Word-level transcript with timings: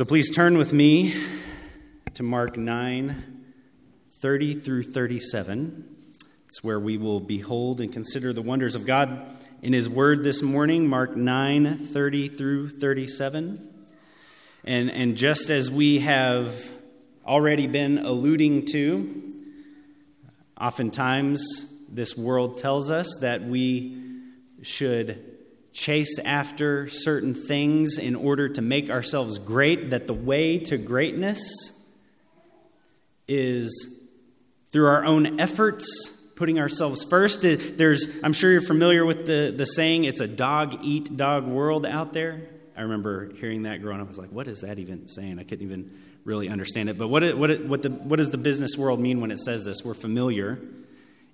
So 0.00 0.06
please 0.06 0.30
turn 0.30 0.56
with 0.56 0.72
me 0.72 1.14
to 2.14 2.22
Mark 2.22 2.56
9 2.56 3.42
30 4.12 4.54
through 4.54 4.84
37. 4.84 6.14
It's 6.48 6.64
where 6.64 6.80
we 6.80 6.96
will 6.96 7.20
behold 7.20 7.82
and 7.82 7.92
consider 7.92 8.32
the 8.32 8.40
wonders 8.40 8.74
of 8.76 8.86
God 8.86 9.26
in 9.60 9.74
His 9.74 9.90
Word 9.90 10.22
this 10.22 10.40
morning, 10.40 10.88
Mark 10.88 11.16
9 11.16 11.84
30 11.84 12.28
through 12.28 12.70
37. 12.70 13.68
And, 14.64 14.90
and 14.90 15.18
just 15.18 15.50
as 15.50 15.70
we 15.70 15.98
have 15.98 16.72
already 17.26 17.66
been 17.66 17.98
alluding 17.98 18.68
to, 18.68 19.34
oftentimes 20.58 21.42
this 21.90 22.16
world 22.16 22.56
tells 22.56 22.90
us 22.90 23.18
that 23.20 23.42
we 23.42 24.02
should 24.62 25.39
chase 25.72 26.18
after 26.18 26.88
certain 26.88 27.34
things 27.34 27.98
in 27.98 28.16
order 28.16 28.48
to 28.48 28.62
make 28.62 28.90
ourselves 28.90 29.38
great, 29.38 29.90
that 29.90 30.06
the 30.06 30.14
way 30.14 30.58
to 30.58 30.76
greatness 30.76 31.72
is 33.28 33.98
through 34.72 34.86
our 34.86 35.04
own 35.04 35.38
efforts, 35.40 35.86
putting 36.36 36.58
ourselves 36.58 37.04
first. 37.04 37.42
There's, 37.42 38.08
I'm 38.24 38.32
sure 38.32 38.50
you're 38.50 38.60
familiar 38.60 39.04
with 39.04 39.26
the, 39.26 39.54
the 39.56 39.66
saying, 39.66 40.04
it's 40.04 40.20
a 40.20 40.26
dog 40.26 40.78
eat 40.82 41.16
dog 41.16 41.46
world 41.46 41.86
out 41.86 42.12
there. 42.12 42.48
I 42.76 42.82
remember 42.82 43.32
hearing 43.34 43.64
that 43.64 43.82
growing 43.82 44.00
up. 44.00 44.06
I 44.06 44.08
was 44.08 44.18
like, 44.18 44.30
what 44.30 44.48
is 44.48 44.60
that 44.60 44.78
even 44.78 45.06
saying? 45.06 45.38
I 45.38 45.44
couldn't 45.44 45.64
even 45.64 45.98
really 46.24 46.48
understand 46.48 46.88
it. 46.88 46.98
But 46.98 47.08
what, 47.08 47.22
it, 47.22 47.36
what, 47.36 47.50
it, 47.50 47.66
what, 47.66 47.82
the, 47.82 47.90
what 47.90 48.16
does 48.16 48.30
the 48.30 48.38
business 48.38 48.76
world 48.76 49.00
mean 49.00 49.20
when 49.20 49.30
it 49.30 49.38
says 49.38 49.64
this? 49.64 49.84
We're 49.84 49.94
familiar. 49.94 50.58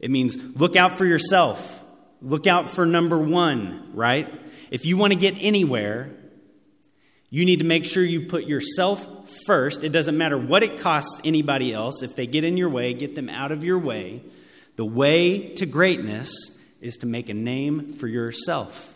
It 0.00 0.10
means 0.10 0.36
look 0.56 0.76
out 0.76 0.98
for 0.98 1.04
yourself 1.04 1.84
Look 2.26 2.48
out 2.48 2.68
for 2.68 2.84
number 2.84 3.16
one, 3.16 3.92
right? 3.94 4.28
If 4.72 4.84
you 4.84 4.96
want 4.96 5.12
to 5.12 5.18
get 5.18 5.36
anywhere, 5.38 6.10
you 7.30 7.44
need 7.44 7.60
to 7.60 7.64
make 7.64 7.84
sure 7.84 8.02
you 8.02 8.26
put 8.26 8.46
yourself 8.46 9.30
first. 9.46 9.84
It 9.84 9.90
doesn't 9.90 10.18
matter 10.18 10.36
what 10.36 10.64
it 10.64 10.80
costs 10.80 11.20
anybody 11.24 11.72
else. 11.72 12.02
If 12.02 12.16
they 12.16 12.26
get 12.26 12.42
in 12.42 12.56
your 12.56 12.68
way, 12.68 12.94
get 12.94 13.14
them 13.14 13.28
out 13.28 13.52
of 13.52 13.62
your 13.62 13.78
way. 13.78 14.24
The 14.74 14.84
way 14.84 15.54
to 15.54 15.66
greatness 15.66 16.32
is 16.80 16.96
to 16.96 17.06
make 17.06 17.28
a 17.28 17.34
name 17.34 17.92
for 17.92 18.08
yourself. 18.08 18.92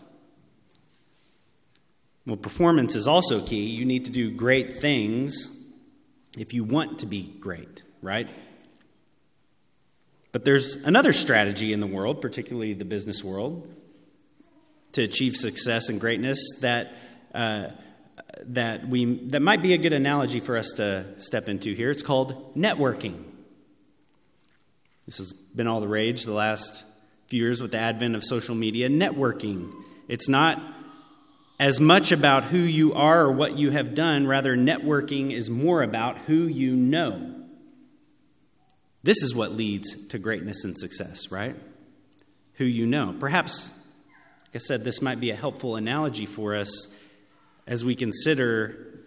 Well, 2.25 2.35
performance 2.35 2.97
is 2.97 3.07
also 3.07 3.45
key. 3.45 3.67
You 3.67 3.85
need 3.85 4.05
to 4.05 4.11
do 4.11 4.29
great 4.29 4.81
things 4.81 5.57
if 6.37 6.53
you 6.53 6.65
want 6.65 6.99
to 6.99 7.05
be 7.05 7.33
great, 7.39 7.81
right? 8.01 8.29
But 10.31 10.45
there's 10.45 10.75
another 10.77 11.13
strategy 11.13 11.73
in 11.73 11.79
the 11.79 11.87
world, 11.87 12.21
particularly 12.21 12.73
the 12.73 12.85
business 12.85 13.23
world, 13.23 13.67
to 14.93 15.03
achieve 15.03 15.35
success 15.35 15.89
and 15.89 15.99
greatness 15.99 16.39
that, 16.61 16.93
uh, 17.33 17.67
that, 18.43 18.87
we, 18.87 19.27
that 19.29 19.41
might 19.41 19.61
be 19.61 19.73
a 19.73 19.77
good 19.77 19.93
analogy 19.93 20.39
for 20.39 20.57
us 20.57 20.71
to 20.73 21.05
step 21.21 21.49
into 21.49 21.73
here. 21.73 21.89
It's 21.89 22.03
called 22.03 22.55
networking. 22.55 23.23
This 25.05 25.17
has 25.17 25.33
been 25.33 25.67
all 25.67 25.81
the 25.81 25.87
rage 25.87 26.23
the 26.23 26.33
last 26.33 26.83
few 27.27 27.41
years 27.41 27.61
with 27.61 27.71
the 27.71 27.79
advent 27.79 28.15
of 28.15 28.23
social 28.23 28.55
media. 28.55 28.89
Networking. 28.89 29.73
It's 30.07 30.29
not 30.29 30.61
as 31.59 31.79
much 31.79 32.11
about 32.11 32.43
who 32.45 32.57
you 32.57 32.93
are 32.93 33.21
or 33.21 33.31
what 33.31 33.57
you 33.57 33.71
have 33.71 33.93
done, 33.93 34.27
rather, 34.27 34.55
networking 34.55 35.31
is 35.31 35.49
more 35.49 35.83
about 35.83 36.17
who 36.19 36.47
you 36.47 36.75
know. 36.75 37.40
This 39.03 39.23
is 39.23 39.33
what 39.33 39.53
leads 39.53 40.07
to 40.09 40.19
greatness 40.19 40.63
and 40.63 40.77
success, 40.77 41.31
right? 41.31 41.55
Who 42.55 42.65
you 42.65 42.85
know. 42.85 43.15
Perhaps, 43.19 43.69
like 44.45 44.55
I 44.55 44.57
said, 44.59 44.83
this 44.83 45.01
might 45.01 45.19
be 45.19 45.31
a 45.31 45.35
helpful 45.35 45.75
analogy 45.75 46.27
for 46.27 46.55
us 46.55 46.93
as 47.65 47.83
we 47.83 47.95
consider 47.95 48.99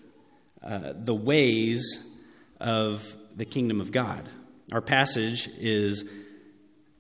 uh, 0.63 0.95
the 0.97 1.15
ways 1.15 2.13
of 2.61 3.17
the 3.37 3.45
kingdom 3.45 3.81
of 3.81 3.93
God. 3.93 4.29
Our 4.73 4.81
passage 4.81 5.49
is 5.59 6.11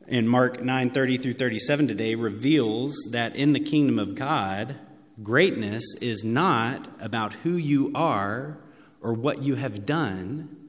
in 0.06 0.28
Mark 0.28 0.60
9:30 0.60 1.20
through 1.20 1.32
37 1.32 1.88
today 1.88 2.14
reveals 2.14 2.94
that 3.10 3.34
in 3.34 3.54
the 3.54 3.60
kingdom 3.60 3.98
of 3.98 4.14
God, 4.14 4.76
greatness 5.22 5.82
is 6.00 6.22
not 6.22 6.88
about 7.00 7.32
who 7.32 7.56
you 7.56 7.90
are 7.94 8.58
or 9.00 9.14
what 9.14 9.42
you 9.42 9.56
have 9.56 9.86
done 9.86 10.63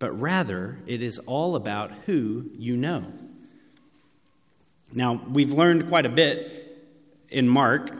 but 0.00 0.18
rather 0.18 0.78
it 0.86 1.02
is 1.02 1.20
all 1.20 1.54
about 1.54 1.92
who 2.06 2.50
you 2.58 2.76
know. 2.76 3.04
Now, 4.92 5.22
we've 5.30 5.52
learned 5.52 5.88
quite 5.88 6.06
a 6.06 6.10
bit 6.10 6.80
in 7.28 7.48
Mark 7.48 7.92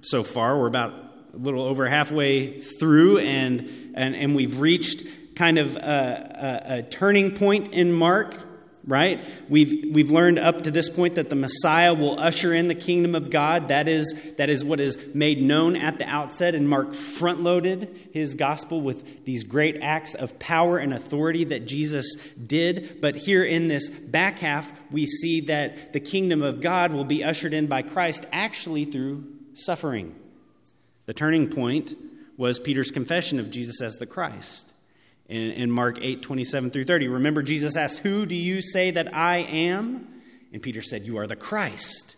so 0.00 0.22
far. 0.22 0.58
We're 0.58 0.68
about 0.68 0.94
a 1.34 1.36
little 1.36 1.62
over 1.62 1.86
halfway 1.86 2.62
through, 2.62 3.18
and, 3.18 3.92
and, 3.94 4.14
and 4.16 4.34
we've 4.34 4.58
reached 4.60 5.04
kind 5.36 5.58
of 5.58 5.76
a, 5.76 6.62
a, 6.70 6.78
a 6.78 6.82
turning 6.84 7.36
point 7.36 7.74
in 7.74 7.92
Mark 7.92 8.34
right? 8.88 9.22
We've, 9.50 9.94
we've 9.94 10.10
learned 10.10 10.38
up 10.38 10.62
to 10.62 10.70
this 10.70 10.88
point 10.88 11.16
that 11.16 11.28
the 11.28 11.36
Messiah 11.36 11.92
will 11.92 12.18
usher 12.18 12.54
in 12.54 12.68
the 12.68 12.74
kingdom 12.74 13.14
of 13.14 13.28
God. 13.28 13.68
That 13.68 13.86
is, 13.86 14.34
that 14.38 14.48
is 14.48 14.64
what 14.64 14.80
is 14.80 14.96
made 15.14 15.42
known 15.42 15.76
at 15.76 15.98
the 15.98 16.06
outset. 16.06 16.54
And 16.54 16.66
Mark 16.66 16.94
front 16.94 17.42
loaded 17.42 18.08
his 18.14 18.34
gospel 18.34 18.80
with 18.80 19.26
these 19.26 19.44
great 19.44 19.78
acts 19.82 20.14
of 20.14 20.38
power 20.38 20.78
and 20.78 20.94
authority 20.94 21.44
that 21.44 21.66
Jesus 21.66 22.16
did. 22.34 23.02
But 23.02 23.14
here 23.14 23.44
in 23.44 23.68
this 23.68 23.90
back 23.90 24.38
half, 24.38 24.72
we 24.90 25.04
see 25.04 25.42
that 25.42 25.92
the 25.92 26.00
kingdom 26.00 26.42
of 26.42 26.62
God 26.62 26.90
will 26.92 27.04
be 27.04 27.22
ushered 27.22 27.52
in 27.52 27.66
by 27.66 27.82
Christ 27.82 28.24
actually 28.32 28.86
through 28.86 29.24
suffering. 29.52 30.14
The 31.04 31.14
turning 31.14 31.48
point 31.50 31.94
was 32.38 32.58
Peter's 32.58 32.90
confession 32.90 33.38
of 33.38 33.50
Jesus 33.50 33.82
as 33.82 33.96
the 33.96 34.06
Christ 34.06 34.72
in, 35.28 35.50
in 35.52 35.70
Mark 35.70 35.98
8, 36.00 36.22
27 36.22 36.70
through 36.70 36.84
30. 36.84 37.08
Remember, 37.08 37.42
Jesus 37.42 37.76
asked, 37.76 38.00
Who 38.00 38.26
do 38.26 38.34
you 38.34 38.62
say 38.62 38.90
that 38.90 39.14
I 39.14 39.38
am? 39.38 40.08
And 40.52 40.62
Peter 40.62 40.82
said, 40.82 41.04
You 41.04 41.18
are 41.18 41.26
the 41.26 41.36
Christ. 41.36 42.16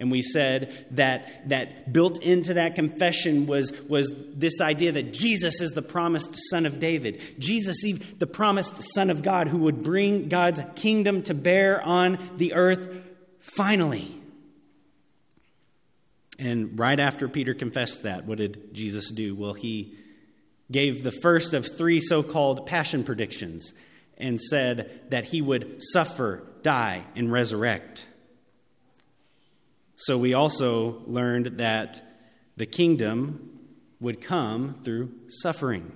And 0.00 0.12
we 0.12 0.22
said 0.22 0.86
that, 0.92 1.48
that 1.48 1.92
built 1.92 2.22
into 2.22 2.54
that 2.54 2.76
confession 2.76 3.46
was, 3.46 3.72
was 3.88 4.12
this 4.32 4.60
idea 4.60 4.92
that 4.92 5.12
Jesus 5.12 5.60
is 5.60 5.72
the 5.72 5.82
promised 5.82 6.36
son 6.50 6.66
of 6.66 6.78
David. 6.78 7.20
Jesus, 7.40 7.82
the 8.18 8.26
promised 8.26 8.80
son 8.94 9.10
of 9.10 9.22
God, 9.22 9.48
who 9.48 9.58
would 9.58 9.82
bring 9.82 10.28
God's 10.28 10.62
kingdom 10.76 11.24
to 11.24 11.34
bear 11.34 11.82
on 11.82 12.16
the 12.36 12.54
earth 12.54 12.88
finally. 13.40 14.14
And 16.38 16.78
right 16.78 17.00
after 17.00 17.28
Peter 17.28 17.52
confessed 17.52 18.04
that, 18.04 18.24
what 18.24 18.38
did 18.38 18.72
Jesus 18.72 19.10
do? 19.10 19.34
Well, 19.34 19.54
he 19.54 19.96
gave 20.70 21.02
the 21.02 21.10
first 21.10 21.54
of 21.54 21.76
three 21.76 22.00
so 22.00 22.22
called 22.22 22.66
passion 22.66 23.04
predictions 23.04 23.72
and 24.16 24.40
said 24.40 25.00
that 25.10 25.24
he 25.24 25.40
would 25.40 25.76
suffer, 25.78 26.42
die, 26.62 27.04
and 27.14 27.32
resurrect. 27.32 28.06
So 29.96 30.18
we 30.18 30.34
also 30.34 31.02
learned 31.06 31.58
that 31.58 32.02
the 32.56 32.66
kingdom 32.66 33.58
would 34.00 34.20
come 34.20 34.78
through 34.84 35.12
suffering. 35.28 35.92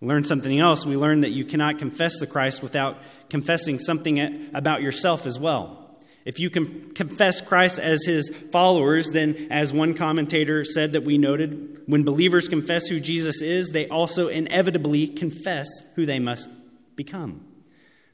Learn 0.00 0.24
something 0.24 0.58
else. 0.58 0.86
We 0.86 0.96
learned 0.96 1.24
that 1.24 1.30
you 1.30 1.44
cannot 1.44 1.78
confess 1.78 2.18
the 2.18 2.26
Christ 2.26 2.62
without 2.62 2.98
confessing 3.28 3.78
something 3.78 4.50
about 4.54 4.82
yourself 4.82 5.26
as 5.26 5.38
well. 5.38 5.79
If 6.24 6.38
you 6.38 6.50
can 6.50 6.92
confess 6.92 7.40
Christ 7.40 7.78
as 7.78 8.04
his 8.04 8.28
followers, 8.52 9.10
then, 9.10 9.48
as 9.50 9.72
one 9.72 9.94
commentator 9.94 10.64
said 10.64 10.92
that 10.92 11.02
we 11.02 11.16
noted, 11.16 11.82
when 11.86 12.04
believers 12.04 12.48
confess 12.48 12.86
who 12.86 13.00
Jesus 13.00 13.40
is, 13.40 13.70
they 13.70 13.88
also 13.88 14.28
inevitably 14.28 15.06
confess 15.06 15.66
who 15.94 16.04
they 16.04 16.18
must 16.18 16.48
become. 16.94 17.46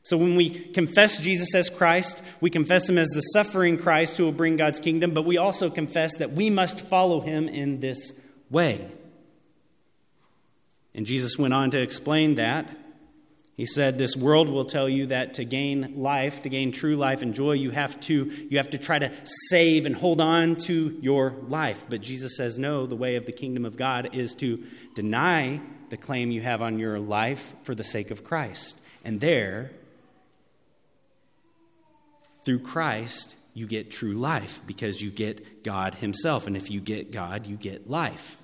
So 0.03 0.17
when 0.17 0.37
we 0.37 0.51
confess 0.51 1.19
Jesus 1.19 1.53
as 1.53 1.69
Christ, 1.69 2.23
we 2.41 2.49
confess 2.49 2.89
him 2.89 2.97
as 2.97 3.09
the 3.09 3.23
suffering 3.23 3.77
Christ 3.77 4.17
who 4.17 4.25
will 4.25 4.31
bring 4.31 4.57
God's 4.57 4.79
kingdom, 4.79 5.13
but 5.13 5.25
we 5.25 5.37
also 5.37 5.69
confess 5.69 6.17
that 6.19 6.31
we 6.31 6.49
must 6.49 6.81
follow 6.81 7.21
him 7.21 7.49
in 7.49 7.81
this 7.81 8.13
way. 8.49 8.89
And 10.95 11.07
Jesus 11.07 11.37
went 11.37 11.55
on 11.55 11.73
to 11.73 11.81
explain 11.81 12.37
that 12.37 12.71
he 13.57 13.65
said, 13.65 13.97
This 13.97 14.17
world 14.17 14.51
will 14.51 14.67
tell 14.67 14.89
you 14.89 15.07
that 15.07 15.35
to 15.35 15.45
gain 15.45 15.95
life, 15.97 16.43
to 16.43 16.49
gain 16.51 16.73
true 16.73 16.95
life 16.95 17.23
and 17.23 17.35
joy, 17.35 17.53
you 17.53 17.71
have 17.71 17.99
to, 18.01 18.31
you 18.51 18.59
have 18.59 18.71
to 18.71 18.79
try 18.79 18.99
to 18.99 19.11
save 19.49 19.87
and 19.87 19.97
hold 19.97 20.21
on 20.21 20.57
to 20.57 20.99
your 21.01 21.35
life. 21.49 21.87
But 21.89 22.03
Jesus 22.03 22.37
says, 22.37 22.59
No, 22.59 22.87
the 22.87 22.97
way 22.97 23.17
of 23.17 23.25
the 23.25 23.33
kingdom 23.33 23.65
of 23.65 23.77
God 23.77 24.11
is 24.15 24.35
to 24.37 24.63
deny 24.95 25.61
the 25.89 25.97
claim 25.97 26.31
you 26.31 26.43
have 26.43 26.61
on 26.61 26.79
your 26.79 26.99
life 26.99 27.55
for 27.63 27.75
the 27.75 27.85
sake 27.85 28.11
of 28.11 28.25
Christ. 28.25 28.79
And 29.05 29.21
there, 29.21 29.71
through 32.43 32.59
Christ, 32.59 33.37
you 33.55 33.67
get 33.67 33.91
true 33.91 34.15
life 34.15 34.61
because 34.67 35.01
you 35.01 35.11
get 35.11 35.65
God 35.65 35.95
Himself. 35.95 36.47
And 36.47 36.59
if 36.59 36.71
you 36.71 36.81
get 36.81 37.11
God, 37.11 37.47
you 37.47 37.57
get 37.57 37.89
life. 37.89 38.37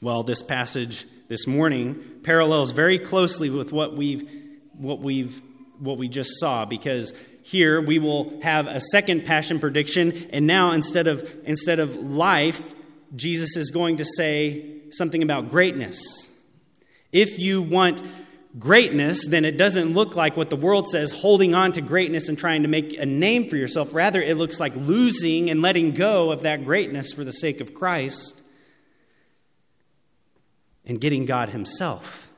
Well, 0.00 0.22
this 0.22 0.42
passage 0.42 1.06
this 1.28 1.46
morning 1.46 2.20
parallels 2.22 2.72
very 2.72 2.98
closely 2.98 3.50
with 3.50 3.72
what 3.72 3.96
we've 3.96 4.28
what 4.72 5.00
we've 5.00 5.40
what 5.78 5.98
we 5.98 6.08
just 6.08 6.38
saw 6.38 6.64
because 6.64 7.12
here 7.42 7.80
we 7.80 7.98
will 7.98 8.40
have 8.42 8.66
a 8.66 8.80
second 8.80 9.24
passion 9.24 9.58
prediction 9.58 10.28
and 10.30 10.46
now 10.46 10.72
instead 10.72 11.06
of 11.06 11.30
instead 11.44 11.78
of 11.78 11.96
life 11.96 12.74
Jesus 13.14 13.56
is 13.56 13.70
going 13.70 13.98
to 13.98 14.04
say 14.04 14.80
something 14.90 15.22
about 15.22 15.48
greatness. 15.48 16.28
If 17.12 17.38
you 17.38 17.62
want 17.62 18.02
greatness, 18.58 19.26
then 19.26 19.44
it 19.44 19.56
doesn't 19.56 19.94
look 19.94 20.16
like 20.16 20.36
what 20.36 20.50
the 20.50 20.56
world 20.56 20.88
says, 20.88 21.12
holding 21.12 21.54
on 21.54 21.72
to 21.72 21.80
greatness 21.80 22.28
and 22.28 22.38
trying 22.38 22.62
to 22.62 22.68
make 22.68 22.96
a 22.98 23.06
name 23.06 23.48
for 23.48 23.56
yourself. 23.56 23.94
Rather, 23.94 24.20
it 24.20 24.36
looks 24.36 24.58
like 24.58 24.74
losing 24.74 25.50
and 25.50 25.62
letting 25.62 25.92
go 25.92 26.32
of 26.32 26.42
that 26.42 26.64
greatness 26.64 27.12
for 27.12 27.24
the 27.24 27.32
sake 27.32 27.60
of 27.60 27.74
Christ 27.74 28.40
and 30.86 31.00
getting 31.00 31.24
God 31.24 31.50
Himself. 31.50 32.30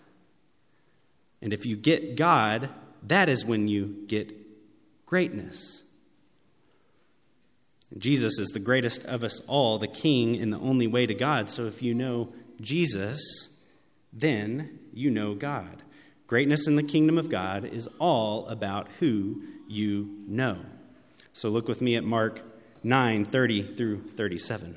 And 1.43 1.53
if 1.53 1.67
you 1.67 1.77
get 1.77 2.17
God, 2.17 2.71
that 3.03 3.29
is 3.29 3.45
when 3.45 3.69
you 3.69 4.05
get 4.07 4.35
greatness. 5.07 5.83
Jesus 7.97 8.39
is 8.39 8.49
the 8.49 8.59
greatest 8.59 9.05
of 9.05 9.23
us 9.23 9.41
all, 9.41 9.79
the 9.79 9.87
King 9.87 10.37
and 10.37 10.53
the 10.53 10.59
only 10.59 10.87
way 10.87 11.07
to 11.07 11.15
God. 11.15 11.49
So 11.49 11.67
if 11.67 11.83
you 11.83 11.95
know 11.95 12.33
Jesus, 12.61 13.21
then 14.13 14.79
you 14.93 15.11
know 15.11 15.35
God. 15.35 15.83
Greatness 16.27 16.67
in 16.67 16.75
the 16.75 16.83
kingdom 16.83 17.19
of 17.19 17.31
God 17.31 17.65
is 17.65 17.89
all 18.01 18.49
about 18.49 18.89
who 18.99 19.43
you 19.69 20.11
know. 20.27 20.59
So 21.33 21.49
look 21.49 21.69
with 21.69 21.81
me 21.81 21.95
at 21.97 22.03
Mark 22.03 22.43
9 22.83 23.25
30 23.25 23.63
through 23.63 24.03
37. 24.09 24.77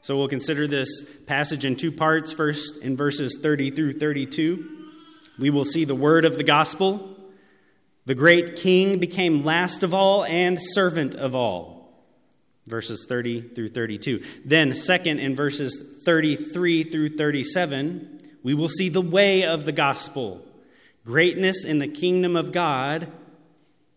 So 0.00 0.16
we'll 0.16 0.28
consider 0.28 0.66
this 0.66 1.02
passage 1.26 1.64
in 1.64 1.76
two 1.76 1.92
parts. 1.92 2.32
First, 2.32 2.78
in 2.82 2.96
verses 2.96 3.38
30 3.42 3.72
through 3.72 3.94
32, 3.94 4.68
we 5.38 5.50
will 5.50 5.64
see 5.64 5.84
the 5.84 5.94
word 5.94 6.24
of 6.24 6.36
the 6.36 6.44
gospel. 6.44 7.16
The 8.06 8.14
great 8.14 8.56
king 8.56 8.98
became 8.98 9.44
last 9.44 9.82
of 9.82 9.92
all 9.92 10.24
and 10.24 10.58
servant 10.60 11.14
of 11.14 11.34
all. 11.34 11.76
Verses 12.66 13.06
30 13.08 13.54
through 13.54 13.68
32. 13.68 14.22
Then, 14.44 14.74
second, 14.74 15.20
in 15.20 15.34
verses 15.34 16.00
33 16.02 16.84
through 16.84 17.16
37, 17.16 18.20
we 18.42 18.54
will 18.54 18.68
see 18.68 18.88
the 18.88 19.00
way 19.02 19.44
of 19.44 19.64
the 19.64 19.72
gospel. 19.72 20.44
Greatness 21.04 21.64
in 21.64 21.78
the 21.78 21.88
kingdom 21.88 22.36
of 22.36 22.52
God 22.52 23.10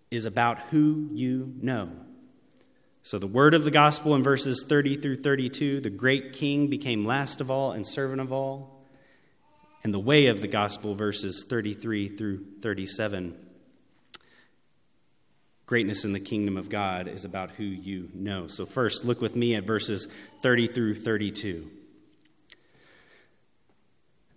is 0.09 0.25
about 0.25 0.59
who 0.71 1.09
you 1.11 1.53
know. 1.61 1.89
So, 3.03 3.17
the 3.17 3.27
word 3.27 3.53
of 3.53 3.63
the 3.63 3.71
gospel 3.71 4.15
in 4.15 4.23
verses 4.23 4.63
30 4.67 4.97
through 4.97 5.15
32 5.17 5.81
the 5.81 5.89
great 5.89 6.33
king 6.33 6.67
became 6.67 7.05
last 7.05 7.41
of 7.41 7.49
all 7.49 7.71
and 7.71 7.85
servant 7.85 8.21
of 8.21 8.31
all. 8.31 8.85
And 9.83 9.93
the 9.93 9.99
way 9.99 10.27
of 10.27 10.41
the 10.41 10.47
gospel, 10.47 10.93
verses 10.93 11.45
33 11.49 12.09
through 12.09 12.45
37. 12.61 13.35
Greatness 15.65 16.05
in 16.05 16.13
the 16.13 16.19
kingdom 16.19 16.57
of 16.57 16.69
God 16.69 17.07
is 17.07 17.25
about 17.25 17.51
who 17.51 17.63
you 17.63 18.09
know. 18.13 18.47
So, 18.47 18.65
first, 18.65 19.05
look 19.05 19.21
with 19.21 19.35
me 19.35 19.55
at 19.55 19.63
verses 19.63 20.07
30 20.41 20.67
through 20.67 20.95
32. 20.95 21.80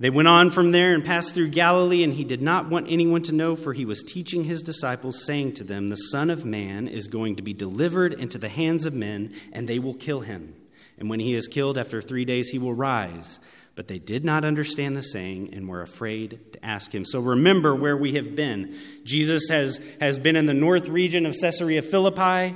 They 0.04 0.10
went 0.10 0.28
on 0.28 0.50
from 0.50 0.70
there 0.70 0.92
and 0.92 1.02
passed 1.02 1.34
through 1.34 1.48
Galilee, 1.48 2.04
and 2.04 2.12
he 2.12 2.24
did 2.24 2.42
not 2.42 2.68
want 2.68 2.88
anyone 2.90 3.22
to 3.22 3.34
know, 3.34 3.56
for 3.56 3.72
he 3.72 3.86
was 3.86 4.02
teaching 4.02 4.44
his 4.44 4.60
disciples, 4.60 5.24
saying 5.24 5.54
to 5.54 5.64
them, 5.64 5.88
The 5.88 5.96
Son 5.96 6.28
of 6.28 6.44
Man 6.44 6.88
is 6.88 7.08
going 7.08 7.36
to 7.36 7.42
be 7.42 7.54
delivered 7.54 8.12
into 8.12 8.36
the 8.36 8.50
hands 8.50 8.84
of 8.84 8.92
men, 8.92 9.32
and 9.50 9.66
they 9.66 9.78
will 9.78 9.94
kill 9.94 10.20
him. 10.20 10.56
And 10.98 11.08
when 11.08 11.20
he 11.20 11.32
is 11.32 11.48
killed, 11.48 11.78
after 11.78 12.02
three 12.02 12.26
days, 12.26 12.50
he 12.50 12.58
will 12.58 12.74
rise. 12.74 13.40
But 13.76 13.88
they 13.88 13.98
did 13.98 14.26
not 14.26 14.44
understand 14.44 14.94
the 14.94 15.02
saying 15.02 15.54
and 15.54 15.70
were 15.70 15.80
afraid 15.80 16.52
to 16.52 16.62
ask 16.62 16.94
him. 16.94 17.06
So 17.06 17.18
remember 17.18 17.74
where 17.74 17.96
we 17.96 18.12
have 18.16 18.36
been. 18.36 18.76
Jesus 19.04 19.48
has, 19.48 19.80
has 20.02 20.18
been 20.18 20.36
in 20.36 20.44
the 20.44 20.52
north 20.52 20.86
region 20.86 21.24
of 21.24 21.34
Caesarea 21.40 21.80
Philippi, 21.80 22.54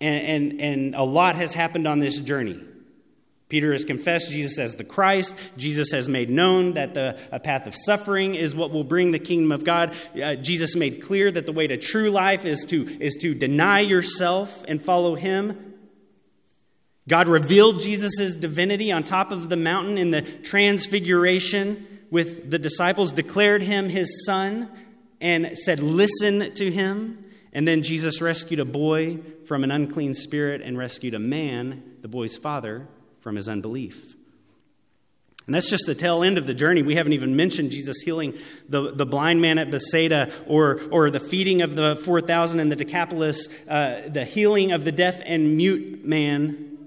and, 0.00 0.26
and, 0.26 0.58
and 0.62 0.94
a 0.94 1.02
lot 1.02 1.36
has 1.36 1.52
happened 1.52 1.86
on 1.86 1.98
this 1.98 2.18
journey. 2.18 2.58
Peter 3.52 3.72
has 3.72 3.84
confessed 3.84 4.30
Jesus 4.30 4.58
as 4.58 4.76
the 4.76 4.82
Christ. 4.82 5.34
Jesus 5.58 5.90
has 5.90 6.08
made 6.08 6.30
known 6.30 6.72
that 6.72 6.94
the 6.94 7.20
a 7.30 7.38
path 7.38 7.66
of 7.66 7.74
suffering 7.76 8.34
is 8.34 8.54
what 8.54 8.70
will 8.70 8.82
bring 8.82 9.10
the 9.10 9.18
kingdom 9.18 9.52
of 9.52 9.62
God. 9.62 9.94
Uh, 10.18 10.36
Jesus 10.36 10.74
made 10.74 11.02
clear 11.02 11.30
that 11.30 11.44
the 11.44 11.52
way 11.52 11.66
to 11.66 11.76
true 11.76 12.08
life 12.08 12.46
is 12.46 12.64
to, 12.70 12.88
is 12.98 13.14
to 13.20 13.34
deny 13.34 13.80
yourself 13.80 14.64
and 14.66 14.82
follow 14.82 15.16
him. 15.16 15.74
God 17.06 17.28
revealed 17.28 17.80
Jesus' 17.80 18.34
divinity 18.34 18.90
on 18.90 19.04
top 19.04 19.32
of 19.32 19.50
the 19.50 19.56
mountain 19.56 19.98
in 19.98 20.12
the 20.12 20.22
transfiguration 20.22 21.86
with 22.10 22.50
the 22.50 22.58
disciples, 22.58 23.12
declared 23.12 23.60
him 23.60 23.90
his 23.90 24.24
son, 24.24 24.70
and 25.20 25.58
said, 25.58 25.80
Listen 25.80 26.54
to 26.54 26.70
him. 26.70 27.22
And 27.52 27.68
then 27.68 27.82
Jesus 27.82 28.22
rescued 28.22 28.60
a 28.60 28.64
boy 28.64 29.18
from 29.44 29.62
an 29.62 29.70
unclean 29.70 30.14
spirit 30.14 30.62
and 30.62 30.78
rescued 30.78 31.12
a 31.12 31.18
man, 31.18 31.82
the 32.00 32.08
boy's 32.08 32.34
father, 32.34 32.88
from 33.22 33.36
his 33.36 33.48
unbelief. 33.48 34.16
And 35.46 35.54
that's 35.54 35.68
just 35.68 35.86
the 35.86 35.94
tail 35.94 36.22
end 36.22 36.38
of 36.38 36.46
the 36.46 36.54
journey. 36.54 36.82
We 36.82 36.94
haven't 36.94 37.14
even 37.14 37.34
mentioned 37.34 37.72
Jesus 37.72 38.00
healing 38.00 38.34
the, 38.68 38.92
the 38.92 39.04
blind 39.04 39.40
man 39.40 39.58
at 39.58 39.70
Bethsaida 39.70 40.32
or, 40.46 40.80
or 40.90 41.10
the 41.10 41.18
feeding 41.18 41.62
of 41.62 41.74
the 41.74 41.96
4,000 41.96 42.60
in 42.60 42.68
the 42.68 42.76
Decapolis, 42.76 43.48
uh, 43.68 44.02
the 44.08 44.24
healing 44.24 44.70
of 44.70 44.84
the 44.84 44.92
deaf 44.92 45.20
and 45.24 45.56
mute 45.56 46.04
man, 46.04 46.78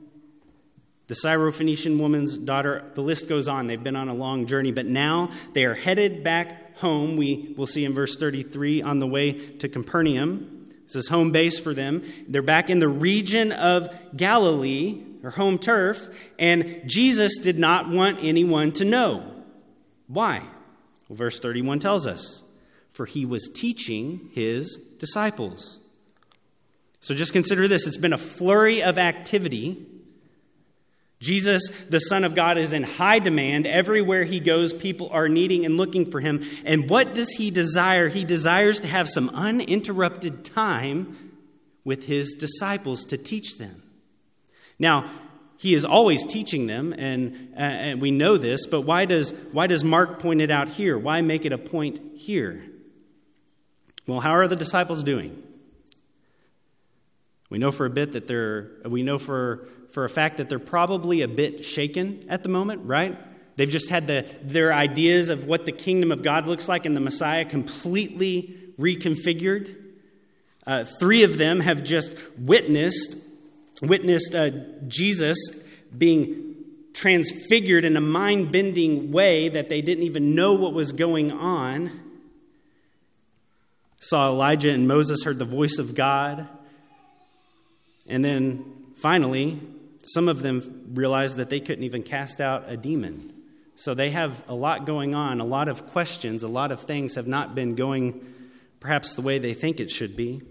the 1.08 1.16
Syrophoenician 1.16 2.00
woman's 2.00 2.38
daughter. 2.38 2.90
The 2.96 3.02
list 3.02 3.28
goes 3.28 3.50
on. 3.50 3.68
They've 3.68 3.84
been 3.84 3.98
on 3.98 4.08
a 4.08 4.16
long 4.16 4.48
journey, 4.48 4.72
but 4.72 4.86
now 4.86 5.32
they 5.54 5.66
are 5.66 5.76
headed 5.76 6.24
back 6.24 6.78
home. 6.78 7.18
We 7.18 7.54
will 7.58 7.68
see 7.68 7.84
in 7.84 7.94
verse 7.94 8.16
33 8.16 8.82
on 8.82 9.00
the 9.00 9.08
way 9.08 9.34
to 9.34 9.68
Capernaum. 9.68 10.70
This 10.86 10.96
is 10.96 11.08
home 11.10 11.32
base 11.32 11.60
for 11.60 11.74
them. 11.74 12.04
They're 12.28 12.42
back 12.42 12.70
in 12.70 12.80
the 12.80 12.88
region 12.88 13.52
of 13.52 13.90
Galilee 14.16 15.04
or 15.26 15.32
home 15.32 15.58
turf, 15.58 16.08
and 16.40 16.84
Jesus 16.86 17.40
did 17.40 17.58
not 17.58 17.90
want 17.90 18.20
anyone 18.22 18.72
to 18.74 18.86
know. 18.86 19.44
Why? 20.08 20.40
Well, 21.10 21.18
verse 21.18 21.40
31 21.40 21.80
tells 21.80 22.08
us 22.08 22.44
for 22.96 23.06
he 23.06 23.26
was 23.26 23.50
teaching 23.54 24.30
his 24.34 24.78
disciples. 25.00 25.82
So 27.02 27.14
just 27.14 27.34
consider 27.34 27.68
this 27.68 27.86
it's 27.86 27.98
been 27.98 28.14
a 28.14 28.18
flurry 28.18 28.82
of 28.82 28.98
activity. 28.98 29.86
Jesus, 31.20 31.68
the 31.90 32.00
Son 32.00 32.24
of 32.24 32.36
God, 32.36 32.58
is 32.58 32.72
in 32.72 32.84
high 32.84 33.20
demand. 33.20 33.68
Everywhere 33.68 34.24
he 34.24 34.40
goes, 34.40 34.74
people 34.74 35.10
are 35.12 35.28
needing 35.28 35.66
and 35.66 35.76
looking 35.76 36.10
for 36.10 36.20
him. 36.20 36.44
And 36.64 36.90
what 36.90 37.14
does 37.14 37.32
he 37.32 37.52
desire? 37.52 38.08
He 38.08 38.24
desires 38.24 38.80
to 38.82 38.88
have 38.88 39.10
some 39.10 39.30
uninterrupted 39.30 40.46
time 40.46 41.34
with 41.84 42.06
his 42.06 42.34
disciples 42.34 43.04
to 43.06 43.18
teach 43.18 43.58
them. 43.58 43.82
Now, 44.78 45.10
he 45.58 45.74
is 45.74 45.86
always 45.86 46.26
teaching 46.26 46.68
them, 46.68 46.94
and, 46.94 47.54
uh, 47.56 47.60
and 47.62 48.02
we 48.02 48.12
know 48.12 48.38
this, 48.38 48.66
but 48.66 48.82
why 48.82 49.06
does, 49.06 49.32
why 49.52 49.68
does 49.68 49.84
Mark 49.84 50.20
point 50.20 50.42
it 50.42 50.52
out 50.52 50.70
here? 50.70 50.98
Why 50.98 51.22
make 51.22 51.46
it 51.46 51.54
a 51.54 51.58
point 51.58 52.00
here? 52.16 52.64
Well, 54.06 54.20
how 54.20 54.32
are 54.32 54.48
the 54.48 54.56
disciples 54.56 55.04
doing? 55.04 55.42
We 57.50 57.58
know 57.58 57.72
for 57.72 57.86
a 57.86 57.90
bit 57.90 58.12
that 58.14 58.28
they're, 58.28 58.72
we 58.86 59.02
know 59.02 59.18
for, 59.18 59.68
for 59.92 60.04
a 60.04 60.10
fact 60.10 60.38
that 60.38 60.50
they're 60.50 60.60
probably 60.60 61.22
a 61.22 61.28
bit 61.28 61.64
shaken 61.64 62.26
at 62.28 62.44
the 62.44 62.50
moment, 62.50 62.86
right? 62.86 63.18
They've 63.56 63.70
just 63.70 63.90
had 63.90 64.08
the, 64.08 64.26
their 64.44 64.74
ideas 64.74 65.30
of 65.30 65.46
what 65.46 65.66
the 65.66 65.72
kingdom 65.72 66.12
of 66.12 66.22
God 66.22 66.48
looks 66.48 66.68
like 66.68 66.86
and 66.86 66.96
the 66.96 67.02
Messiah 67.02 67.46
completely 67.46 68.60
reconfigured. 68.78 69.74
Uh, 70.68 70.84
three 71.00 71.24
of 71.24 71.38
them 71.38 71.62
have 71.62 71.84
just 71.84 72.14
witnessed 72.38 73.18
witnessed 73.82 74.36
uh, 74.36 74.50
Jesus 74.88 75.38
being 75.96 76.56
transfigured 76.94 77.86
in 77.86 77.98
a 77.98 78.02
mind 78.02 78.52
bending 78.52 79.12
way 79.12 79.50
that 79.50 79.70
they 79.70 79.82
didn't 79.82 80.04
even 80.06 80.34
know 80.34 80.54
what 80.54 80.74
was 80.74 80.92
going 80.94 81.32
on. 81.32 81.92
Saw 84.00 84.30
Elijah 84.30 84.72
and 84.72 84.88
Moses, 84.88 85.24
heard 85.24 85.40
the 85.40 85.46
voice 85.46 85.78
of 85.78 85.94
God. 85.94 86.48
And 88.08 88.24
then 88.24 88.66
finally, 88.98 89.60
some 90.04 90.30
of 90.30 90.42
them 90.42 90.92
realized 90.94 91.38
that 91.38 91.50
they 91.50 91.60
couldn't 91.60 91.84
even 91.84 92.04
cast 92.04 92.40
out 92.40 92.66
a 92.68 92.78
demon. 92.78 93.34
So 93.76 93.94
they 93.94 94.12
have 94.12 94.44
a 94.48 94.54
lot 94.54 94.86
going 94.86 95.16
on, 95.16 95.42
a 95.42 95.46
lot 95.46 95.68
of 95.68 95.88
questions, 95.88 96.44
a 96.44 96.48
lot 96.48 96.72
of 96.72 96.82
things 96.82 97.16
have 97.16 97.28
not 97.28 97.56
been 97.56 97.76
going 97.76 98.34
perhaps 98.80 99.16
the 99.16 99.22
way 99.22 99.38
they 99.38 99.54
think 99.54 99.80
it 99.80 99.90
should 99.90 100.16
be. 100.16 100.42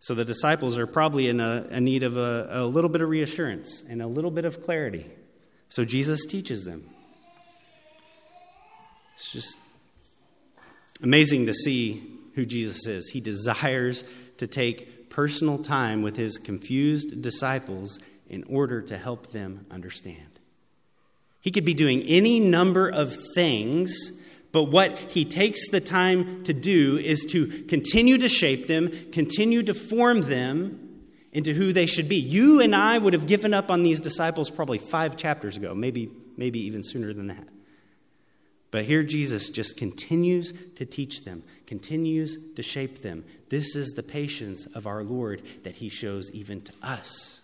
So 0.00 0.14
the 0.14 0.24
disciples 0.24 0.78
are 0.78 0.86
probably 0.86 1.28
in 1.28 1.40
a, 1.40 1.66
a 1.70 1.80
need 1.80 2.02
of 2.02 2.16
a, 2.16 2.48
a 2.50 2.66
little 2.66 2.90
bit 2.90 3.02
of 3.02 3.08
reassurance 3.08 3.82
and 3.88 4.00
a 4.00 4.06
little 4.06 4.30
bit 4.30 4.44
of 4.44 4.62
clarity. 4.62 5.06
So 5.68 5.84
Jesus 5.84 6.24
teaches 6.24 6.64
them. 6.64 6.88
It's 9.16 9.32
just 9.32 9.56
amazing 11.02 11.46
to 11.46 11.54
see 11.54 12.02
who 12.34 12.46
Jesus 12.46 12.86
is. 12.86 13.08
He 13.08 13.20
desires 13.20 14.04
to 14.36 14.46
take 14.46 15.10
personal 15.10 15.58
time 15.58 16.02
with 16.02 16.16
his 16.16 16.38
confused 16.38 17.20
disciples 17.20 17.98
in 18.28 18.44
order 18.44 18.80
to 18.82 18.96
help 18.96 19.32
them 19.32 19.66
understand. 19.70 20.38
He 21.40 21.50
could 21.50 21.64
be 21.64 21.74
doing 21.74 22.02
any 22.02 22.40
number 22.40 22.88
of 22.88 23.16
things, 23.34 24.12
but 24.50 24.64
what 24.64 24.98
he 24.98 25.24
takes 25.24 25.68
the 25.68 25.80
time 25.80 26.42
to 26.44 26.52
do 26.52 26.96
is 26.98 27.26
to 27.30 27.64
continue 27.64 28.18
to 28.18 28.28
shape 28.28 28.66
them, 28.66 28.90
continue 29.12 29.62
to 29.62 29.74
form 29.74 30.22
them 30.22 31.04
into 31.32 31.52
who 31.52 31.72
they 31.72 31.86
should 31.86 32.08
be. 32.08 32.16
You 32.16 32.60
and 32.60 32.74
I 32.74 32.98
would 32.98 33.12
have 33.12 33.26
given 33.26 33.52
up 33.52 33.70
on 33.70 33.82
these 33.82 34.00
disciples 34.00 34.50
probably 34.50 34.78
five 34.78 35.16
chapters 35.16 35.56
ago, 35.56 35.74
maybe, 35.74 36.10
maybe 36.36 36.60
even 36.60 36.82
sooner 36.82 37.12
than 37.12 37.26
that. 37.26 37.46
But 38.70 38.84
here 38.84 39.02
Jesus 39.02 39.50
just 39.50 39.76
continues 39.76 40.52
to 40.76 40.84
teach 40.84 41.24
them, 41.24 41.42
continues 41.66 42.36
to 42.56 42.62
shape 42.62 43.02
them. 43.02 43.24
This 43.50 43.76
is 43.76 43.90
the 43.90 44.02
patience 44.02 44.66
of 44.74 44.86
our 44.86 45.02
Lord 45.02 45.42
that 45.62 45.76
he 45.76 45.88
shows 45.88 46.30
even 46.32 46.60
to 46.62 46.72
us. 46.82 47.40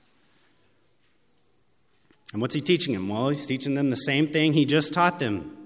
And 2.33 2.43
what's 2.43 2.55
he 2.55 2.61
teaching 2.61 2.95
them? 2.95 3.09
Well, 3.09 3.29
he's 3.29 3.47
teaching 3.47 3.75
them 3.75 3.91
the 3.91 3.97
same 3.97 4.27
thing 4.27 4.53
he 4.53 4.65
just 4.65 4.93
taught 4.93 5.19
them. 5.19 5.64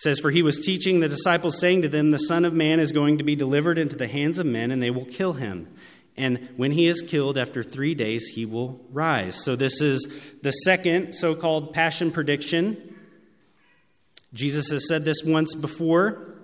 Says, 0.00 0.18
For 0.18 0.30
he 0.30 0.42
was 0.42 0.58
teaching 0.60 1.00
the 1.00 1.10
disciples, 1.10 1.60
saying 1.60 1.82
to 1.82 1.88
them, 1.88 2.10
The 2.10 2.16
Son 2.16 2.46
of 2.46 2.54
Man 2.54 2.80
is 2.80 2.90
going 2.90 3.18
to 3.18 3.24
be 3.24 3.36
delivered 3.36 3.76
into 3.76 3.96
the 3.96 4.08
hands 4.08 4.38
of 4.38 4.46
men, 4.46 4.70
and 4.70 4.82
they 4.82 4.90
will 4.90 5.04
kill 5.04 5.34
him. 5.34 5.68
And 6.16 6.48
when 6.56 6.72
he 6.72 6.86
is 6.86 7.02
killed, 7.02 7.36
after 7.36 7.62
three 7.62 7.94
days, 7.94 8.28
he 8.34 8.46
will 8.46 8.80
rise. 8.90 9.44
So, 9.44 9.56
this 9.56 9.82
is 9.82 10.10
the 10.40 10.52
second 10.52 11.12
so 11.12 11.34
called 11.34 11.74
passion 11.74 12.10
prediction. 12.12 12.96
Jesus 14.32 14.70
has 14.70 14.88
said 14.88 15.04
this 15.04 15.22
once 15.22 15.54
before. 15.54 16.34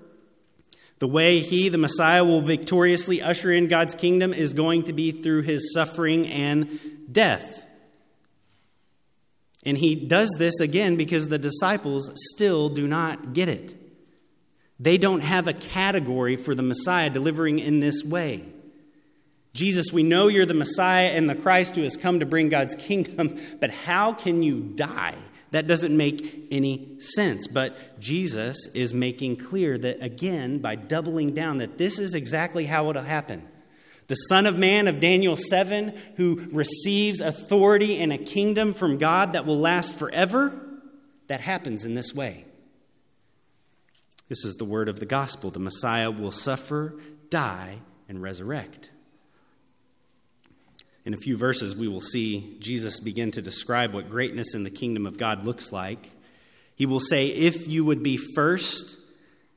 The 0.98 1.08
way 1.08 1.40
he, 1.40 1.70
the 1.70 1.78
Messiah, 1.78 2.24
will 2.24 2.42
victoriously 2.42 3.22
usher 3.22 3.50
in 3.52 3.68
God's 3.68 3.94
kingdom 3.94 4.34
is 4.34 4.52
going 4.52 4.84
to 4.84 4.92
be 4.92 5.12
through 5.12 5.42
his 5.42 5.72
suffering 5.72 6.26
and 6.26 6.78
death. 7.10 7.65
And 9.66 9.76
he 9.76 9.96
does 9.96 10.30
this 10.38 10.60
again 10.60 10.96
because 10.96 11.26
the 11.26 11.38
disciples 11.38 12.10
still 12.32 12.68
do 12.68 12.86
not 12.86 13.32
get 13.32 13.48
it. 13.48 13.74
They 14.78 14.96
don't 14.96 15.22
have 15.22 15.48
a 15.48 15.52
category 15.52 16.36
for 16.36 16.54
the 16.54 16.62
Messiah 16.62 17.10
delivering 17.10 17.58
in 17.58 17.80
this 17.80 18.04
way. 18.04 18.44
Jesus, 19.52 19.92
we 19.92 20.02
know 20.02 20.28
you're 20.28 20.46
the 20.46 20.54
Messiah 20.54 21.08
and 21.08 21.28
the 21.28 21.34
Christ 21.34 21.74
who 21.74 21.82
has 21.82 21.96
come 21.96 22.20
to 22.20 22.26
bring 22.26 22.48
God's 22.48 22.76
kingdom, 22.76 23.38
but 23.60 23.70
how 23.70 24.12
can 24.12 24.42
you 24.42 24.60
die? 24.60 25.16
That 25.50 25.66
doesn't 25.66 25.96
make 25.96 26.46
any 26.50 27.00
sense. 27.00 27.48
But 27.48 27.98
Jesus 27.98 28.68
is 28.74 28.92
making 28.92 29.36
clear 29.36 29.78
that, 29.78 30.02
again, 30.02 30.58
by 30.58 30.76
doubling 30.76 31.32
down, 31.32 31.58
that 31.58 31.78
this 31.78 31.98
is 31.98 32.14
exactly 32.14 32.66
how 32.66 32.90
it'll 32.90 33.02
happen. 33.02 33.48
The 34.08 34.14
Son 34.14 34.46
of 34.46 34.56
Man 34.56 34.86
of 34.86 35.00
Daniel 35.00 35.36
7, 35.36 35.96
who 36.16 36.48
receives 36.52 37.20
authority 37.20 38.00
and 38.00 38.12
a 38.12 38.18
kingdom 38.18 38.72
from 38.72 38.98
God 38.98 39.32
that 39.32 39.46
will 39.46 39.58
last 39.58 39.96
forever, 39.96 40.52
that 41.26 41.40
happens 41.40 41.84
in 41.84 41.94
this 41.94 42.14
way. 42.14 42.44
This 44.28 44.44
is 44.44 44.56
the 44.56 44.64
word 44.64 44.88
of 44.88 45.00
the 45.00 45.06
gospel. 45.06 45.50
The 45.50 45.58
Messiah 45.58 46.10
will 46.10 46.30
suffer, 46.30 46.98
die, 47.30 47.78
and 48.08 48.22
resurrect. 48.22 48.90
In 51.04 51.14
a 51.14 51.18
few 51.18 51.36
verses, 51.36 51.76
we 51.76 51.86
will 51.86 52.00
see 52.00 52.56
Jesus 52.58 52.98
begin 52.98 53.30
to 53.32 53.42
describe 53.42 53.94
what 53.94 54.10
greatness 54.10 54.54
in 54.54 54.64
the 54.64 54.70
kingdom 54.70 55.06
of 55.06 55.18
God 55.18 55.44
looks 55.44 55.70
like. 55.70 56.10
He 56.74 56.86
will 56.86 57.00
say, 57.00 57.28
If 57.28 57.68
you 57.68 57.84
would 57.84 58.02
be 58.02 58.16
first, 58.16 58.96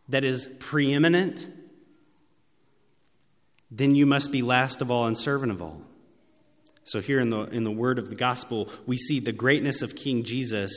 that 0.09 0.23
is 0.23 0.47
preeminent, 0.59 1.47
then 3.71 3.95
you 3.95 4.05
must 4.05 4.31
be 4.31 4.41
last 4.41 4.81
of 4.81 4.89
all 4.89 5.05
and 5.05 5.17
servant 5.17 5.51
of 5.51 5.61
all. 5.61 5.81
So, 6.83 7.01
here 7.01 7.19
in 7.19 7.29
the, 7.29 7.41
in 7.43 7.63
the 7.63 7.71
word 7.71 7.99
of 7.99 8.09
the 8.09 8.15
gospel, 8.15 8.69
we 8.87 8.97
see 8.97 9.19
the 9.19 9.31
greatness 9.31 9.83
of 9.83 9.95
King 9.95 10.23
Jesus, 10.23 10.71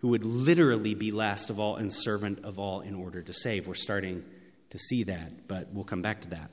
who 0.00 0.08
would 0.08 0.24
literally 0.24 0.94
be 0.94 1.12
last 1.12 1.50
of 1.50 1.60
all 1.60 1.76
and 1.76 1.92
servant 1.92 2.44
of 2.44 2.58
all 2.58 2.80
in 2.80 2.94
order 2.96 3.22
to 3.22 3.32
save. 3.32 3.68
We're 3.68 3.74
starting 3.74 4.24
to 4.70 4.78
see 4.78 5.04
that, 5.04 5.46
but 5.46 5.68
we'll 5.72 5.84
come 5.84 6.02
back 6.02 6.22
to 6.22 6.30
that. 6.30 6.50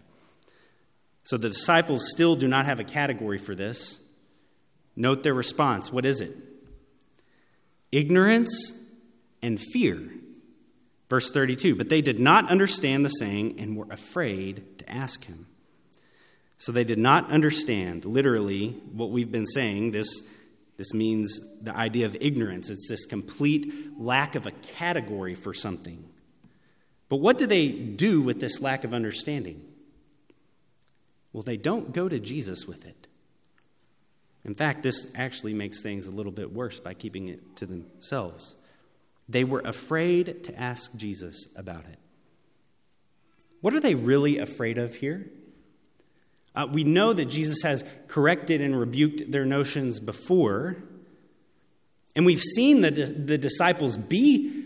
So, 1.23 1.37
the 1.37 1.49
disciples 1.49 2.07
still 2.11 2.35
do 2.35 2.47
not 2.47 2.65
have 2.65 2.79
a 2.79 2.83
category 2.83 3.39
for 3.39 3.55
this. 3.55 3.99
Note 4.95 5.23
their 5.23 5.33
response. 5.33 5.91
What 5.91 6.05
is 6.05 6.21
it? 6.21 6.37
Ignorance 7.91 8.73
and 9.41 9.59
fear. 9.59 10.07
Verse 11.09 11.31
32 11.31 11.75
But 11.75 11.89
they 11.89 12.01
did 12.01 12.19
not 12.19 12.49
understand 12.51 13.03
the 13.03 13.09
saying 13.09 13.59
and 13.59 13.75
were 13.75 13.87
afraid 13.89 14.77
to 14.79 14.91
ask 14.91 15.25
him. 15.25 15.47
So 16.63 16.71
they 16.71 16.85
did 16.85 16.97
not 16.97 17.29
understand 17.29 18.05
literally 18.05 18.69
what 18.93 19.11
we've 19.11 19.29
been 19.29 19.45
saying. 19.45 19.91
This, 19.91 20.07
this 20.77 20.93
means 20.93 21.41
the 21.61 21.75
idea 21.75 22.05
of 22.05 22.15
ignorance. 22.21 22.69
It's 22.69 22.87
this 22.87 23.05
complete 23.05 23.99
lack 23.99 24.35
of 24.35 24.45
a 24.45 24.51
category 24.51 25.35
for 25.35 25.53
something. 25.53 26.05
But 27.09 27.17
what 27.17 27.37
do 27.37 27.47
they 27.47 27.67
do 27.67 28.21
with 28.21 28.39
this 28.39 28.61
lack 28.61 28.85
of 28.85 28.93
understanding? 28.93 29.61
Well, 31.33 31.43
they 31.43 31.57
don't 31.57 31.91
go 31.91 32.07
to 32.07 32.17
Jesus 32.17 32.65
with 32.65 32.85
it. 32.85 33.07
In 34.45 34.55
fact, 34.55 34.83
this 34.83 35.11
actually 35.15 35.53
makes 35.53 35.81
things 35.81 36.07
a 36.07 36.11
little 36.11 36.31
bit 36.31 36.53
worse 36.53 36.79
by 36.79 36.93
keeping 36.93 37.27
it 37.27 37.57
to 37.57 37.65
themselves. 37.65 38.55
They 39.27 39.43
were 39.43 39.63
afraid 39.65 40.45
to 40.45 40.57
ask 40.57 40.95
Jesus 40.95 41.45
about 41.57 41.83
it. 41.91 41.99
What 43.59 43.73
are 43.73 43.81
they 43.81 43.95
really 43.95 44.37
afraid 44.37 44.77
of 44.77 44.95
here? 44.95 45.29
Uh, 46.55 46.67
we 46.71 46.83
know 46.83 47.13
that 47.13 47.25
Jesus 47.25 47.63
has 47.63 47.83
corrected 48.07 48.61
and 48.61 48.79
rebuked 48.79 49.31
their 49.31 49.45
notions 49.45 49.99
before. 49.99 50.77
And 52.15 52.25
we've 52.25 52.41
seen 52.41 52.81
the, 52.81 52.91
the 52.91 53.37
disciples 53.37 53.97
be 53.97 54.63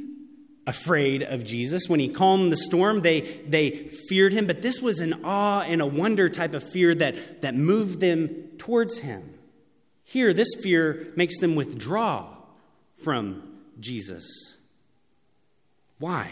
afraid 0.65 1.23
of 1.23 1.45
Jesus. 1.45 1.87
When 1.87 2.01
he 2.01 2.09
calmed 2.09 2.51
the 2.51 2.57
storm, 2.57 3.01
they, 3.01 3.21
they 3.21 3.71
feared 4.09 4.33
him, 4.33 4.47
but 4.47 4.61
this 4.61 4.81
was 4.81 4.99
an 4.99 5.23
awe 5.23 5.61
and 5.61 5.81
a 5.81 5.85
wonder 5.85 6.27
type 6.27 6.53
of 6.53 6.61
fear 6.61 6.93
that, 6.95 7.41
that 7.41 7.55
moved 7.55 8.01
them 8.01 8.27
towards 8.57 8.99
him. 8.99 9.33
Here, 10.03 10.33
this 10.33 10.53
fear 10.61 11.13
makes 11.15 11.39
them 11.39 11.55
withdraw 11.55 12.27
from 13.01 13.43
Jesus. 13.79 14.57
Why? 15.99 16.31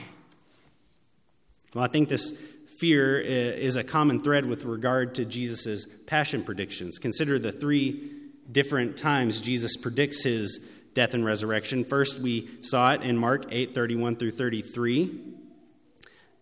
Well, 1.74 1.84
I 1.84 1.88
think 1.88 2.10
this 2.10 2.42
fear 2.80 3.20
eh, 3.22 3.26
is 3.26 3.76
a 3.76 3.84
common 3.84 4.20
thread 4.20 4.46
with 4.46 4.66
regard 4.66 5.16
to 5.16 5.26
Jesus' 5.26 5.86
passion 6.06 6.44
predictions. 6.44 6.98
Consider 6.98 7.40
the 7.40 7.52
three 7.52 8.12
different 8.52 8.98
times 8.98 9.42
Jesus 9.42 9.78
predicts 9.78 10.24
his 10.24 10.60
death 10.94 11.14
and 11.14 11.26
resurrection. 11.26 11.84
First, 11.84 12.20
we 12.20 12.50
saw 12.62 12.94
it 12.94 13.02
in 13.02 13.18
Mark 13.18 13.46
8 13.50 13.74
31 13.74 14.16
through 14.16 14.32
33. 14.32 15.34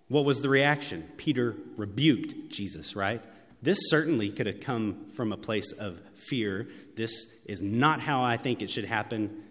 What 0.09 0.25
was 0.25 0.41
the 0.41 0.49
reaction? 0.49 1.07
Peter 1.17 1.55
rebuked 1.75 2.49
Jesus, 2.49 2.95
right? 2.95 3.23
This 3.61 3.77
certainly 3.89 4.29
could 4.29 4.45
have 4.45 4.59
come 4.59 5.05
from 5.13 5.31
a 5.31 5.37
place 5.37 5.71
of 5.71 5.99
fear. 6.15 6.67
This 6.95 7.11
is 7.45 7.61
not 7.61 8.01
how 8.01 8.23
I 8.23 8.37
think 8.37 8.61
it 8.61 8.69
should 8.69 8.85
happen. 8.85 9.43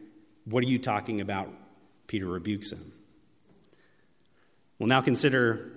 What 0.44 0.62
are 0.62 0.68
you 0.68 0.78
talking 0.78 1.20
about? 1.20 1.48
Peter 2.06 2.26
rebukes 2.26 2.72
him. 2.72 2.92
We'll 4.78 4.88
now 4.88 5.00
consider 5.00 5.72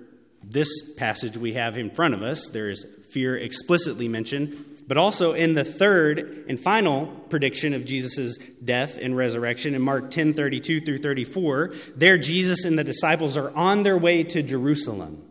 this 0.48 0.94
passage 0.96 1.38
we 1.38 1.54
have 1.54 1.78
in 1.78 1.90
front 1.90 2.14
of 2.14 2.24
us, 2.24 2.50
there 2.50 2.70
is 2.70 2.86
fear 3.10 3.38
explicitly 3.38 4.08
mentioned, 4.08 4.64
but 4.88 4.98
also 4.98 5.34
in 5.34 5.54
the 5.54 5.64
third 5.64 6.46
and 6.48 6.60
final 6.60 7.08
prediction 7.30 7.74
of 7.74 7.86
Jesus' 7.86 8.38
death 8.64 8.98
and 9.02 9.18
resurrection 9.18 9.74
in 9.74 9.82
Mark 9.82 10.12
10 10.12 10.34
32 10.34 10.82
through 10.82 11.00
34, 11.00 11.74
there 11.96 12.18
Jesus 12.18 12.66
and 12.66 12.78
the 12.78 12.84
disciples 12.84 13.36
are 13.38 13.56
on 13.56 13.84
their 13.84 13.98
way 13.98 14.24
to 14.24 14.44
Jerusalem. 14.44 15.24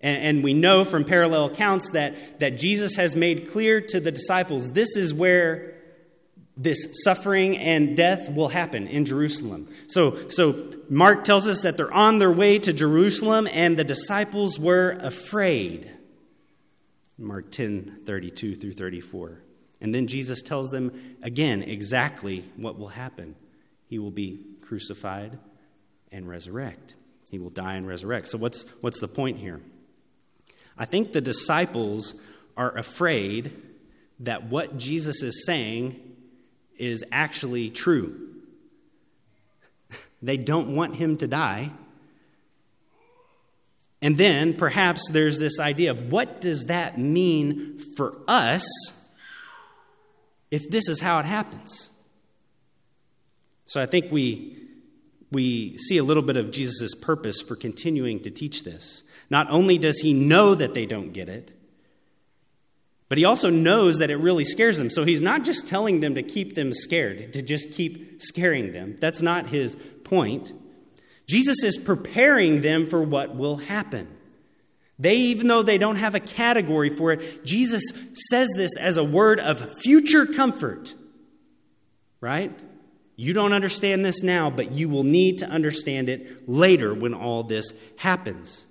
And, 0.00 0.22
and 0.22 0.44
we 0.44 0.54
know 0.54 0.84
from 0.84 1.04
parallel 1.04 1.46
accounts 1.46 1.90
that, 1.90 2.40
that 2.40 2.58
Jesus 2.58 2.96
has 2.96 3.14
made 3.14 3.50
clear 3.50 3.80
to 3.80 4.00
the 4.00 4.12
disciples 4.12 4.72
this 4.72 4.96
is 4.96 5.12
where 5.12 5.73
this 6.56 7.02
suffering 7.04 7.56
and 7.56 7.96
death 7.96 8.30
will 8.30 8.48
happen 8.48 8.86
in 8.86 9.04
Jerusalem. 9.04 9.68
So, 9.88 10.28
so 10.28 10.72
Mark 10.88 11.24
tells 11.24 11.48
us 11.48 11.62
that 11.62 11.76
they're 11.76 11.92
on 11.92 12.18
their 12.18 12.30
way 12.30 12.58
to 12.60 12.72
Jerusalem 12.72 13.48
and 13.50 13.76
the 13.76 13.84
disciples 13.84 14.58
were 14.58 14.90
afraid. 15.00 15.90
Mark 17.18 17.50
10 17.50 18.00
32 18.04 18.54
through 18.54 18.72
34. 18.72 19.40
And 19.80 19.94
then 19.94 20.06
Jesus 20.06 20.42
tells 20.42 20.70
them 20.70 20.92
again 21.22 21.62
exactly 21.62 22.44
what 22.56 22.78
will 22.78 22.88
happen. 22.88 23.34
He 23.88 23.98
will 23.98 24.10
be 24.10 24.40
crucified 24.62 25.38
and 26.10 26.28
resurrect. 26.28 26.94
He 27.30 27.38
will 27.38 27.50
die 27.50 27.74
and 27.74 27.86
resurrect. 27.86 28.28
So, 28.28 28.38
what's, 28.38 28.64
what's 28.80 29.00
the 29.00 29.08
point 29.08 29.38
here? 29.38 29.60
I 30.78 30.84
think 30.84 31.12
the 31.12 31.20
disciples 31.20 32.14
are 32.56 32.76
afraid 32.76 33.52
that 34.20 34.44
what 34.44 34.78
Jesus 34.78 35.22
is 35.22 35.44
saying 35.44 36.13
is 36.78 37.04
actually 37.12 37.70
true. 37.70 38.20
They 40.22 40.36
don't 40.36 40.74
want 40.74 40.96
him 40.96 41.16
to 41.18 41.26
die. 41.26 41.70
And 44.00 44.16
then 44.18 44.54
perhaps 44.54 45.08
there's 45.10 45.38
this 45.38 45.58
idea 45.58 45.90
of 45.90 46.10
what 46.10 46.40
does 46.40 46.66
that 46.66 46.98
mean 46.98 47.78
for 47.96 48.20
us 48.28 48.66
if 50.50 50.68
this 50.70 50.88
is 50.88 51.00
how 51.00 51.20
it 51.20 51.24
happens? 51.24 51.88
So 53.66 53.80
I 53.80 53.86
think 53.86 54.12
we, 54.12 54.58
we 55.30 55.78
see 55.78 55.96
a 55.96 56.04
little 56.04 56.22
bit 56.22 56.36
of 56.36 56.50
Jesus' 56.50 56.94
purpose 56.94 57.40
for 57.40 57.56
continuing 57.56 58.20
to 58.20 58.30
teach 58.30 58.62
this. 58.62 59.02
Not 59.30 59.50
only 59.50 59.78
does 59.78 60.00
he 60.00 60.12
know 60.12 60.54
that 60.54 60.74
they 60.74 60.86
don't 60.86 61.12
get 61.12 61.28
it, 61.28 61.50
but 63.14 63.18
he 63.20 63.24
also 63.24 63.48
knows 63.48 63.98
that 63.98 64.10
it 64.10 64.16
really 64.16 64.44
scares 64.44 64.76
them. 64.76 64.90
So 64.90 65.04
he's 65.04 65.22
not 65.22 65.44
just 65.44 65.68
telling 65.68 66.00
them 66.00 66.16
to 66.16 66.22
keep 66.24 66.56
them 66.56 66.74
scared, 66.74 67.32
to 67.34 67.42
just 67.42 67.70
keep 67.70 68.20
scaring 68.20 68.72
them. 68.72 68.96
That's 68.98 69.22
not 69.22 69.50
his 69.50 69.76
point. 70.02 70.52
Jesus 71.28 71.62
is 71.62 71.78
preparing 71.78 72.62
them 72.62 72.88
for 72.88 73.00
what 73.00 73.36
will 73.36 73.58
happen. 73.58 74.08
They, 74.98 75.14
even 75.14 75.46
though 75.46 75.62
they 75.62 75.78
don't 75.78 75.94
have 75.94 76.16
a 76.16 76.18
category 76.18 76.90
for 76.90 77.12
it, 77.12 77.44
Jesus 77.44 77.84
says 78.30 78.48
this 78.56 78.76
as 78.76 78.96
a 78.96 79.04
word 79.04 79.38
of 79.38 79.72
future 79.78 80.26
comfort. 80.26 80.92
Right? 82.20 82.52
You 83.14 83.32
don't 83.32 83.52
understand 83.52 84.04
this 84.04 84.24
now, 84.24 84.50
but 84.50 84.72
you 84.72 84.88
will 84.88 85.04
need 85.04 85.38
to 85.38 85.46
understand 85.46 86.08
it 86.08 86.48
later 86.48 86.92
when 86.92 87.14
all 87.14 87.44
this 87.44 87.80
happens. 87.96 88.66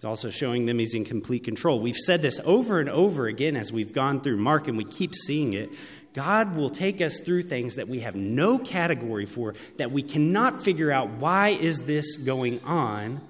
He's 0.00 0.06
also 0.06 0.30
showing 0.30 0.64
them 0.64 0.78
he's 0.78 0.94
in 0.94 1.04
complete 1.04 1.44
control. 1.44 1.78
We've 1.78 1.94
said 1.94 2.22
this 2.22 2.40
over 2.46 2.80
and 2.80 2.88
over 2.88 3.26
again 3.26 3.54
as 3.54 3.70
we've 3.70 3.92
gone 3.92 4.22
through 4.22 4.38
Mark, 4.38 4.66
and 4.66 4.78
we 4.78 4.84
keep 4.84 5.14
seeing 5.14 5.52
it. 5.52 5.68
God 6.14 6.56
will 6.56 6.70
take 6.70 7.02
us 7.02 7.20
through 7.20 7.42
things 7.42 7.74
that 7.74 7.86
we 7.86 7.98
have 7.98 8.14
no 8.14 8.58
category 8.58 9.26
for, 9.26 9.54
that 9.76 9.92
we 9.92 10.02
cannot 10.02 10.62
figure 10.62 10.90
out 10.90 11.10
why 11.10 11.48
is 11.48 11.80
this 11.80 12.16
going 12.16 12.64
on. 12.64 13.20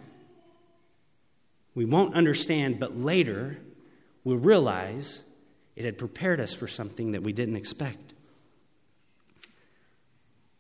We 1.75 1.87
won't 1.87 2.15
understand, 2.15 2.79
but 2.79 2.97
later 2.97 3.59
we'll 4.23 4.37
realize 4.37 5.25
it 5.75 5.85
had 5.85 5.99
prepared 5.99 6.39
us 6.39 6.55
for 6.55 6.69
something 6.69 7.11
that 7.11 7.25
we 7.25 7.33
didn't 7.33 7.57
expect. 7.57 8.15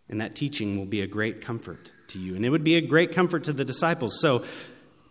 And 0.09 0.21
that 0.21 0.35
teaching 0.35 0.77
will 0.77 0.87
be 0.87 1.03
a 1.03 1.07
great 1.07 1.41
comfort 1.41 1.93
to 2.09 2.19
you. 2.19 2.35
And 2.35 2.45
it 2.45 2.51
would 2.51 2.65
be 2.65 2.75
a 2.75 2.81
great 2.81 3.13
comfort 3.13 3.45
to 3.45 3.53
the 3.53 3.65
disciples. 3.65 4.19
So 4.21 4.45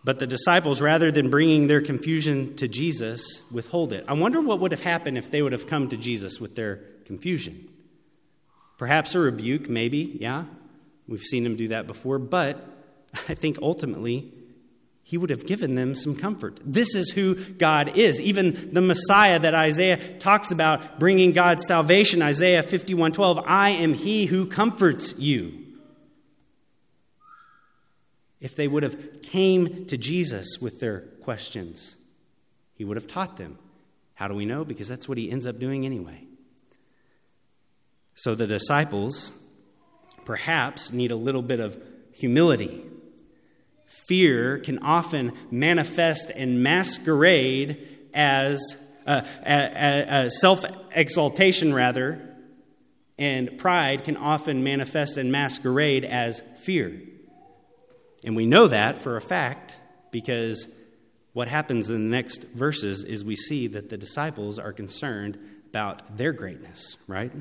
but 0.02 0.18
the 0.18 0.26
disciples, 0.26 0.80
rather 0.80 1.10
than 1.10 1.28
bringing 1.28 1.66
their 1.66 1.82
confusion 1.82 2.56
to 2.56 2.68
Jesus, 2.68 3.42
withhold 3.50 3.92
it. 3.92 4.04
I 4.08 4.14
wonder 4.14 4.40
what 4.40 4.60
would 4.60 4.70
have 4.70 4.80
happened 4.80 5.18
if 5.18 5.30
they 5.30 5.42
would 5.42 5.52
have 5.52 5.66
come 5.66 5.88
to 5.90 5.96
Jesus 5.96 6.40
with 6.40 6.54
their 6.54 6.76
confusion. 7.04 7.68
Perhaps 8.78 9.14
a 9.14 9.18
rebuke, 9.18 9.68
maybe, 9.68 10.16
yeah. 10.20 10.44
We've 11.06 11.20
seen 11.20 11.44
him 11.44 11.56
do 11.56 11.68
that 11.68 11.86
before. 11.86 12.18
But 12.18 12.66
I 13.28 13.34
think 13.34 13.58
ultimately, 13.60 14.32
he 15.02 15.18
would 15.18 15.28
have 15.28 15.44
given 15.44 15.74
them 15.74 15.94
some 15.94 16.16
comfort. 16.16 16.60
This 16.64 16.94
is 16.94 17.10
who 17.10 17.34
God 17.34 17.98
is. 17.98 18.20
Even 18.22 18.72
the 18.72 18.80
Messiah 18.80 19.38
that 19.38 19.54
Isaiah 19.54 20.18
talks 20.18 20.50
about 20.50 20.98
bringing 20.98 21.32
God's 21.32 21.66
salvation, 21.66 22.22
Isaiah 22.22 22.62
51:12, 22.62 23.44
I 23.46 23.70
am 23.70 23.92
he 23.92 24.26
who 24.26 24.46
comforts 24.46 25.18
you 25.18 25.59
if 28.40 28.56
they 28.56 28.66
would 28.66 28.82
have 28.82 29.22
came 29.22 29.86
to 29.86 29.96
Jesus 29.96 30.58
with 30.60 30.80
their 30.80 31.00
questions. 31.22 31.96
He 32.74 32.84
would 32.84 32.96
have 32.96 33.06
taught 33.06 33.36
them. 33.36 33.58
How 34.14 34.28
do 34.28 34.34
we 34.34 34.46
know? 34.46 34.64
Because 34.64 34.88
that's 34.88 35.08
what 35.08 35.18
he 35.18 35.30
ends 35.30 35.46
up 35.46 35.58
doing 35.58 35.84
anyway. 35.84 36.24
So 38.14 38.34
the 38.34 38.46
disciples 38.46 39.32
perhaps 40.24 40.92
need 40.92 41.10
a 41.10 41.16
little 41.16 41.42
bit 41.42 41.60
of 41.60 41.82
humility. 42.12 42.82
Fear 43.86 44.58
can 44.58 44.78
often 44.80 45.32
manifest 45.50 46.30
and 46.30 46.62
masquerade 46.62 47.86
as 48.14 48.60
uh, 49.06 50.28
self 50.30 50.64
exaltation, 50.92 51.74
rather, 51.74 52.20
and 53.18 53.58
pride 53.58 54.04
can 54.04 54.16
often 54.16 54.62
manifest 54.62 55.16
and 55.16 55.32
masquerade 55.32 56.04
as 56.04 56.42
fear. 56.60 57.00
And 58.24 58.36
we 58.36 58.46
know 58.46 58.68
that 58.68 58.98
for 58.98 59.16
a 59.16 59.20
fact 59.20 59.78
because 60.10 60.66
what 61.32 61.48
happens 61.48 61.88
in 61.88 62.10
the 62.10 62.16
next 62.16 62.42
verses 62.50 63.04
is 63.04 63.24
we 63.24 63.36
see 63.36 63.66
that 63.68 63.88
the 63.88 63.96
disciples 63.96 64.58
are 64.58 64.72
concerned 64.72 65.38
about 65.68 66.16
their 66.16 66.32
greatness, 66.32 66.96
right? 67.06 67.32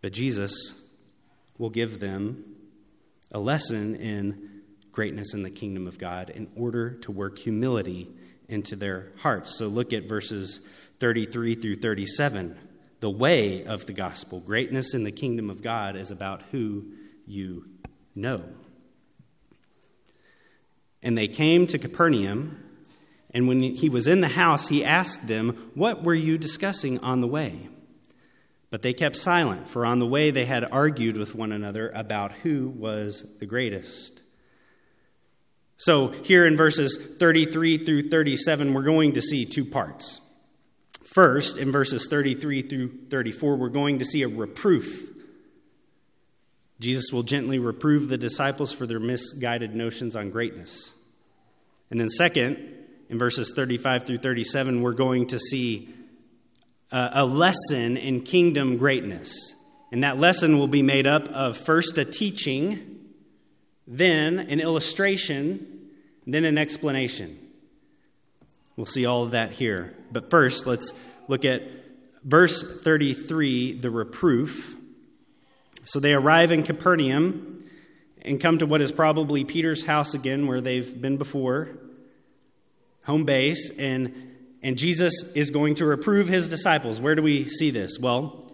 But 0.00 0.12
Jesus 0.12 0.80
will 1.58 1.70
give 1.70 1.98
them 1.98 2.44
a 3.32 3.38
lesson 3.38 3.96
in 3.96 4.62
greatness 4.92 5.34
in 5.34 5.42
the 5.42 5.50
kingdom 5.50 5.88
of 5.88 5.98
God 5.98 6.30
in 6.30 6.48
order 6.54 6.90
to 6.90 7.10
work 7.10 7.38
humility 7.38 8.08
into 8.48 8.76
their 8.76 9.10
hearts. 9.18 9.58
So 9.58 9.66
look 9.66 9.92
at 9.92 10.08
verses 10.08 10.60
33 11.00 11.56
through 11.56 11.76
37. 11.76 12.56
The 13.00 13.10
way 13.10 13.64
of 13.64 13.86
the 13.86 13.92
gospel, 13.92 14.38
greatness 14.38 14.94
in 14.94 15.02
the 15.02 15.12
kingdom 15.12 15.50
of 15.50 15.62
God, 15.62 15.96
is 15.96 16.12
about 16.12 16.42
who 16.52 16.86
you 17.26 17.66
know. 18.14 18.44
And 21.04 21.16
they 21.16 21.28
came 21.28 21.68
to 21.68 21.78
Capernaum, 21.78 22.64
and 23.30 23.46
when 23.46 23.62
he 23.62 23.88
was 23.88 24.08
in 24.08 24.22
the 24.22 24.28
house, 24.28 24.68
he 24.68 24.84
asked 24.84 25.28
them, 25.28 25.70
What 25.74 26.02
were 26.02 26.14
you 26.14 26.38
discussing 26.38 26.98
on 27.00 27.20
the 27.20 27.28
way? 27.28 27.68
But 28.70 28.82
they 28.82 28.92
kept 28.92 29.14
silent, 29.14 29.68
for 29.68 29.86
on 29.86 30.00
the 30.00 30.06
way 30.06 30.32
they 30.32 30.46
had 30.46 30.64
argued 30.64 31.16
with 31.16 31.34
one 31.34 31.52
another 31.52 31.90
about 31.90 32.32
who 32.32 32.68
was 32.70 33.24
the 33.38 33.46
greatest. 33.46 34.22
So, 35.76 36.08
here 36.08 36.46
in 36.46 36.56
verses 36.56 36.96
33 36.96 37.84
through 37.84 38.08
37, 38.08 38.72
we're 38.72 38.82
going 38.82 39.12
to 39.12 39.22
see 39.22 39.44
two 39.44 39.64
parts. 39.64 40.20
First, 41.02 41.58
in 41.58 41.70
verses 41.70 42.08
33 42.08 42.62
through 42.62 43.06
34, 43.10 43.56
we're 43.56 43.68
going 43.68 43.98
to 43.98 44.04
see 44.04 44.22
a 44.22 44.28
reproof. 44.28 45.13
Jesus 46.84 47.10
will 47.10 47.22
gently 47.22 47.58
reprove 47.58 48.08
the 48.08 48.18
disciples 48.18 48.70
for 48.70 48.86
their 48.86 49.00
misguided 49.00 49.74
notions 49.74 50.14
on 50.14 50.28
greatness. 50.28 50.92
And 51.90 51.98
then, 51.98 52.10
second, 52.10 52.58
in 53.08 53.18
verses 53.18 53.54
35 53.56 54.04
through 54.04 54.18
37, 54.18 54.82
we're 54.82 54.92
going 54.92 55.28
to 55.28 55.38
see 55.38 55.88
a, 56.92 57.24
lesson 57.24 57.96
in 57.96 58.20
kingdom 58.20 58.76
greatness. 58.76 59.54
And 59.92 60.04
that 60.04 60.18
lesson 60.18 60.58
will 60.58 60.68
be 60.68 60.82
made 60.82 61.06
up 61.06 61.26
of 61.28 61.56
first 61.56 61.96
a 61.96 62.04
teaching, 62.04 63.00
then 63.86 64.38
an 64.38 64.60
illustration, 64.60 65.88
then 66.26 66.44
an 66.44 66.58
explanation. 66.58 67.38
We'll 68.76 68.84
see 68.84 69.06
all 69.06 69.22
of 69.22 69.30
that 69.30 69.52
here. 69.52 69.94
But 70.12 70.28
first, 70.28 70.66
let's 70.66 70.92
look 71.28 71.46
at 71.46 71.62
verse 72.22 72.62
33, 72.82 73.80
the 73.80 73.90
reproof. 73.90 74.76
So 75.84 76.00
they 76.00 76.14
arrive 76.14 76.50
in 76.50 76.62
Capernaum 76.62 77.64
and 78.22 78.40
come 78.40 78.58
to 78.58 78.66
what 78.66 78.80
is 78.80 78.90
probably 78.90 79.44
Peter's 79.44 79.84
house 79.84 80.14
again, 80.14 80.46
where 80.46 80.60
they've 80.60 81.00
been 81.00 81.18
before, 81.18 81.68
home 83.04 83.24
base, 83.24 83.70
and, 83.78 84.32
and 84.62 84.78
Jesus 84.78 85.32
is 85.34 85.50
going 85.50 85.74
to 85.76 85.84
reprove 85.84 86.26
his 86.28 86.48
disciples. 86.48 87.00
Where 87.00 87.14
do 87.14 87.22
we 87.22 87.46
see 87.46 87.70
this? 87.70 87.98
Well, 87.98 88.50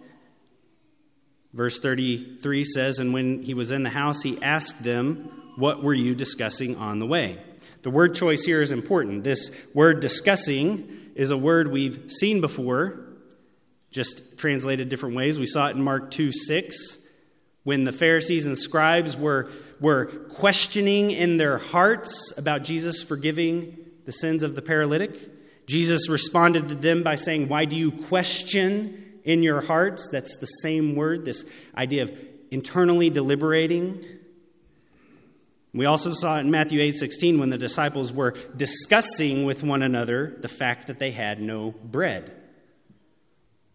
verse 1.53 1.79
33 1.79 2.65
says, 2.65 2.99
And 2.99 3.13
when 3.13 3.43
he 3.43 3.53
was 3.53 3.71
in 3.71 3.83
the 3.83 3.89
house, 3.89 4.21
he 4.21 4.41
asked 4.43 4.83
them, 4.83 5.53
What 5.55 5.81
were 5.81 5.93
you 5.93 6.13
discussing 6.13 6.75
on 6.75 6.99
the 6.99 7.05
way? 7.05 7.41
The 7.83 7.89
word 7.89 8.13
choice 8.13 8.43
here 8.43 8.61
is 8.61 8.73
important. 8.73 9.23
This 9.23 9.57
word 9.73 10.01
discussing 10.01 11.11
is 11.15 11.31
a 11.31 11.37
word 11.37 11.71
we've 11.71 12.11
seen 12.11 12.41
before, 12.41 13.07
just 13.89 14.37
translated 14.37 14.89
different 14.89 15.15
ways. 15.15 15.39
We 15.39 15.45
saw 15.45 15.67
it 15.67 15.77
in 15.77 15.81
Mark 15.81 16.11
2 16.11 16.33
6 16.33 16.97
when 17.63 17.83
the 17.83 17.91
Pharisees 17.91 18.45
and 18.45 18.57
scribes 18.57 19.15
were, 19.15 19.49
were 19.79 20.05
questioning 20.29 21.11
in 21.11 21.37
their 21.37 21.57
hearts 21.57 22.33
about 22.37 22.63
Jesus 22.63 23.03
forgiving 23.03 23.77
the 24.05 24.11
sins 24.11 24.43
of 24.43 24.55
the 24.55 24.61
paralytic, 24.61 25.67
Jesus 25.67 26.09
responded 26.09 26.67
to 26.67 26.75
them 26.75 27.03
by 27.03 27.15
saying, 27.15 27.47
Why 27.47 27.65
do 27.65 27.75
you 27.75 27.91
question 27.91 29.01
in 29.23 29.43
your 29.43 29.61
hearts. 29.61 30.09
That's 30.09 30.37
the 30.37 30.45
same 30.45 30.95
word, 30.95 31.25
this 31.25 31.45
idea 31.75 32.03
of 32.03 32.13
internally 32.49 33.09
deliberating. 33.09 34.03
We 35.73 35.85
also 35.85 36.11
saw 36.13 36.37
it 36.37 36.41
in 36.41 36.51
Matthew 36.51 36.81
8:16 36.81 37.39
when 37.39 37.49
the 37.49 37.57
disciples 37.57 38.11
were 38.11 38.35
discussing 38.55 39.45
with 39.45 39.63
one 39.63 39.81
another 39.81 40.35
the 40.41 40.49
fact 40.49 40.87
that 40.87 40.99
they 40.99 41.11
had 41.11 41.41
no 41.41 41.71
bread. 41.71 42.35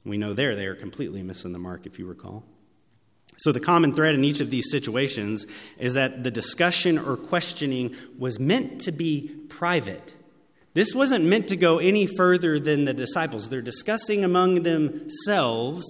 We 0.05 0.18
know 0.18 0.35
there 0.35 0.55
they 0.55 0.66
are 0.66 0.75
completely 0.75 1.22
missing 1.22 1.53
the 1.53 1.59
mark 1.59 1.87
if 1.87 1.99
you 1.99 2.07
recall. 2.07 2.44
So 3.37 3.53
the 3.53 3.61
common 3.61 3.92
thread 3.92 4.14
in 4.14 4.25
each 4.25 4.40
of 4.40 4.51
these 4.51 4.70
situations 4.70 5.46
is 5.79 5.94
that 5.94 6.25
the 6.25 6.31
discussion 6.31 6.99
or 6.99 7.16
questioning 7.16 7.94
was 8.18 8.40
meant 8.40 8.81
to 8.83 8.92
be 8.92 9.29
private. 9.49 10.14
This 10.72 10.94
wasn't 10.94 11.25
meant 11.25 11.49
to 11.49 11.57
go 11.57 11.79
any 11.79 12.07
further 12.07 12.59
than 12.59 12.85
the 12.85 12.94
disciples. 12.94 13.49
They're 13.49 13.62
discussing 13.62 14.25
among 14.25 14.62
themselves. 14.62 15.85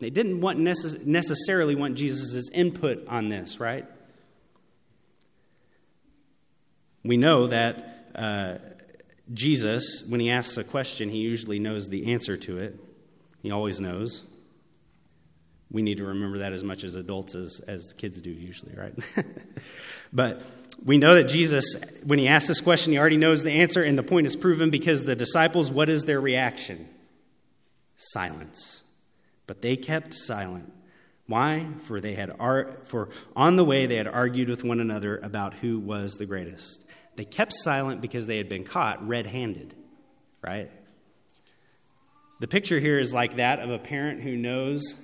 They 0.00 0.10
didn't 0.10 0.40
want 0.40 0.58
necess- 0.58 1.04
necessarily 1.06 1.74
want 1.74 1.96
Jesus' 1.96 2.48
input 2.50 3.06
on 3.08 3.28
this, 3.28 3.60
right? 3.60 3.86
We 7.04 7.16
know 7.16 7.46
that 7.48 8.10
uh, 8.14 8.58
Jesus, 9.32 10.04
when 10.08 10.20
he 10.20 10.30
asks 10.30 10.56
a 10.56 10.64
question, 10.64 11.08
he 11.08 11.18
usually 11.18 11.58
knows 11.58 11.88
the 11.88 12.12
answer 12.12 12.36
to 12.36 12.58
it. 12.58 12.78
He 13.42 13.50
always 13.50 13.80
knows. 13.80 14.24
We 15.70 15.82
need 15.82 15.98
to 15.98 16.04
remember 16.04 16.38
that 16.38 16.52
as 16.52 16.64
much 16.64 16.82
as 16.82 16.94
adults 16.94 17.34
as, 17.34 17.60
as 17.66 17.92
kids 17.98 18.20
do, 18.20 18.30
usually, 18.30 18.74
right? 18.74 18.94
but 20.12 20.42
we 20.82 20.96
know 20.96 21.14
that 21.16 21.24
Jesus, 21.24 21.76
when 22.04 22.18
he 22.18 22.26
asks 22.26 22.48
this 22.48 22.60
question, 22.60 22.92
he 22.92 22.98
already 22.98 23.18
knows 23.18 23.42
the 23.42 23.50
answer, 23.50 23.82
and 23.82 23.98
the 23.98 24.02
point 24.02 24.26
is 24.26 24.34
proven 24.34 24.70
because 24.70 25.04
the 25.04 25.16
disciples, 25.16 25.70
what 25.70 25.90
is 25.90 26.04
their 26.04 26.20
reaction? 26.20 26.88
Silence. 27.96 28.82
But 29.46 29.60
they 29.60 29.76
kept 29.76 30.14
silent. 30.14 30.72
Why? 31.26 31.66
For 31.84 32.00
they 32.00 32.14
had 32.14 32.34
ar- 32.40 32.78
for 32.84 33.10
on 33.36 33.56
the 33.56 33.64
way 33.64 33.84
they 33.84 33.96
had 33.96 34.06
argued 34.06 34.48
with 34.48 34.64
one 34.64 34.80
another 34.80 35.18
about 35.18 35.54
who 35.54 35.78
was 35.78 36.14
the 36.14 36.24
greatest. 36.24 36.86
They 37.16 37.26
kept 37.26 37.52
silent 37.52 38.00
because 38.00 38.26
they 38.26 38.38
had 38.38 38.48
been 38.48 38.64
caught 38.64 39.06
red-handed, 39.06 39.74
right? 40.40 40.70
The 42.40 42.48
picture 42.48 42.78
here 42.78 42.98
is 42.98 43.12
like 43.12 43.36
that 43.36 43.58
of 43.58 43.70
a 43.70 43.78
parent 43.78 44.22
who 44.22 44.36
knows 44.36 44.94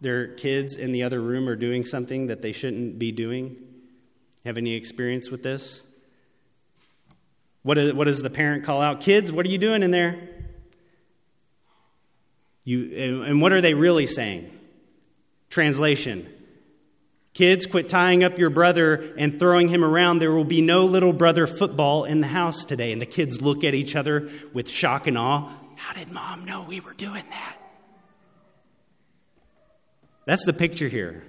their 0.00 0.28
kids 0.28 0.76
in 0.76 0.92
the 0.92 1.02
other 1.02 1.20
room 1.20 1.48
are 1.48 1.56
doing 1.56 1.84
something 1.84 2.28
that 2.28 2.42
they 2.42 2.52
shouldn't 2.52 2.98
be 2.98 3.12
doing? 3.12 3.56
Have 4.44 4.56
any 4.56 4.74
experience 4.74 5.30
with 5.30 5.42
this? 5.42 5.82
What, 7.62 7.78
is, 7.78 7.92
what 7.92 8.04
does 8.04 8.22
the 8.22 8.30
parent 8.30 8.64
call 8.64 8.80
out? 8.80 9.00
Kids, 9.00 9.30
what 9.32 9.44
are 9.44 9.50
you 9.50 9.58
doing 9.58 9.82
in 9.82 9.90
there? 9.90 10.28
You, 12.64 13.24
and 13.24 13.40
what 13.40 13.52
are 13.52 13.60
they 13.60 13.74
really 13.74 14.06
saying? 14.06 14.50
Translation 15.50 16.28
Kids, 17.38 17.66
quit 17.66 17.88
tying 17.88 18.24
up 18.24 18.36
your 18.36 18.50
brother 18.50 19.14
and 19.16 19.38
throwing 19.38 19.68
him 19.68 19.84
around. 19.84 20.18
There 20.18 20.32
will 20.32 20.42
be 20.42 20.60
no 20.60 20.86
little 20.86 21.12
brother 21.12 21.46
football 21.46 22.04
in 22.04 22.20
the 22.20 22.26
house 22.26 22.64
today. 22.64 22.90
And 22.90 23.00
the 23.00 23.06
kids 23.06 23.40
look 23.40 23.62
at 23.62 23.76
each 23.76 23.94
other 23.94 24.28
with 24.52 24.68
shock 24.68 25.06
and 25.06 25.16
awe. 25.16 25.48
How 25.76 25.94
did 25.94 26.10
mom 26.10 26.44
know 26.44 26.64
we 26.64 26.80
were 26.80 26.94
doing 26.94 27.22
that? 27.30 27.57
That's 30.28 30.44
the 30.44 30.52
picture 30.52 30.88
here. 30.88 31.24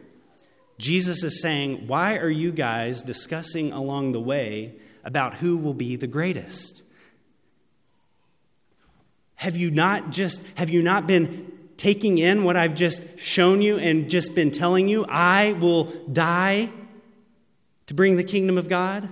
Jesus 0.78 1.24
is 1.24 1.42
saying, 1.42 1.88
Why 1.88 2.18
are 2.18 2.30
you 2.30 2.52
guys 2.52 3.02
discussing 3.02 3.72
along 3.72 4.12
the 4.12 4.20
way 4.20 4.76
about 5.06 5.36
who 5.36 5.56
will 5.56 5.74
be 5.74 5.96
the 5.96 6.06
greatest? 6.06 6.82
Have 9.36 9.56
you 9.56 9.72
not 9.72 10.10
just, 10.10 10.42
have 10.56 10.70
you 10.70 10.82
not 10.82 11.08
been 11.08 11.50
taking 11.78 12.18
in 12.18 12.44
what 12.44 12.58
I've 12.58 12.76
just 12.76 13.18
shown 13.18 13.62
you 13.62 13.78
and 13.78 14.10
just 14.10 14.36
been 14.36 14.52
telling 14.52 14.90
you? 14.90 15.06
I 15.06 15.54
will 15.54 15.86
die 16.12 16.70
to 17.88 17.94
bring 17.94 18.18
the 18.18 18.26
kingdom 18.26 18.58
of 18.58 18.68
God? 18.68 19.08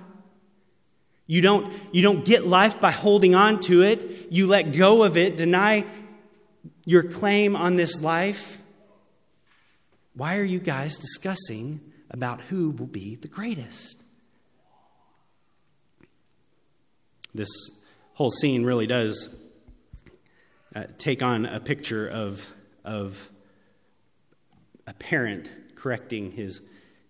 You 1.28 1.40
don't, 1.40 1.74
you 1.94 2.02
don't 2.02 2.26
get 2.26 2.46
life 2.46 2.82
by 2.82 2.92
holding 2.92 3.36
on 3.36 3.62
to 3.62 3.84
it. 3.84 4.34
You 4.34 4.48
let 4.48 4.74
go 4.74 5.04
of 5.04 5.16
it, 5.16 5.38
deny 5.38 5.86
your 6.84 7.04
claim 7.04 7.56
on 7.56 7.78
this 7.78 8.02
life. 8.02 8.62
Why 10.18 10.38
are 10.40 10.44
you 10.44 10.58
guys 10.58 10.98
discussing 10.98 11.80
about 12.10 12.42
who 12.42 12.72
will 12.72 12.88
be 12.88 13.18
the 13.18 13.28
greatest? 13.28 14.02
This 17.36 17.50
whole 18.16 18.32
scene 18.32 18.66
really 18.66 18.88
does 18.88 19.36
uh, 20.76 20.86
take 20.98 21.22
on 21.22 21.46
a 21.46 21.60
picture 21.60 22.08
of, 22.08 22.52
of 22.84 23.30
a 24.88 24.94
parent 24.94 25.52
correcting 25.76 26.32
his 26.32 26.62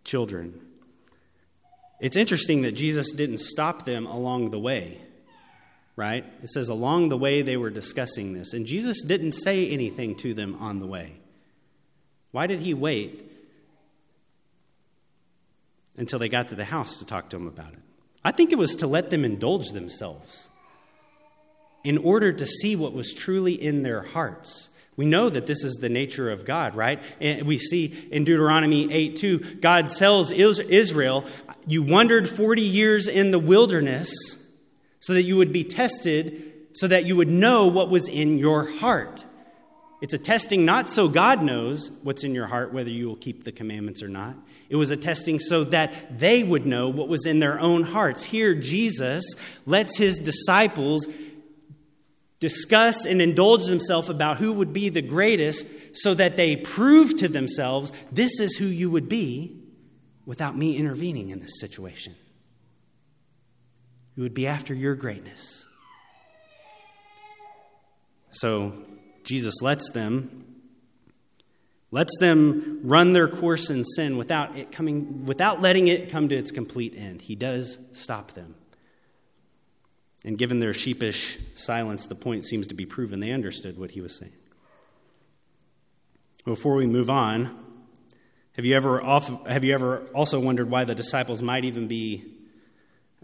children. 0.04 0.60
It's 2.02 2.18
interesting 2.18 2.64
that 2.64 2.74
Jesus 2.74 3.14
didn't 3.14 3.40
stop 3.40 3.86
them 3.86 4.06
along 4.06 4.50
the 4.50 4.60
way, 4.60 5.00
right? 5.96 6.26
It 6.44 6.50
says 6.50 6.68
along 6.68 7.08
the 7.08 7.18
way 7.18 7.42
they 7.42 7.56
were 7.56 7.70
discussing 7.70 8.34
this, 8.34 8.52
and 8.52 8.66
Jesus 8.66 9.02
didn't 9.02 9.32
say 9.32 9.66
anything 9.70 10.14
to 10.18 10.34
them 10.34 10.58
on 10.60 10.82
the 10.82 10.88
way. 10.88 11.22
Why 12.38 12.46
did 12.46 12.62
he 12.62 12.76
wait 12.76 13.28
until 15.98 16.20
they 16.20 16.30
got 16.30 16.50
to 16.50 16.56
the 16.56 16.66
house 16.66 17.00
to 17.00 17.06
talk 17.06 17.32
to 17.32 17.36
him 17.36 17.48
about 17.48 17.74
it? 17.74 17.80
I 18.24 18.32
think 18.32 18.52
it 18.52 18.60
was 18.60 18.76
to 18.76 18.86
let 18.86 19.10
them 19.10 19.26
indulge 19.26 19.70
themselves 19.70 20.48
in 21.84 21.98
order 21.98 22.32
to 22.32 22.46
see 22.46 22.76
what 22.76 22.94
was 22.94 23.12
truly 23.12 23.54
in 23.54 23.82
their 23.82 24.04
hearts. 24.04 24.70
We 24.96 25.08
know 25.08 25.30
that 25.30 25.48
this 25.48 25.64
is 25.64 25.78
the 25.82 25.90
nature 25.90 26.30
of 26.30 26.46
God, 26.46 26.76
right? 26.76 27.04
And 27.20 27.48
we 27.48 27.58
see 27.58 28.08
in 28.12 28.24
Deuteronomy 28.24 28.94
8 28.94 29.16
2, 29.16 29.40
God 29.60 29.90
tells 29.90 30.32
Israel, 30.32 31.26
You 31.66 31.82
wandered 31.82 32.30
40 32.30 32.62
years 32.62 33.08
in 33.08 33.32
the 33.32 33.40
wilderness 33.40 34.12
so 35.00 35.16
that 35.16 35.24
you 35.24 35.38
would 35.38 35.52
be 35.52 35.64
tested, 35.64 36.54
so 36.74 36.88
that 36.88 37.08
you 37.08 37.16
would 37.16 37.30
know 37.30 37.66
what 37.66 37.90
was 37.90 38.08
in 38.08 38.38
your 38.38 38.70
heart. 38.78 39.26
It's 40.00 40.14
a 40.14 40.20
testing 40.20 40.64
not 40.64 40.90
so 40.90 41.08
God 41.08 41.42
knows 41.42 41.92
what's 42.04 42.24
in 42.24 42.36
your 42.36 42.48
heart, 42.48 42.72
whether 42.72 42.92
you 42.92 43.08
will 43.08 43.16
keep 43.16 43.44
the 43.44 43.52
commandments 43.52 44.04
or 44.04 44.08
not. 44.08 44.36
It 44.70 44.76
was 44.76 44.92
a 44.92 44.98
testing 44.98 45.40
so 45.40 45.64
that 45.66 46.20
they 46.20 46.44
would 46.44 46.66
know 46.66 46.90
what 46.90 47.08
was 47.08 47.26
in 47.26 47.40
their 47.40 47.60
own 47.60 47.84
hearts. 47.84 48.24
Here, 48.24 48.54
Jesus 48.54 49.24
lets 49.66 49.98
his 49.98 50.20
disciples 50.20 51.08
discuss 52.40 53.06
and 53.06 53.22
indulge 53.22 53.66
themselves 53.66 54.10
about 54.10 54.38
who 54.38 54.54
would 54.54 54.74
be 54.74 54.90
the 54.90 55.02
greatest 55.02 55.68
so 55.96 56.14
that 56.14 56.36
they 56.36 56.56
prove 56.56 57.18
to 57.18 57.28
themselves, 57.28 57.92
this 58.12 58.40
is 58.40 58.56
who 58.58 58.66
you 58.66 58.92
would 58.92 59.10
be 59.10 59.64
without 60.26 60.56
me 60.56 60.78
intervening 60.78 61.30
in 61.30 61.40
this 61.40 61.60
situation. 61.60 62.16
You 64.16 64.24
would 64.24 64.34
be 64.34 64.46
after 64.46 64.74
your 64.74 64.94
greatness. 64.94 65.66
So, 68.32 68.74
Jesus 69.28 69.62
lets 69.62 69.92
them 69.92 70.46
lets 71.92 72.18
them 72.20 72.82
run 72.84 73.14
their 73.14 73.28
course 73.28 73.70
in 73.70 73.84
sin 73.84 74.18
without 74.18 74.58
it 74.58 74.72
coming 74.72 75.26
without 75.26 75.62
letting 75.62 75.88
it 75.90 76.10
come 76.10 76.30
to 76.30 76.36
its 76.36 76.52
complete 76.52 76.94
end. 76.96 77.22
He 77.22 77.36
does 77.36 77.78
stop 77.92 78.32
them. 78.32 78.56
And 80.24 80.38
given 80.38 80.60
their 80.60 80.74
sheepish 80.74 81.38
silence, 81.56 82.08
the 82.08 82.16
point 82.16 82.46
seems 82.46 82.68
to 82.68 82.76
be 82.76 82.86
proven 82.86 83.20
they 83.20 83.32
understood 83.32 83.78
what 83.78 83.92
he 83.92 84.02
was 84.02 84.18
saying. 84.18 84.34
Before 86.46 86.76
we 86.76 86.88
move 86.88 87.10
on, 87.10 87.58
have 88.54 88.66
you 88.66 88.76
ever, 88.76 89.02
have 89.46 89.66
you 89.66 89.74
ever 89.74 90.08
also 90.16 90.40
wondered 90.40 90.70
why 90.70 90.86
the 90.86 90.96
disciples 90.96 91.42
might 91.42 91.66
even 91.66 91.88
be 91.88 92.24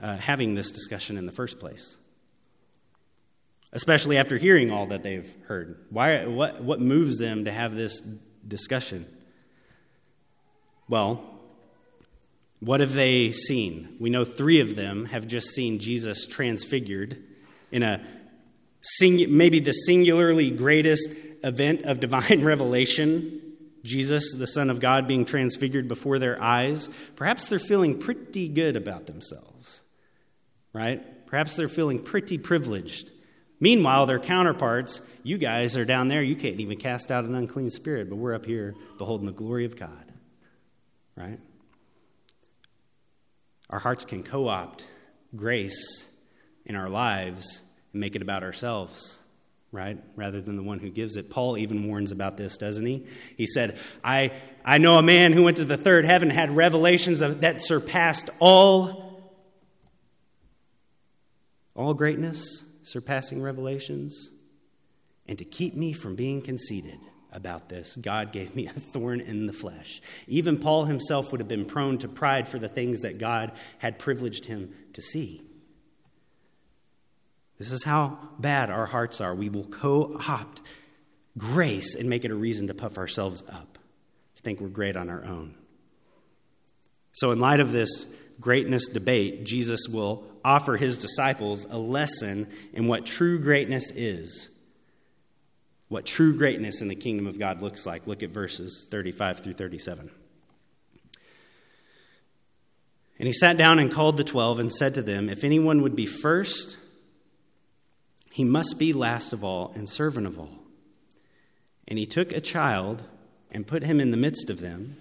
uh, 0.01 0.17
having 0.17 0.53
this 0.53 0.71
discussion 0.71 1.17
in 1.17 1.25
the 1.25 1.31
first 1.31 1.59
place? 1.59 1.97
Especially 3.73 4.17
after 4.17 4.37
hearing 4.37 4.71
all 4.71 4.85
that 4.87 5.03
they've 5.03 5.35
heard? 5.47 5.77
Why, 5.89 6.25
what, 6.25 6.63
what 6.63 6.79
moves 6.79 7.17
them 7.17 7.45
to 7.45 7.51
have 7.51 7.75
this 7.75 7.99
discussion? 8.47 9.05
Well, 10.87 11.23
what 12.59 12.79
have 12.79 12.93
they 12.93 13.31
seen? 13.31 13.97
We 13.99 14.09
know 14.09 14.23
three 14.23 14.61
of 14.61 14.75
them 14.75 15.05
have 15.05 15.27
just 15.27 15.49
seen 15.49 15.79
Jesus 15.79 16.25
transfigured 16.25 17.21
in 17.71 17.83
a 17.83 18.05
sing, 18.81 19.35
maybe 19.35 19.59
the 19.59 19.71
singularly 19.71 20.51
greatest 20.51 21.09
event 21.43 21.83
of 21.83 21.99
divine 21.99 22.43
revelation. 22.45 23.41
Jesus, 23.83 24.33
the 24.33 24.47
Son 24.47 24.69
of 24.69 24.79
God, 24.79 25.07
being 25.07 25.25
transfigured 25.25 25.89
before 25.89 26.19
their 26.19 26.41
eyes. 26.41 26.89
Perhaps 27.17 27.49
they're 27.49 27.59
feeling 27.59 27.99
pretty 27.99 28.47
good 28.47 28.77
about 28.77 29.07
themselves, 29.07 29.81
right? 30.71 31.25
Perhaps 31.27 31.57
they're 31.57 31.67
feeling 31.67 31.99
pretty 31.99 32.37
privileged 32.37 33.11
Meanwhile, 33.63 34.07
their 34.07 34.19
counterparts, 34.19 34.99
you 35.23 35.37
guys 35.37 35.77
are 35.77 35.85
down 35.85 36.09
there, 36.09 36.21
you 36.21 36.35
can't 36.35 36.59
even 36.59 36.77
cast 36.77 37.11
out 37.11 37.23
an 37.23 37.33
unclean 37.33 37.69
spirit, 37.69 38.09
but 38.09 38.17
we're 38.17 38.33
up 38.33 38.45
here 38.45 38.75
beholding 38.97 39.25
the 39.25 39.31
glory 39.31 39.63
of 39.63 39.79
God. 39.79 40.11
Right? 41.15 41.39
Our 43.69 43.79
hearts 43.79 44.03
can 44.03 44.21
co 44.21 44.49
opt 44.49 44.85
grace 45.33 46.05
in 46.65 46.75
our 46.75 46.89
lives 46.89 47.61
and 47.93 48.01
make 48.01 48.17
it 48.17 48.21
about 48.21 48.43
ourselves. 48.43 49.17
right? 49.71 49.97
Rather 50.17 50.41
than 50.41 50.57
the 50.57 50.63
one 50.63 50.79
who 50.79 50.89
gives 50.89 51.15
it. 51.15 51.29
Paul 51.29 51.57
even 51.57 51.87
warns 51.87 52.11
about 52.11 52.35
this, 52.35 52.57
doesn't 52.57 52.85
he? 52.85 53.05
He 53.37 53.47
said, 53.47 53.79
I, 54.03 54.33
I 54.65 54.77
know 54.77 54.97
a 54.97 55.01
man 55.01 55.31
who 55.31 55.43
went 55.43 55.55
to 55.55 55.65
the 55.65 55.77
third 55.77 56.03
heaven, 56.03 56.29
had 56.29 56.53
revelations 56.53 57.21
of, 57.21 57.39
that 57.39 57.61
surpassed 57.61 58.29
all, 58.39 59.33
all 61.75 61.93
greatness, 61.93 62.65
surpassing 62.83 63.41
revelations. 63.41 64.31
And 65.27 65.37
to 65.37 65.45
keep 65.45 65.75
me 65.75 65.93
from 65.93 66.15
being 66.15 66.41
conceited 66.41 66.99
about 67.31 67.69
this, 67.69 67.95
God 67.95 68.31
gave 68.31 68.55
me 68.55 68.67
a 68.67 68.71
thorn 68.71 69.19
in 69.19 69.47
the 69.47 69.53
flesh. 69.53 70.01
Even 70.27 70.57
Paul 70.57 70.85
himself 70.85 71.31
would 71.31 71.39
have 71.39 71.47
been 71.47 71.65
prone 71.65 71.97
to 71.99 72.07
pride 72.07 72.47
for 72.47 72.59
the 72.59 72.67
things 72.67 73.01
that 73.01 73.17
God 73.17 73.53
had 73.79 73.99
privileged 73.99 74.45
him 74.45 74.73
to 74.93 75.01
see. 75.01 75.41
This 77.57 77.71
is 77.71 77.83
how 77.83 78.17
bad 78.39 78.69
our 78.69 78.85
hearts 78.85 79.21
are. 79.21 79.33
We 79.33 79.49
will 79.49 79.65
co 79.65 80.19
opt 80.27 80.61
grace 81.37 81.95
and 81.95 82.09
make 82.09 82.25
it 82.25 82.31
a 82.31 82.35
reason 82.35 82.67
to 82.67 82.73
puff 82.73 82.97
ourselves 82.97 83.43
up, 83.49 83.77
to 84.35 84.41
think 84.41 84.59
we're 84.59 84.67
great 84.67 84.95
on 84.95 85.09
our 85.09 85.23
own. 85.23 85.55
So, 87.13 87.31
in 87.31 87.39
light 87.39 87.59
of 87.59 87.71
this 87.71 88.05
greatness 88.39 88.87
debate, 88.87 89.45
Jesus 89.45 89.87
will 89.89 90.25
offer 90.43 90.77
his 90.77 90.97
disciples 90.97 91.65
a 91.69 91.77
lesson 91.77 92.47
in 92.73 92.87
what 92.87 93.05
true 93.05 93.39
greatness 93.39 93.91
is. 93.91 94.49
What 95.87 96.05
true 96.05 96.35
greatness 96.35 96.81
in 96.81 96.87
the 96.87 96.95
kingdom 96.95 97.27
of 97.27 97.39
God 97.39 97.61
looks 97.61 97.85
like. 97.85 98.07
Look 98.07 98.23
at 98.23 98.31
verses 98.31 98.87
35 98.89 99.39
through 99.39 99.53
37. 99.53 100.09
And 103.19 103.27
he 103.27 103.33
sat 103.33 103.57
down 103.57 103.79
and 103.79 103.91
called 103.91 104.17
the 104.17 104.23
twelve 104.23 104.59
and 104.59 104.71
said 104.71 104.95
to 104.95 105.01
them, 105.01 105.29
If 105.29 105.43
anyone 105.43 105.81
would 105.81 105.95
be 105.95 106.05
first, 106.05 106.77
he 108.31 108.43
must 108.43 108.79
be 108.79 108.91
last 108.91 109.31
of 109.31 109.43
all 109.43 109.71
and 109.75 109.87
servant 109.87 110.25
of 110.25 110.39
all. 110.39 110.57
And 111.87 111.99
he 111.99 112.05
took 112.05 112.31
a 112.31 112.41
child 112.41 113.03
and 113.51 113.67
put 113.67 113.83
him 113.83 113.99
in 113.99 114.11
the 114.11 114.17
midst 114.17 114.49
of 114.49 114.59
them. 114.59 114.97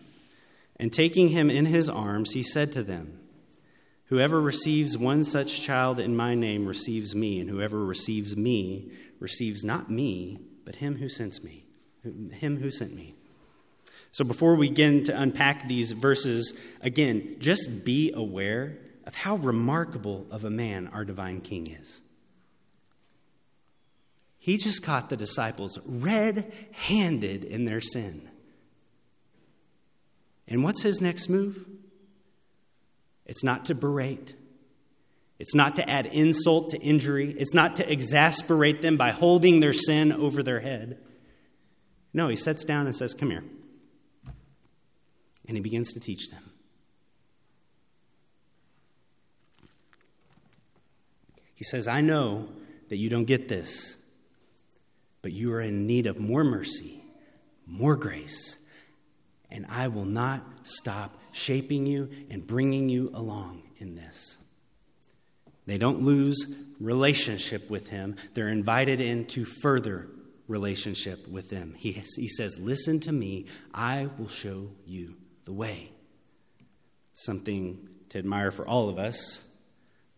And 0.76 0.92
taking 0.92 1.28
him 1.28 1.48
in 1.48 1.66
his 1.66 1.88
arms, 1.88 2.32
he 2.32 2.42
said 2.42 2.72
to 2.72 2.82
them, 2.82 3.18
Whoever 4.12 4.42
receives 4.42 4.98
one 4.98 5.24
such 5.24 5.62
child 5.62 5.98
in 5.98 6.14
my 6.14 6.34
name 6.34 6.66
receives 6.66 7.14
me, 7.14 7.40
and 7.40 7.48
whoever 7.48 7.82
receives 7.82 8.36
me 8.36 8.92
receives 9.18 9.64
not 9.64 9.90
me, 9.90 10.38
but 10.66 10.76
him 10.76 10.96
who 10.96 11.08
sends 11.08 11.42
me, 11.42 11.64
him 12.30 12.58
who 12.58 12.70
sent 12.70 12.94
me. 12.94 13.14
So 14.10 14.22
before 14.22 14.54
we 14.54 14.68
begin 14.68 15.02
to 15.04 15.18
unpack 15.18 15.66
these 15.66 15.92
verses, 15.92 16.52
again, 16.82 17.36
just 17.38 17.86
be 17.86 18.12
aware 18.12 18.76
of 19.06 19.14
how 19.14 19.36
remarkable 19.36 20.26
of 20.30 20.44
a 20.44 20.50
man 20.50 20.88
our 20.88 21.06
divine 21.06 21.40
king 21.40 21.68
is. 21.68 22.02
He 24.38 24.58
just 24.58 24.82
caught 24.82 25.08
the 25.08 25.16
disciples 25.16 25.78
red 25.86 26.52
handed 26.72 27.44
in 27.44 27.64
their 27.64 27.80
sin. 27.80 28.28
And 30.46 30.62
what's 30.62 30.82
his 30.82 31.00
next 31.00 31.30
move? 31.30 31.64
It's 33.32 33.42
not 33.42 33.64
to 33.64 33.74
berate. 33.74 34.34
It's 35.38 35.54
not 35.54 35.74
to 35.76 35.90
add 35.90 36.06
insult 36.06 36.70
to 36.70 36.78
injury. 36.78 37.34
It's 37.38 37.54
not 37.54 37.76
to 37.76 37.90
exasperate 37.90 38.82
them 38.82 38.96
by 38.96 39.10
holding 39.10 39.60
their 39.60 39.72
sin 39.72 40.12
over 40.12 40.42
their 40.42 40.60
head. 40.60 40.98
No, 42.12 42.28
he 42.28 42.36
sits 42.36 42.62
down 42.64 42.86
and 42.86 42.94
says, 42.94 43.14
Come 43.14 43.30
here. 43.30 43.44
And 45.48 45.56
he 45.56 45.60
begins 45.62 45.92
to 45.94 46.00
teach 46.00 46.28
them. 46.30 46.44
He 51.54 51.64
says, 51.64 51.88
I 51.88 52.02
know 52.02 52.50
that 52.90 52.98
you 52.98 53.08
don't 53.08 53.24
get 53.24 53.48
this 53.48 53.96
but 55.22 55.32
you 55.32 55.52
are 55.52 55.60
in 55.60 55.86
need 55.86 56.06
of 56.06 56.18
more 56.18 56.42
mercy, 56.42 57.00
more 57.64 57.94
grace, 57.94 58.56
and 59.50 59.64
I 59.68 59.88
will 59.88 60.04
not 60.04 60.42
stop 60.64 61.16
shaping 61.32 61.86
you 61.86 62.08
and 62.30 62.46
bringing 62.46 62.88
you 62.88 63.10
along 63.14 63.62
in 63.78 63.94
this. 63.94 64.38
They 65.66 65.78
don't 65.78 66.02
lose 66.02 66.46
relationship 66.80 67.70
with 67.70 67.88
him, 67.88 68.16
they're 68.34 68.48
invited 68.48 69.00
into 69.00 69.44
further 69.44 70.08
relationship 70.48 71.26
with 71.28 71.50
them. 71.50 71.74
He, 71.76 71.92
he 71.92 72.28
says, 72.28 72.58
Listen 72.58 73.00
to 73.00 73.12
me, 73.12 73.46
I 73.72 74.08
will 74.18 74.28
show 74.28 74.70
you 74.86 75.14
the 75.44 75.52
way. 75.52 75.92
Something 77.14 77.88
to 78.10 78.18
admire 78.18 78.50
for 78.50 78.66
all 78.66 78.88
of 78.88 78.98
us, 78.98 79.42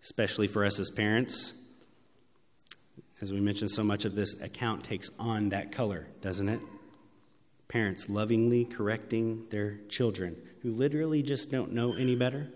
especially 0.02 0.46
for 0.46 0.64
us 0.64 0.78
as 0.78 0.90
parents. 0.90 1.54
As 3.20 3.32
we 3.32 3.40
mentioned, 3.40 3.70
so 3.70 3.84
much 3.84 4.04
of 4.04 4.14
this 4.14 4.40
account 4.40 4.84
takes 4.84 5.08
on 5.18 5.50
that 5.50 5.72
color, 5.72 6.06
doesn't 6.20 6.48
it? 6.48 6.60
Parents 7.68 8.08
lovingly 8.08 8.64
correcting 8.64 9.46
their 9.50 9.78
children 9.88 10.36
who 10.64 10.70
literally 10.70 11.22
just 11.22 11.50
don't 11.50 11.72
know 11.72 11.92
any 11.92 12.16
better. 12.16 12.48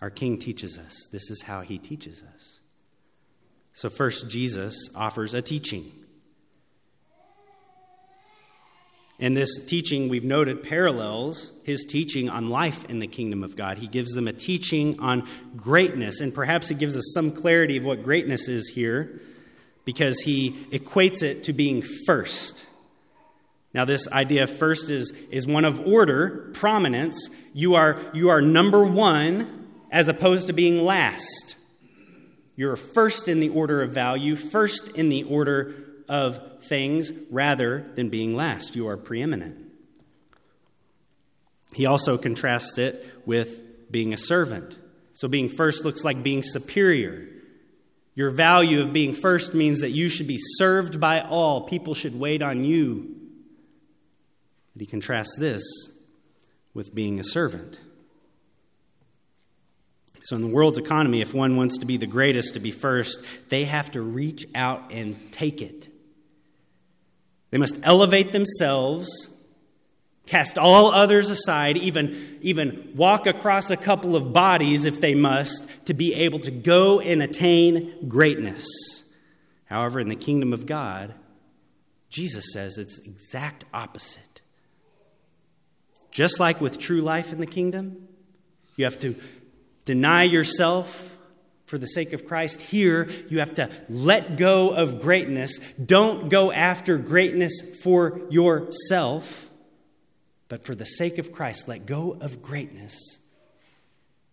Our 0.00 0.10
King 0.10 0.38
teaches 0.38 0.78
us. 0.78 1.08
This 1.10 1.28
is 1.28 1.42
how 1.42 1.62
he 1.62 1.76
teaches 1.76 2.22
us. 2.34 2.60
So, 3.74 3.90
first, 3.90 4.30
Jesus 4.30 4.88
offers 4.94 5.34
a 5.34 5.42
teaching. 5.42 5.90
And 9.18 9.36
this 9.36 9.64
teaching, 9.66 10.08
we've 10.08 10.22
noted, 10.22 10.62
parallels 10.62 11.52
his 11.64 11.84
teaching 11.84 12.28
on 12.28 12.48
life 12.48 12.84
in 12.84 13.00
the 13.00 13.06
kingdom 13.08 13.42
of 13.42 13.56
God. 13.56 13.78
He 13.78 13.88
gives 13.88 14.12
them 14.12 14.28
a 14.28 14.32
teaching 14.32 15.00
on 15.00 15.26
greatness, 15.56 16.20
and 16.20 16.32
perhaps 16.32 16.70
it 16.70 16.78
gives 16.78 16.96
us 16.96 17.10
some 17.12 17.32
clarity 17.32 17.76
of 17.76 17.84
what 17.84 18.04
greatness 18.04 18.48
is 18.48 18.68
here 18.68 19.20
because 19.84 20.20
he 20.20 20.52
equates 20.70 21.24
it 21.24 21.42
to 21.44 21.52
being 21.52 21.82
first. 21.82 22.65
Now, 23.76 23.84
this 23.84 24.10
idea 24.10 24.46
first 24.46 24.88
is, 24.88 25.12
is 25.30 25.46
one 25.46 25.66
of 25.66 25.86
order, 25.86 26.50
prominence. 26.54 27.28
You 27.52 27.74
are, 27.74 28.00
you 28.14 28.30
are 28.30 28.40
number 28.40 28.82
one 28.82 29.68
as 29.92 30.08
opposed 30.08 30.46
to 30.46 30.54
being 30.54 30.82
last. 30.82 31.56
You're 32.56 32.76
first 32.76 33.28
in 33.28 33.38
the 33.38 33.50
order 33.50 33.82
of 33.82 33.90
value, 33.90 34.34
first 34.34 34.96
in 34.96 35.10
the 35.10 35.24
order 35.24 35.74
of 36.08 36.62
things 36.62 37.12
rather 37.30 37.86
than 37.96 38.08
being 38.08 38.34
last. 38.34 38.74
You 38.76 38.88
are 38.88 38.96
preeminent. 38.96 39.70
He 41.74 41.84
also 41.84 42.16
contrasts 42.16 42.78
it 42.78 43.04
with 43.26 43.92
being 43.92 44.14
a 44.14 44.16
servant. 44.16 44.78
So, 45.12 45.28
being 45.28 45.50
first 45.50 45.84
looks 45.84 46.02
like 46.02 46.22
being 46.22 46.42
superior. 46.42 47.28
Your 48.14 48.30
value 48.30 48.80
of 48.80 48.94
being 48.94 49.12
first 49.12 49.52
means 49.52 49.80
that 49.80 49.90
you 49.90 50.08
should 50.08 50.26
be 50.26 50.38
served 50.38 50.98
by 50.98 51.20
all, 51.20 51.60
people 51.60 51.92
should 51.92 52.18
wait 52.18 52.40
on 52.40 52.64
you. 52.64 53.15
But 54.76 54.82
he 54.82 54.86
contrasts 54.86 55.38
this 55.38 55.62
with 56.74 56.94
being 56.94 57.18
a 57.18 57.24
servant. 57.24 57.80
So, 60.22 60.36
in 60.36 60.42
the 60.42 60.48
world's 60.48 60.76
economy, 60.76 61.22
if 61.22 61.32
one 61.32 61.56
wants 61.56 61.78
to 61.78 61.86
be 61.86 61.96
the 61.96 62.06
greatest, 62.06 62.52
to 62.54 62.60
be 62.60 62.72
first, 62.72 63.24
they 63.48 63.64
have 63.64 63.90
to 63.92 64.02
reach 64.02 64.44
out 64.54 64.92
and 64.92 65.16
take 65.32 65.62
it. 65.62 65.88
They 67.50 67.56
must 67.56 67.78
elevate 67.82 68.32
themselves, 68.32 69.08
cast 70.26 70.58
all 70.58 70.92
others 70.92 71.30
aside, 71.30 71.78
even, 71.78 72.38
even 72.42 72.92
walk 72.94 73.26
across 73.26 73.70
a 73.70 73.78
couple 73.78 74.14
of 74.14 74.34
bodies 74.34 74.84
if 74.84 75.00
they 75.00 75.14
must, 75.14 75.66
to 75.86 75.94
be 75.94 76.12
able 76.12 76.40
to 76.40 76.50
go 76.50 77.00
and 77.00 77.22
attain 77.22 78.08
greatness. 78.08 78.66
However, 79.64 80.00
in 80.00 80.10
the 80.10 80.16
kingdom 80.16 80.52
of 80.52 80.66
God, 80.66 81.14
Jesus 82.10 82.52
says 82.52 82.76
it's 82.76 82.98
exact 82.98 83.64
opposite. 83.72 84.25
Just 86.16 86.40
like 86.40 86.62
with 86.62 86.78
true 86.78 87.02
life 87.02 87.30
in 87.30 87.40
the 87.40 87.46
kingdom, 87.46 88.08
you 88.74 88.86
have 88.86 88.98
to 89.00 89.14
deny 89.84 90.22
yourself 90.22 91.14
for 91.66 91.76
the 91.76 91.86
sake 91.86 92.14
of 92.14 92.26
Christ. 92.26 92.62
Here, 92.62 93.10
you 93.28 93.40
have 93.40 93.52
to 93.56 93.68
let 93.90 94.38
go 94.38 94.70
of 94.70 95.02
greatness. 95.02 95.58
Don't 95.72 96.30
go 96.30 96.50
after 96.50 96.96
greatness 96.96 97.60
for 97.82 98.22
yourself, 98.30 99.50
but 100.48 100.64
for 100.64 100.74
the 100.74 100.86
sake 100.86 101.18
of 101.18 101.32
Christ, 101.32 101.68
let 101.68 101.84
go 101.84 102.16
of 102.18 102.40
greatness 102.40 102.98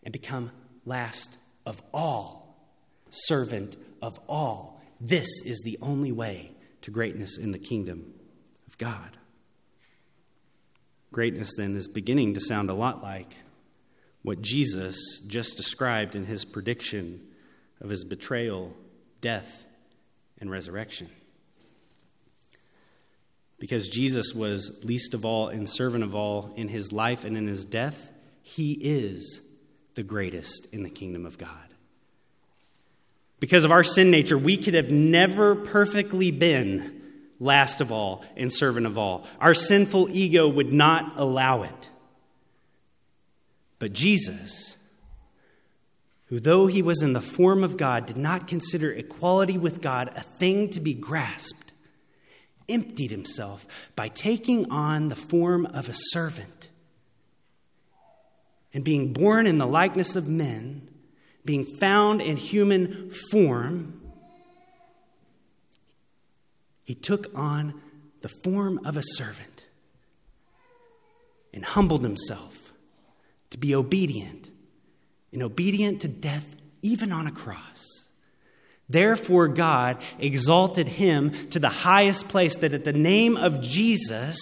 and 0.04 0.14
become 0.14 0.52
last 0.86 1.38
of 1.66 1.82
all, 1.94 2.66
servant 3.10 3.76
of 4.02 4.18
all. 4.30 4.82
This 5.02 5.28
is 5.46 5.64
the 5.66 5.78
only 5.82 6.14
way 6.14 6.54
to 6.84 6.92
greatness 6.92 7.38
in 7.38 7.52
the 7.52 7.60
kingdom 7.60 8.14
of 8.68 8.78
God. 8.78 9.18
Greatness, 11.14 11.56
then, 11.56 11.76
is 11.76 11.88
beginning 11.88 12.34
to 12.34 12.40
sound 12.40 12.72
a 12.72 12.74
lot 12.74 13.04
like 13.04 13.36
what 14.24 14.42
Jesus 14.42 14.98
just 15.28 15.56
described 15.56 16.16
in 16.16 16.26
his 16.26 16.44
prediction 16.44 17.22
of 17.80 17.92
his 17.92 18.04
betrayal, 18.04 18.74
death, 19.22 19.68
and 20.40 20.50
resurrection. 20.50 21.08
Because 23.60 23.90
Jesus 23.90 24.34
was 24.34 24.84
least 24.84 25.14
of 25.14 25.24
all 25.24 25.50
and 25.50 25.70
servant 25.70 26.04
of 26.04 26.16
all 26.16 26.52
in 26.56 26.68
his 26.68 26.92
life 26.92 27.26
and 27.26 27.38
in 27.38 27.46
his 27.46 27.64
death, 27.64 28.10
he 28.42 28.74
is 28.74 29.40
the 29.94 30.02
greatest 30.02 30.66
in 30.74 30.82
the 30.82 30.90
kingdom 30.90 31.28
of 31.28 31.38
God. 31.38 31.50
Because 33.40 33.66
of 33.66 33.72
our 33.72 33.84
sin 33.84 34.10
nature, 34.10 34.38
we 34.38 34.58
could 34.58 34.74
have 34.74 34.90
never 34.90 35.56
perfectly 35.56 36.32
been 36.32 37.03
last 37.44 37.82
of 37.82 37.92
all 37.92 38.24
and 38.36 38.52
servant 38.52 38.86
of 38.86 38.98
all. 38.98 39.28
Our 39.40 39.54
sinful 39.54 40.10
ego 40.12 40.48
would 40.48 40.72
not 40.72 41.14
allow 41.18 41.64
it. 41.64 41.90
But 43.80 43.94
Jesus, 43.94 44.78
who 46.28 46.40
though 46.40 46.68
he 46.68 46.82
was 46.82 47.04
in 47.04 47.14
the 47.14 47.22
form 47.22 47.64
of 47.64 47.78
God, 47.78 48.06
did 48.06 48.18
not 48.18 48.48
consider 48.48 48.92
equality 48.92 49.58
with 49.58 49.82
God 49.82 50.12
a 50.16 50.22
thing 50.22 50.70
to 50.70 50.80
be 50.80 50.94
grasped, 50.94 51.74
emptied 52.70 53.12
himself 53.12 53.68
by 53.96 54.08
taking 54.08 54.72
on 54.72 55.10
the 55.10 55.16
form 55.16 55.66
of 55.66 55.90
a 55.90 55.94
servant. 55.94 56.70
And 58.74 58.84
being 58.84 59.14
born 59.14 59.46
in 59.46 59.58
the 59.58 59.68
likeness 59.68 60.16
of 60.16 60.28
men, 60.28 60.90
being 61.46 61.66
found 61.66 62.22
in 62.22 62.38
human 62.38 63.12
form, 63.12 64.03
he 66.84 66.96
took 66.96 67.28
on 67.36 67.82
the 68.22 68.30
form 68.30 68.86
of 68.86 68.98
a 68.98 69.04
servant 69.04 69.66
and 71.54 71.64
humbled 71.64 72.04
himself 72.04 72.74
to 73.52 73.58
be 73.58 73.76
obedient 73.76 74.50
and 75.32 75.44
obedient 75.44 76.02
to 76.02 76.08
death, 76.08 76.56
even 76.82 77.12
on 77.12 77.28
a 77.28 77.32
cross. 77.32 78.04
Therefore, 78.90 79.48
God 79.48 80.02
exalted 80.20 80.88
him 80.88 81.32
to 81.50 81.60
the 81.60 81.70
highest 81.70 82.28
place 82.28 82.58
that 82.58 82.74
at 82.74 82.84
the 82.84 82.94
name 82.94 83.38
of 83.38 83.62
Jesus, 83.62 84.38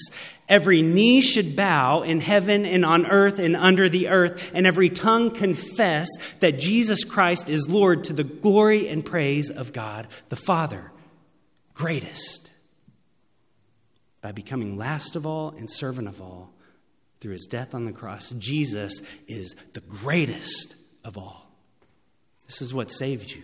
every 0.50 0.82
knee 0.82 1.22
should 1.22 1.56
bow 1.56 2.02
in 2.02 2.20
heaven 2.20 2.66
and 2.66 2.84
on 2.84 3.06
earth 3.06 3.40
and 3.40 3.56
under 3.56 3.88
the 3.88 4.08
earth, 4.08 4.52
and 4.54 4.66
every 4.66 4.90
tongue 4.90 5.32
confess 5.32 6.08
that 6.40 6.60
Jesus 6.60 7.04
Christ 7.04 7.50
is 7.50 7.70
Lord 7.70 8.04
to 8.06 8.14
the 8.14 8.24
glory 8.24 8.88
and 8.88 9.06
praise 9.06 9.50
of 9.50 9.74
God 9.74 10.08
the 10.30 10.36
Father 10.36 10.92
greatest 11.74 12.50
by 14.22 14.32
becoming 14.32 14.78
last 14.78 15.16
of 15.16 15.26
all 15.26 15.50
and 15.50 15.70
servant 15.70 16.08
of 16.08 16.22
all 16.22 16.54
through 17.20 17.34
his 17.34 17.48
death 17.50 17.74
on 17.74 17.86
the 17.86 17.92
cross. 17.92 18.32
Jesus 18.32 19.02
is 19.28 19.56
the 19.74 19.82
greatest 19.82 20.76
of 21.04 21.18
all. 21.18 21.48
This 22.46 22.62
is 22.62 22.74
what 22.74 22.92
saved 22.92 23.32
you. 23.32 23.44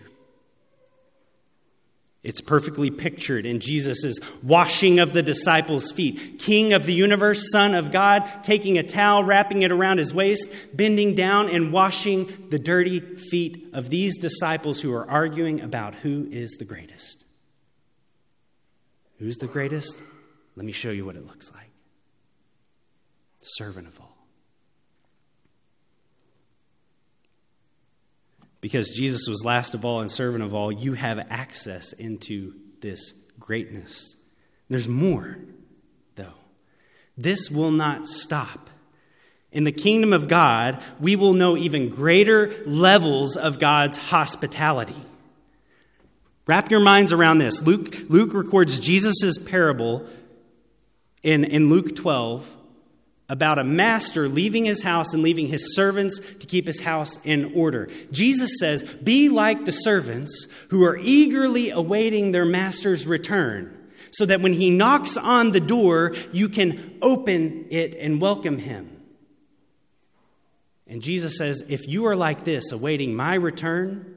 It's 2.24 2.40
perfectly 2.40 2.90
pictured 2.90 3.46
in 3.46 3.60
Jesus' 3.60 4.18
washing 4.42 4.98
of 4.98 5.12
the 5.12 5.22
disciples' 5.22 5.92
feet. 5.92 6.40
King 6.40 6.72
of 6.72 6.84
the 6.84 6.92
universe, 6.92 7.50
Son 7.52 7.74
of 7.74 7.92
God, 7.92 8.28
taking 8.42 8.76
a 8.76 8.82
towel, 8.82 9.22
wrapping 9.22 9.62
it 9.62 9.70
around 9.70 9.98
his 9.98 10.12
waist, 10.12 10.50
bending 10.74 11.14
down 11.14 11.48
and 11.48 11.72
washing 11.72 12.48
the 12.50 12.58
dirty 12.58 12.98
feet 12.98 13.70
of 13.72 13.88
these 13.88 14.18
disciples 14.18 14.80
who 14.80 14.92
are 14.92 15.08
arguing 15.08 15.60
about 15.60 15.94
who 15.94 16.26
is 16.30 16.50
the 16.58 16.64
greatest. 16.64 17.24
Who's 19.18 19.36
the 19.36 19.46
greatest? 19.46 20.00
Let 20.56 20.64
me 20.64 20.72
show 20.72 20.90
you 20.90 21.04
what 21.04 21.16
it 21.16 21.26
looks 21.26 21.52
like. 21.52 21.70
Servant 23.40 23.86
of 23.86 24.00
all. 24.00 24.16
Because 28.60 28.90
Jesus 28.90 29.28
was 29.28 29.44
last 29.44 29.74
of 29.74 29.84
all 29.84 30.00
and 30.00 30.10
servant 30.10 30.42
of 30.42 30.52
all, 30.52 30.72
you 30.72 30.94
have 30.94 31.18
access 31.30 31.92
into 31.92 32.54
this 32.80 33.12
greatness. 33.38 34.16
There's 34.68 34.88
more, 34.88 35.38
though. 36.16 36.34
This 37.16 37.50
will 37.50 37.70
not 37.70 38.08
stop. 38.08 38.70
In 39.50 39.64
the 39.64 39.72
kingdom 39.72 40.12
of 40.12 40.28
God, 40.28 40.82
we 41.00 41.16
will 41.16 41.32
know 41.32 41.56
even 41.56 41.88
greater 41.88 42.62
levels 42.66 43.36
of 43.36 43.58
God's 43.58 43.96
hospitality. 43.96 45.06
Wrap 46.48 46.70
your 46.70 46.80
minds 46.80 47.12
around 47.12 47.38
this. 47.38 47.60
Luke, 47.60 47.94
Luke 48.08 48.32
records 48.32 48.80
Jesus' 48.80 49.36
parable 49.36 50.06
in, 51.22 51.44
in 51.44 51.68
Luke 51.68 51.94
12 51.94 52.56
about 53.28 53.58
a 53.58 53.64
master 53.64 54.30
leaving 54.30 54.64
his 54.64 54.82
house 54.82 55.12
and 55.12 55.22
leaving 55.22 55.48
his 55.48 55.74
servants 55.74 56.18
to 56.18 56.46
keep 56.46 56.66
his 56.66 56.80
house 56.80 57.18
in 57.22 57.52
order. 57.54 57.86
Jesus 58.10 58.52
says, 58.58 58.82
Be 58.82 59.28
like 59.28 59.66
the 59.66 59.72
servants 59.72 60.46
who 60.70 60.82
are 60.84 60.96
eagerly 60.96 61.68
awaiting 61.68 62.32
their 62.32 62.46
master's 62.46 63.06
return, 63.06 63.76
so 64.10 64.24
that 64.24 64.40
when 64.40 64.54
he 64.54 64.70
knocks 64.70 65.18
on 65.18 65.50
the 65.50 65.60
door, 65.60 66.14
you 66.32 66.48
can 66.48 66.96
open 67.02 67.66
it 67.68 67.94
and 67.94 68.22
welcome 68.22 68.56
him. 68.56 68.90
And 70.86 71.02
Jesus 71.02 71.36
says, 71.36 71.62
If 71.68 71.86
you 71.86 72.06
are 72.06 72.16
like 72.16 72.44
this, 72.44 72.72
awaiting 72.72 73.14
my 73.14 73.34
return, 73.34 74.14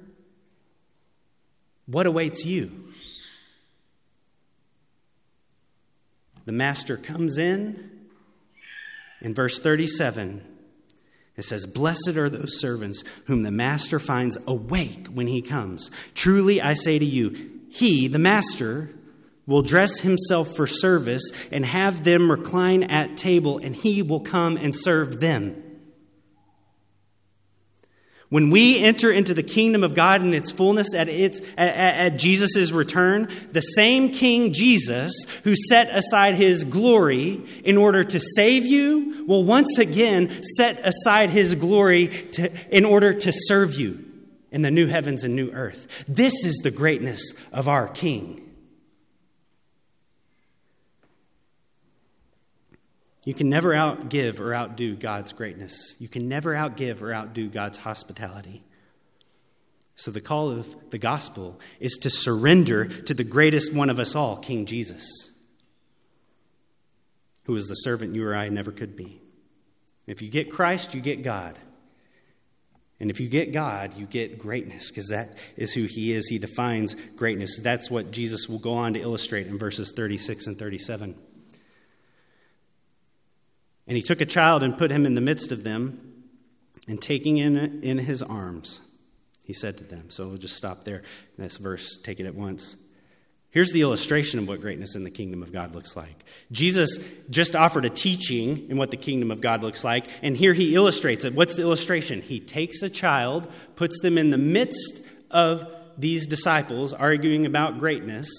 what 1.91 2.05
awaits 2.05 2.45
you? 2.45 2.71
The 6.45 6.51
master 6.51 6.97
comes 6.97 7.37
in. 7.37 7.89
In 9.21 9.35
verse 9.35 9.59
37, 9.59 10.41
it 11.37 11.43
says, 11.43 11.67
Blessed 11.67 12.17
are 12.17 12.29
those 12.29 12.59
servants 12.59 13.03
whom 13.25 13.43
the 13.43 13.51
master 13.51 13.99
finds 13.99 14.37
awake 14.47 15.07
when 15.07 15.27
he 15.27 15.41
comes. 15.41 15.91
Truly 16.15 16.59
I 16.59 16.73
say 16.73 16.97
to 16.97 17.05
you, 17.05 17.51
he, 17.69 18.07
the 18.07 18.19
master, 18.19 18.89
will 19.45 19.61
dress 19.61 19.99
himself 19.99 20.55
for 20.55 20.65
service 20.65 21.23
and 21.51 21.65
have 21.65 22.03
them 22.03 22.31
recline 22.31 22.83
at 22.83 23.17
table, 23.17 23.59
and 23.59 23.75
he 23.75 24.01
will 24.01 24.19
come 24.19 24.57
and 24.57 24.75
serve 24.75 25.19
them. 25.19 25.70
When 28.31 28.49
we 28.49 28.79
enter 28.79 29.11
into 29.11 29.33
the 29.33 29.43
kingdom 29.43 29.83
of 29.83 29.93
God 29.93 30.21
in 30.21 30.33
its 30.33 30.51
fullness 30.51 30.95
at, 30.95 31.09
at, 31.09 31.41
at 31.57 32.17
Jesus' 32.17 32.71
return, 32.71 33.27
the 33.51 33.59
same 33.59 34.09
King 34.09 34.53
Jesus 34.53 35.25
who 35.43 35.53
set 35.53 35.89
aside 35.93 36.35
his 36.35 36.63
glory 36.63 37.41
in 37.65 37.75
order 37.75 38.05
to 38.05 38.19
save 38.21 38.65
you 38.65 39.25
will 39.27 39.43
once 39.43 39.77
again 39.77 40.41
set 40.55 40.79
aside 40.79 41.31
his 41.31 41.55
glory 41.55 42.07
to, 42.07 42.49
in 42.73 42.85
order 42.85 43.13
to 43.13 43.33
serve 43.33 43.75
you 43.75 44.01
in 44.49 44.61
the 44.61 44.71
new 44.71 44.87
heavens 44.87 45.25
and 45.25 45.35
new 45.35 45.51
earth. 45.51 46.05
This 46.07 46.45
is 46.45 46.55
the 46.63 46.71
greatness 46.71 47.33
of 47.51 47.67
our 47.67 47.89
King. 47.89 48.50
You 53.23 53.33
can 53.33 53.49
never 53.49 53.69
outgive 53.71 54.39
or 54.39 54.53
outdo 54.53 54.95
God's 54.95 55.31
greatness. 55.31 55.95
You 55.99 56.07
can 56.07 56.27
never 56.27 56.53
outgive 56.55 57.01
or 57.01 57.13
outdo 57.13 57.49
God's 57.49 57.79
hospitality. 57.79 58.63
So, 59.95 60.09
the 60.09 60.21
call 60.21 60.49
of 60.49 60.89
the 60.89 60.97
gospel 60.97 61.59
is 61.79 61.93
to 62.01 62.09
surrender 62.09 62.85
to 62.85 63.13
the 63.13 63.23
greatest 63.23 63.73
one 63.73 63.91
of 63.91 63.99
us 63.99 64.15
all, 64.15 64.37
King 64.37 64.65
Jesus, 64.65 65.29
who 67.43 67.55
is 67.55 67.67
the 67.67 67.75
servant 67.75 68.15
you 68.15 68.25
or 68.25 68.35
I 68.35 68.49
never 68.49 68.71
could 68.71 68.95
be. 68.95 69.21
If 70.07 70.23
you 70.23 70.29
get 70.29 70.51
Christ, 70.51 70.95
you 70.95 71.01
get 71.01 71.21
God. 71.21 71.59
And 72.99 73.11
if 73.11 73.19
you 73.19 73.29
get 73.29 73.51
God, 73.51 73.97
you 73.97 74.07
get 74.07 74.39
greatness, 74.39 74.89
because 74.89 75.09
that 75.09 75.37
is 75.55 75.73
who 75.73 75.85
He 75.87 76.13
is. 76.13 76.27
He 76.27 76.39
defines 76.39 76.95
greatness. 77.15 77.59
That's 77.59 77.91
what 77.91 78.09
Jesus 78.09 78.47
will 78.47 78.59
go 78.59 78.73
on 78.73 78.93
to 78.93 78.99
illustrate 78.99 79.45
in 79.45 79.59
verses 79.59 79.93
36 79.95 80.47
and 80.47 80.57
37. 80.57 81.15
And 83.87 83.97
he 83.97 84.03
took 84.03 84.21
a 84.21 84.25
child 84.25 84.63
and 84.63 84.77
put 84.77 84.91
him 84.91 85.05
in 85.05 85.15
the 85.15 85.21
midst 85.21 85.51
of 85.51 85.63
them, 85.63 86.07
and 86.87 87.01
taking 87.01 87.37
in 87.37 87.83
in 87.83 87.97
his 87.99 88.23
arms, 88.23 88.81
he 89.43 89.53
said 89.53 89.77
to 89.77 89.83
them. 89.83 90.09
So 90.09 90.27
we'll 90.27 90.37
just 90.37 90.55
stop 90.55 90.83
there. 90.83 91.03
This 91.37 91.57
verse, 91.57 91.97
take 91.97 92.19
it 92.19 92.25
at 92.25 92.35
once. 92.35 92.75
Here's 93.49 93.71
the 93.73 93.81
illustration 93.81 94.39
of 94.39 94.47
what 94.47 94.61
greatness 94.61 94.95
in 94.95 95.03
the 95.03 95.11
kingdom 95.11 95.43
of 95.43 95.51
God 95.51 95.75
looks 95.75 95.97
like. 95.97 96.23
Jesus 96.53 96.97
just 97.29 97.53
offered 97.53 97.83
a 97.83 97.89
teaching 97.89 98.69
in 98.69 98.77
what 98.77 98.91
the 98.91 98.97
kingdom 98.97 99.29
of 99.29 99.41
God 99.41 99.61
looks 99.61 99.83
like, 99.83 100.07
and 100.21 100.37
here 100.37 100.53
he 100.53 100.73
illustrates 100.73 101.25
it. 101.25 101.33
What's 101.33 101.55
the 101.55 101.61
illustration? 101.61 102.21
He 102.21 102.39
takes 102.39 102.81
a 102.81 102.89
child, 102.89 103.51
puts 103.75 103.99
them 103.99 104.17
in 104.17 104.29
the 104.29 104.37
midst 104.37 105.01
of 105.29 105.65
these 105.97 106.27
disciples 106.27 106.93
arguing 106.93 107.45
about 107.45 107.77
greatness. 107.77 108.29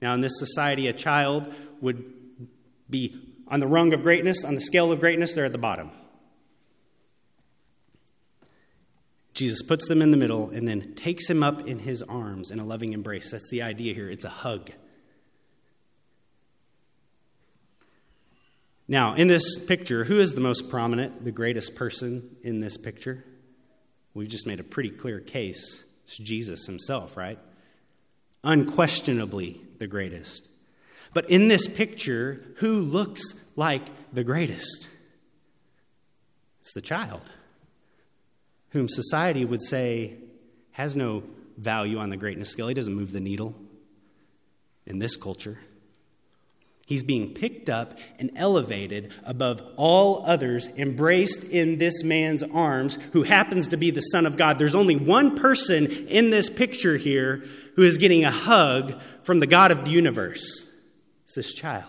Now, 0.00 0.14
in 0.14 0.22
this 0.22 0.38
society, 0.38 0.88
a 0.88 0.94
child 0.94 1.52
would 1.82 2.04
be 2.88 3.25
on 3.48 3.60
the 3.60 3.66
rung 3.66 3.92
of 3.92 4.02
greatness, 4.02 4.44
on 4.44 4.54
the 4.54 4.60
scale 4.60 4.92
of 4.92 5.00
greatness, 5.00 5.34
they're 5.34 5.44
at 5.44 5.52
the 5.52 5.58
bottom. 5.58 5.90
Jesus 9.34 9.62
puts 9.62 9.86
them 9.86 10.00
in 10.00 10.10
the 10.10 10.16
middle 10.16 10.48
and 10.48 10.66
then 10.66 10.94
takes 10.94 11.28
him 11.28 11.42
up 11.42 11.68
in 11.68 11.80
his 11.80 12.02
arms 12.02 12.50
in 12.50 12.58
a 12.58 12.64
loving 12.64 12.94
embrace. 12.94 13.30
That's 13.30 13.50
the 13.50 13.62
idea 13.62 13.92
here. 13.92 14.10
It's 14.10 14.24
a 14.24 14.30
hug. 14.30 14.70
Now, 18.88 19.14
in 19.14 19.26
this 19.26 19.62
picture, 19.64 20.04
who 20.04 20.20
is 20.20 20.32
the 20.32 20.40
most 20.40 20.70
prominent, 20.70 21.24
the 21.24 21.32
greatest 21.32 21.74
person 21.74 22.36
in 22.42 22.60
this 22.60 22.76
picture? 22.76 23.24
We've 24.14 24.28
just 24.28 24.46
made 24.46 24.60
a 24.60 24.64
pretty 24.64 24.90
clear 24.90 25.20
case. 25.20 25.84
It's 26.04 26.16
Jesus 26.16 26.66
himself, 26.66 27.16
right? 27.16 27.38
Unquestionably 28.42 29.60
the 29.78 29.86
greatest. 29.86 30.48
But 31.16 31.30
in 31.30 31.48
this 31.48 31.66
picture, 31.66 32.42
who 32.56 32.82
looks 32.82 33.22
like 33.56 33.80
the 34.12 34.22
greatest? 34.22 34.86
It's 36.60 36.74
the 36.74 36.82
child, 36.82 37.22
whom 38.72 38.86
society 38.86 39.42
would 39.42 39.62
say 39.62 40.16
has 40.72 40.94
no 40.94 41.22
value 41.56 41.96
on 41.96 42.10
the 42.10 42.18
greatness 42.18 42.50
scale. 42.50 42.68
He 42.68 42.74
doesn't 42.74 42.94
move 42.94 43.12
the 43.12 43.20
needle 43.20 43.54
in 44.84 44.98
this 44.98 45.16
culture. 45.16 45.58
He's 46.84 47.02
being 47.02 47.32
picked 47.32 47.70
up 47.70 47.98
and 48.18 48.30
elevated 48.36 49.10
above 49.24 49.62
all 49.76 50.22
others, 50.26 50.68
embraced 50.76 51.44
in 51.44 51.78
this 51.78 52.04
man's 52.04 52.42
arms, 52.42 52.98
who 53.14 53.22
happens 53.22 53.68
to 53.68 53.78
be 53.78 53.90
the 53.90 54.02
Son 54.02 54.26
of 54.26 54.36
God. 54.36 54.58
There's 54.58 54.74
only 54.74 54.96
one 54.96 55.34
person 55.34 55.86
in 55.86 56.28
this 56.28 56.50
picture 56.50 56.98
here 56.98 57.42
who 57.76 57.84
is 57.84 57.96
getting 57.96 58.24
a 58.26 58.30
hug 58.30 59.00
from 59.22 59.38
the 59.38 59.46
God 59.46 59.70
of 59.70 59.86
the 59.86 59.90
universe. 59.90 60.64
This 61.34 61.52
child. 61.52 61.84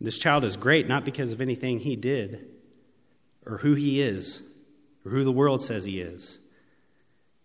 This 0.00 0.18
child 0.18 0.44
is 0.44 0.56
great 0.56 0.88
not 0.88 1.04
because 1.04 1.32
of 1.32 1.40
anything 1.40 1.80
he 1.80 1.96
did 1.96 2.46
or 3.44 3.58
who 3.58 3.74
he 3.74 4.00
is 4.00 4.42
or 5.04 5.10
who 5.10 5.24
the 5.24 5.32
world 5.32 5.62
says 5.62 5.84
he 5.84 6.00
is. 6.00 6.38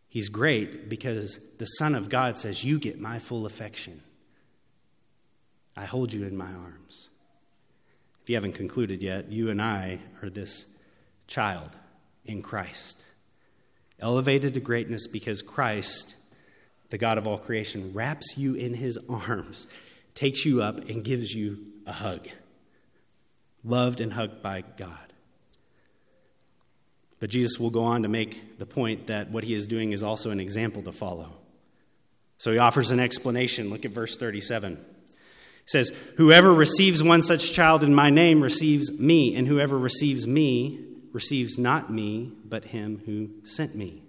He's 0.08 0.30
great 0.30 0.90
because 0.90 1.40
the 1.58 1.66
Son 1.66 1.96
of 1.96 2.10
God 2.10 2.38
says, 2.38 2.64
You 2.64 2.78
get 2.78 3.00
my 3.00 3.18
full 3.18 3.48
affection. 3.48 4.02
I 5.76 5.86
hold 5.86 6.14
you 6.14 6.24
in 6.24 6.38
my 6.38 6.52
arms. 6.54 7.10
If 8.22 8.30
you 8.30 8.36
haven't 8.36 8.54
concluded 8.54 9.02
yet, 9.02 9.32
you 9.32 9.50
and 9.50 9.62
I 9.62 10.00
are 10.22 10.30
this 10.30 10.66
child 11.28 11.72
in 12.26 12.42
Christ, 12.42 13.04
elevated 14.00 14.54
to 14.54 14.60
greatness 14.60 15.08
because 15.08 15.42
Christ, 15.42 16.16
the 16.94 17.00
God 17.00 17.18
of 17.18 17.26
all 17.26 17.39
creation, 17.39 17.91
wraps 17.91 18.38
you 18.38 18.54
in 18.54 18.76
his 18.76 19.00
arms, 19.10 19.68
takes 20.14 20.46
you 20.46 20.62
up, 20.62 20.78
and 20.89 21.04
gives 21.04 21.34
you 21.34 21.58
a 21.88 21.91
hug. 21.91 22.28
Loved 23.64 24.00
and 24.00 24.14
hugged 24.14 24.44
by 24.44 24.64
God. 24.78 25.12
But 27.20 27.32
Jesus 27.32 27.60
will 27.60 27.72
go 27.72 27.84
on 27.86 28.04
to 28.04 28.10
make 28.10 28.60
the 28.60 28.68
point 28.68 29.08
that 29.08 29.32
what 29.32 29.44
he 29.44 29.56
is 29.56 29.66
doing 29.66 29.91
is 29.91 30.04
also 30.04 30.30
an 30.30 30.39
example 30.39 30.84
to 30.84 30.91
follow. 30.91 31.34
So 32.38 32.52
he 32.52 32.60
offers 32.60 32.91
an 32.91 33.00
explanation. 33.00 33.72
Look 33.72 33.86
at 33.86 33.91
verse 33.91 34.16
37. 34.16 34.76
He 34.76 34.82
says, 35.66 35.91
Whoever 36.18 36.54
receives 36.54 37.02
one 37.02 37.24
such 37.24 37.54
child 37.54 37.82
in 37.82 37.96
my 37.96 38.12
name 38.12 38.39
receives 38.39 39.00
me, 39.00 39.36
and 39.36 39.48
whoever 39.48 39.80
receives 39.80 40.28
me 40.28 40.86
receives 41.12 41.58
not 41.58 41.91
me, 41.91 42.34
but 42.46 42.66
him 42.66 43.02
who 43.08 43.32
sent 43.48 43.74
me. 43.74 44.03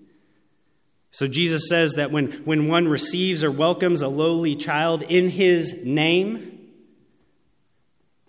So 1.15 1.29
Jesus 1.29 1.69
says 1.69 1.93
that 1.93 2.11
when, 2.11 2.33
when 2.45 2.67
one 2.67 2.89
receives 2.89 3.45
or 3.45 3.51
welcomes 3.53 4.03
a 4.03 4.09
lowly 4.09 4.57
child 4.57 5.05
in 5.05 5.29
his 5.29 5.85
name, 5.85 6.59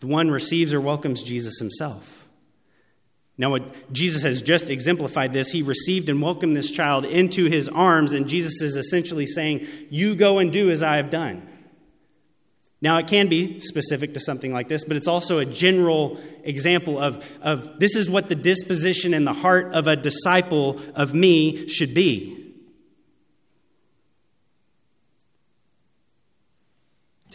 the 0.02 0.06
one 0.06 0.30
receives 0.30 0.72
or 0.72 0.80
welcomes 0.80 1.24
Jesus 1.24 1.58
himself. 1.58 2.28
Now, 3.40 3.50
what 3.50 3.92
Jesus 3.92 4.22
has 4.22 4.40
just 4.44 4.70
exemplified 4.70 5.34
this. 5.34 5.50
He 5.50 5.64
received 5.64 6.10
and 6.10 6.22
welcomed 6.22 6.56
this 6.56 6.70
child 6.70 7.06
into 7.06 7.46
his 7.46 7.68
arms, 7.68 8.14
and 8.14 8.28
Jesus 8.28 8.62
is 8.62 8.78
essentially 8.78 9.26
saying, 9.26 9.68
You 9.90 10.16
go 10.16 10.38
and 10.38 10.54
do 10.54 10.70
as 10.70 10.84
I 10.84 10.98
have 10.98 11.10
done. 11.10 11.42
Now, 12.82 13.00
it 13.00 13.08
can 13.08 13.30
be 13.30 13.60
specific 13.62 14.14
to 14.14 14.20
something 14.20 14.54
like 14.54 14.68
this, 14.68 14.86
but 14.86 14.96
it's 14.96 15.08
also 15.08 15.40
a 15.40 15.46
general 15.46 16.20
example 16.44 17.00
of, 17.00 17.26
of 17.42 17.80
this 17.80 17.96
is 17.96 18.12
what 18.12 18.30
the 18.30 18.36
disposition 18.36 19.16
and 19.16 19.26
the 19.26 19.34
heart 19.34 19.74
of 19.74 19.88
a 19.88 19.96
disciple 19.96 20.80
of 20.94 21.16
me 21.16 21.68
should 21.68 21.96
be. 21.96 22.45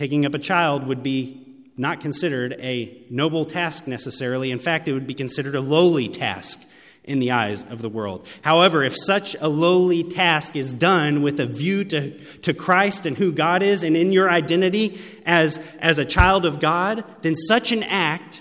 Taking 0.01 0.25
up 0.25 0.33
a 0.33 0.39
child 0.39 0.87
would 0.87 1.03
be 1.03 1.47
not 1.77 2.01
considered 2.01 2.55
a 2.59 3.05
noble 3.11 3.45
task 3.45 3.87
necessarily. 3.87 4.51
In 4.51 4.59
fact, 4.59 4.89
it 4.89 4.95
would 4.95 5.07
be 5.07 5.13
considered 5.13 5.55
a 5.55 5.61
lowly 5.61 6.09
task 6.09 6.59
in 7.05 7.19
the 7.19 7.33
eyes 7.33 7.65
of 7.65 7.83
the 7.83 7.91
world. 7.91 8.27
However, 8.41 8.83
if 8.83 8.97
such 8.97 9.37
a 9.39 9.49
lowly 9.51 10.03
task 10.03 10.57
is 10.57 10.73
done 10.73 11.21
with 11.21 11.39
a 11.39 11.45
view 11.45 11.85
to, 11.85 12.19
to 12.39 12.55
Christ 12.55 13.05
and 13.05 13.15
who 13.15 13.31
God 13.31 13.63
is 13.63 13.83
and 13.85 13.95
in 13.95 14.11
your 14.11 14.31
identity 14.31 14.99
as, 15.27 15.59
as 15.81 15.99
a 15.99 16.07
child 16.07 16.47
of 16.47 16.61
God, 16.61 17.05
then 17.21 17.35
such 17.35 17.71
an 17.71 17.83
act 17.83 18.41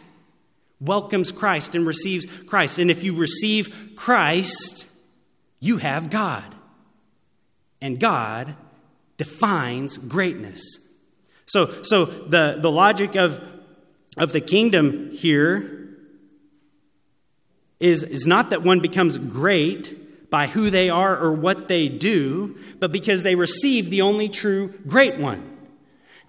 welcomes 0.79 1.29
Christ 1.29 1.75
and 1.75 1.85
receives 1.85 2.25
Christ. 2.45 2.79
And 2.79 2.89
if 2.89 3.03
you 3.03 3.17
receive 3.17 3.95
Christ, 3.97 4.85
you 5.59 5.75
have 5.75 6.09
God. 6.09 6.55
And 7.81 7.99
God 7.99 8.55
defines 9.17 9.97
greatness. 9.97 10.85
So, 11.49 11.81
so 11.81 12.05
the, 12.05 12.59
the 12.61 12.69
logic 12.69 13.15
of, 13.15 13.41
of 14.17 14.31
the 14.31 14.39
kingdom 14.39 15.09
here 15.11 15.97
is, 17.79 18.03
is 18.03 18.27
not 18.27 18.51
that 18.51 18.61
one 18.61 18.81
becomes 18.81 19.17
great 19.17 20.29
by 20.29 20.45
who 20.45 20.69
they 20.69 20.91
are 20.91 21.17
or 21.17 21.31
what 21.31 21.67
they 21.67 21.89
do, 21.89 22.55
but 22.77 22.91
because 22.91 23.23
they 23.23 23.33
receive 23.33 23.89
the 23.89 24.03
only 24.03 24.29
true 24.29 24.75
great 24.85 25.17
one. 25.17 25.57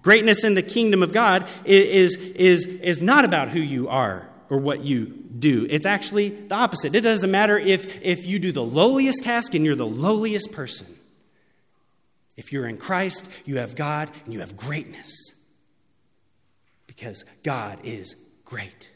Greatness 0.01 0.43
in 0.43 0.55
the 0.55 0.63
kingdom 0.63 1.03
of 1.03 1.13
God 1.13 1.47
is, 1.65 2.15
is, 2.15 2.65
is 2.65 2.99
not 2.99 3.23
about 3.23 3.49
who 3.49 3.59
you 3.59 3.89
are 3.89 4.27
or 4.49 4.57
what 4.57 4.83
you 4.83 5.05
do. 5.05 5.67
It's 5.69 5.85
actually 5.85 6.29
the 6.29 6.55
opposite. 6.55 6.95
It 6.95 7.01
doesn't 7.01 7.29
matter 7.29 7.59
if, 7.59 8.01
if 8.01 8.25
you 8.25 8.39
do 8.39 8.51
the 8.51 8.63
lowliest 8.63 9.21
task 9.21 9.53
and 9.53 9.63
you're 9.63 9.75
the 9.75 9.85
lowliest 9.85 10.51
person. 10.51 10.87
If 12.37 12.51
you're 12.51 12.67
in 12.67 12.77
Christ, 12.77 13.29
you 13.45 13.57
have 13.57 13.75
God 13.75 14.09
and 14.25 14.33
you 14.33 14.39
have 14.39 14.57
greatness. 14.57 15.11
Because 16.87 17.23
God 17.43 17.79
is 17.83 18.15
great. 18.45 18.89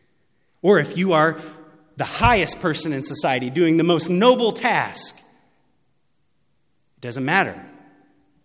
Or 0.62 0.80
if 0.80 0.98
you 0.98 1.14
are 1.14 1.42
the 1.98 2.06
highest 2.06 2.60
person 2.62 2.92
in 2.92 3.04
society 3.04 3.50
doing 3.50 3.78
the 3.78 3.84
most 3.84 4.10
noble 4.10 4.52
task, 4.52 5.18
it 5.18 7.02
doesn't 7.02 7.26
matter. 7.26 7.64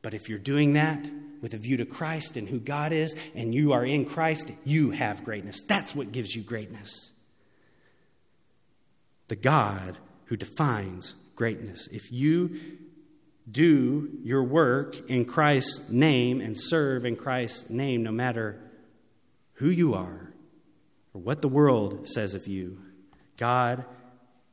But 0.03 0.15
if 0.15 0.29
you're 0.29 0.39
doing 0.39 0.75
that 0.75 1.05
with 1.41 1.55
a 1.55 1.59
view 1.59 1.79
to 1.79 1.87
Christ 1.87 2.37
and 2.37 2.49
who 2.49 2.61
God 2.61 2.93
is, 2.93 3.17
and 3.35 3.55
you 3.55 3.73
are 3.73 3.85
in 3.85 4.05
Christ, 4.05 4.53
you 4.65 4.91
have 4.91 5.25
greatness. 5.25 5.63
That's 5.63 5.95
what 5.95 6.13
gives 6.13 6.35
you 6.35 6.43
greatness. 6.43 7.13
The 9.29 9.37
God 9.37 9.97
who 10.27 10.37
defines 10.37 11.15
greatness. 11.35 11.89
If 11.91 12.13
you 12.13 12.61
do 13.51 14.11
your 14.23 14.43
work 14.43 15.09
in 15.09 15.25
Christ's 15.25 15.91
name 15.91 16.41
and 16.41 16.59
serve 16.59 17.05
in 17.05 17.17
Christ's 17.17 17.71
name, 17.71 18.03
no 18.03 18.13
matter 18.13 18.61
who 19.55 19.69
you 19.69 19.95
are 19.95 20.33
or 21.15 21.21
what 21.21 21.43
the 21.43 21.49
world 21.49 22.07
says 22.07 22.35
of 22.35 22.47
you. 22.47 22.81
God, 23.37 23.85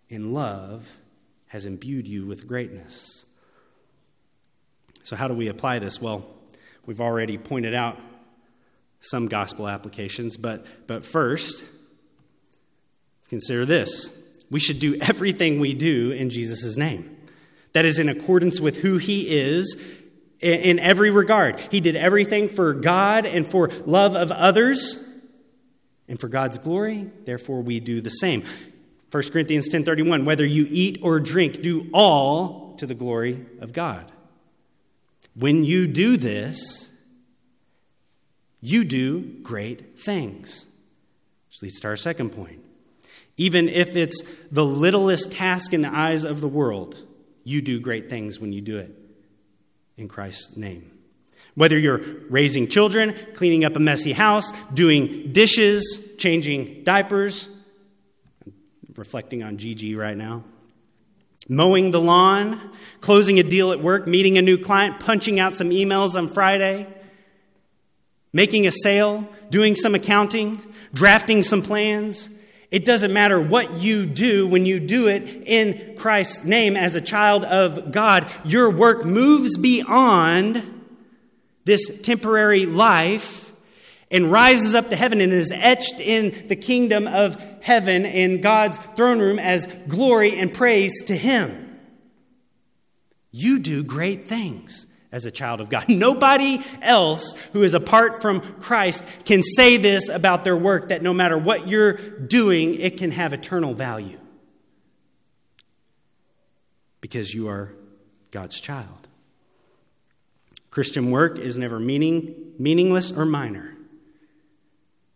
in 0.09 0.33
love, 0.33 0.99
has 1.47 1.65
imbued 1.65 2.07
you 2.07 2.25
with 2.25 2.47
greatness. 2.47 3.25
So, 5.03 5.15
how 5.15 5.27
do 5.27 5.33
we 5.33 5.47
apply 5.47 5.79
this? 5.79 6.01
Well, 6.01 6.25
we've 6.85 7.01
already 7.01 7.37
pointed 7.37 7.73
out 7.73 7.99
some 8.99 9.27
gospel 9.27 9.67
applications, 9.67 10.37
but, 10.37 10.65
but 10.87 11.05
first, 11.05 11.63
consider 13.29 13.65
this. 13.65 14.09
We 14.49 14.59
should 14.59 14.79
do 14.79 14.95
everything 15.01 15.59
we 15.59 15.73
do 15.73 16.11
in 16.11 16.29
Jesus' 16.29 16.77
name 16.77 17.16
that 17.77 17.85
is 17.85 17.99
in 17.99 18.09
accordance 18.09 18.59
with 18.59 18.77
who 18.77 18.97
he 18.97 19.37
is 19.37 19.79
in 20.39 20.79
every 20.79 21.11
regard. 21.11 21.59
He 21.59 21.79
did 21.79 21.95
everything 21.95 22.49
for 22.49 22.73
God 22.73 23.27
and 23.27 23.45
for 23.45 23.69
love 23.85 24.15
of 24.15 24.31
others 24.31 25.07
and 26.07 26.19
for 26.19 26.27
God's 26.27 26.57
glory. 26.57 27.07
Therefore, 27.25 27.61
we 27.61 27.79
do 27.79 28.01
the 28.01 28.09
same. 28.09 28.43
1 29.11 29.31
Corinthians 29.31 29.69
10:31 29.69 30.25
whether 30.25 30.43
you 30.43 30.65
eat 30.71 30.97
or 31.03 31.19
drink 31.19 31.61
do 31.61 31.87
all 31.93 32.75
to 32.79 32.87
the 32.87 32.95
glory 32.95 33.45
of 33.61 33.73
God. 33.73 34.11
When 35.35 35.63
you 35.63 35.85
do 35.85 36.17
this, 36.17 36.87
you 38.59 38.85
do 38.85 39.21
great 39.43 39.99
things. 39.99 40.65
Which 41.49 41.61
leads 41.61 41.79
to 41.81 41.89
our 41.89 41.95
second 41.95 42.31
point. 42.31 42.65
Even 43.37 43.69
if 43.69 43.95
it's 43.95 44.23
the 44.51 44.65
littlest 44.65 45.31
task 45.31 45.73
in 45.73 45.83
the 45.83 45.95
eyes 45.95 46.25
of 46.25 46.41
the 46.41 46.47
world, 46.47 47.03
you 47.47 47.61
do 47.61 47.79
great 47.79 48.09
things 48.09 48.41
when 48.41 48.51
you 48.51 48.59
do 48.59 48.77
it 48.77 48.93
in 49.95 50.09
Christ's 50.09 50.57
name. 50.57 50.91
Whether 51.55 51.79
you're 51.79 52.01
raising 52.29 52.67
children, 52.67 53.15
cleaning 53.35 53.63
up 53.63 53.77
a 53.77 53.79
messy 53.79 54.11
house, 54.11 54.51
doing 54.73 55.31
dishes, 55.31 56.13
changing 56.17 56.83
diapers, 56.83 57.47
I'm 58.45 58.53
reflecting 58.97 59.43
on 59.43 59.57
Gigi 59.57 59.95
right 59.95 60.17
now, 60.17 60.43
mowing 61.47 61.91
the 61.91 62.01
lawn, 62.01 62.59
closing 62.99 63.39
a 63.39 63.43
deal 63.43 63.71
at 63.71 63.81
work, 63.81 64.07
meeting 64.07 64.37
a 64.37 64.41
new 64.41 64.57
client, 64.57 64.99
punching 64.99 65.39
out 65.39 65.55
some 65.55 65.69
emails 65.69 66.17
on 66.17 66.27
Friday, 66.27 66.85
making 68.33 68.67
a 68.67 68.71
sale, 68.71 69.25
doing 69.49 69.73
some 69.73 69.95
accounting, 69.95 70.61
drafting 70.93 71.43
some 71.43 71.61
plans, 71.61 72.27
it 72.69 72.83
doesn't 72.83 73.13
matter 73.13 73.39
what 73.39 73.77
you 73.77 74.05
do 74.05 74.47
when 74.47 74.65
you 74.65 74.79
do 74.79 75.07
it 75.07 75.23
in 75.45 75.95
Christ's 75.95 76.43
name 76.43 76.75
as 76.75 76.95
a 76.95 77.01
child 77.01 77.45
of 77.45 77.91
God. 77.91 78.29
Your 78.43 78.69
work 78.69 79.05
moves 79.05 79.57
beyond 79.57 80.85
this 81.63 82.01
temporary 82.01 82.65
life 82.65 83.53
and 84.11 84.31
rises 84.31 84.73
up 84.73 84.89
to 84.89 84.95
heaven 84.95 85.21
and 85.21 85.31
is 85.31 85.51
etched 85.53 85.99
in 85.99 86.47
the 86.47 86.55
kingdom 86.55 87.07
of 87.07 87.41
heaven 87.61 88.05
in 88.05 88.41
God's 88.41 88.77
throne 88.95 89.19
room 89.19 89.39
as 89.39 89.65
glory 89.87 90.37
and 90.37 90.53
praise 90.53 91.03
to 91.05 91.15
Him. 91.15 91.79
You 93.31 93.59
do 93.59 93.83
great 93.83 94.25
things 94.25 94.86
as 95.11 95.25
a 95.25 95.31
child 95.31 95.61
of 95.61 95.69
God. 95.69 95.85
Nobody 95.89 96.61
else 96.81 97.33
who 97.53 97.63
is 97.63 97.73
apart 97.73 98.21
from 98.21 98.41
Christ 98.41 99.03
can 99.25 99.43
say 99.43 99.77
this 99.77 100.09
about 100.09 100.43
their 100.43 100.57
work 100.57 100.89
that 100.89 101.01
no 101.01 101.13
matter 101.13 101.37
what 101.37 101.67
you're 101.67 101.93
doing, 101.93 102.75
it 102.75 102.97
can 102.97 103.11
have 103.11 103.33
eternal 103.33 103.73
value. 103.73 104.19
Because 106.99 107.33
you 107.33 107.47
are 107.47 107.73
God's 108.31 108.59
child. 108.59 109.07
Christian 110.69 111.09
work 111.09 111.39
is 111.39 111.57
never 111.57 111.79
meaning, 111.79 112.53
meaningless 112.59 113.11
or 113.11 113.25
minor 113.25 113.75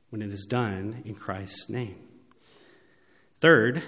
when 0.09 0.21
it 0.21 0.29
is 0.29 0.45
done 0.45 1.01
in 1.05 1.15
Christ's 1.15 1.69
name. 1.69 1.95
Third, 3.39 3.81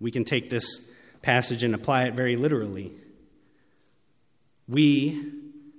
we 0.00 0.10
can 0.10 0.24
take 0.24 0.50
this 0.50 0.90
passage 1.22 1.62
and 1.62 1.74
apply 1.74 2.04
it 2.04 2.14
very 2.14 2.36
literally. 2.36 2.92
We 4.70 5.32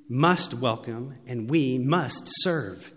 must 0.09 0.53
welcome 0.53 1.15
and 1.25 1.49
we 1.49 1.77
must 1.77 2.23
serve. 2.25 2.91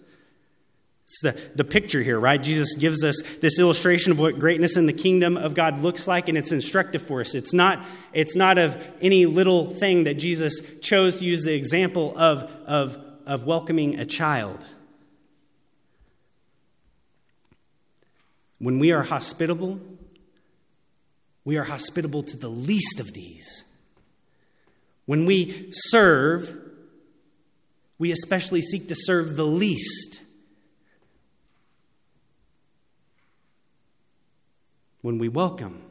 It's 1.07 1.21
the, 1.23 1.41
the 1.55 1.63
picture 1.63 2.03
here, 2.03 2.19
right? 2.19 2.43
Jesus 2.43 2.75
gives 2.75 3.05
us 3.05 3.23
this 3.41 3.61
illustration 3.61 4.11
of 4.11 4.19
what 4.19 4.41
greatness 4.41 4.77
in 4.77 4.87
the 4.87 4.93
kingdom 4.93 5.37
of 5.37 5.55
God 5.55 5.79
looks 5.79 6.09
like, 6.09 6.29
and 6.29 6.37
it's 6.37 6.51
instructive 6.51 7.01
for 7.01 7.21
us. 7.21 7.37
It's 7.37 7.55
not, 7.55 7.87
it's 8.13 8.35
not 8.35 8.59
of 8.59 8.85
any 9.01 9.27
little 9.27 9.71
thing 9.71 10.05
that 10.05 10.15
Jesus 10.15 10.61
chose 10.81 11.19
to 11.19 11.25
use 11.25 11.45
the 11.45 11.55
example 11.55 12.13
of, 12.19 12.43
of, 12.67 12.99
of 13.27 13.45
welcoming 13.45 14.01
a 14.01 14.05
child. 14.05 14.65
When 18.59 18.81
we 18.81 18.91
are 18.91 19.05
hospitable, 19.05 19.79
we 21.45 21.57
are 21.57 21.65
hospitable 21.65 22.25
to 22.25 22.37
the 22.37 22.49
least 22.49 22.99
of 22.99 23.13
these. 23.13 23.65
When 25.07 25.27
we 25.27 25.69
serve, 25.71 26.57
we 27.99 28.11
especially 28.11 28.61
seek 28.61 28.89
to 28.89 28.95
serve 28.97 29.37
the 29.37 29.47
least. 29.47 30.21
When 35.03 35.19
we 35.19 35.29
welcome, 35.29 35.83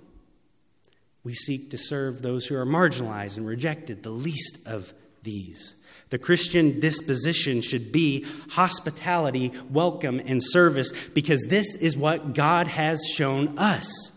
we 1.23 1.33
seek 1.33 1.69
to 1.71 1.77
serve 1.77 2.21
those 2.21 2.47
who 2.47 2.55
are 2.55 2.65
marginalized 2.65 3.37
and 3.37 3.47
rejected, 3.47 4.03
the 4.03 4.09
least 4.09 4.59
of 4.65 4.93
these. 5.21 5.75
The 6.09 6.17
Christian 6.17 6.79
disposition 6.79 7.61
should 7.61 7.91
be 7.91 8.25
hospitality, 8.49 9.51
welcome, 9.69 10.19
and 10.19 10.43
service 10.43 10.91
because 11.13 11.45
this 11.49 11.75
is 11.75 11.97
what 11.97 12.33
God 12.33 12.67
has 12.67 13.03
shown 13.15 13.57
us. 13.57 14.11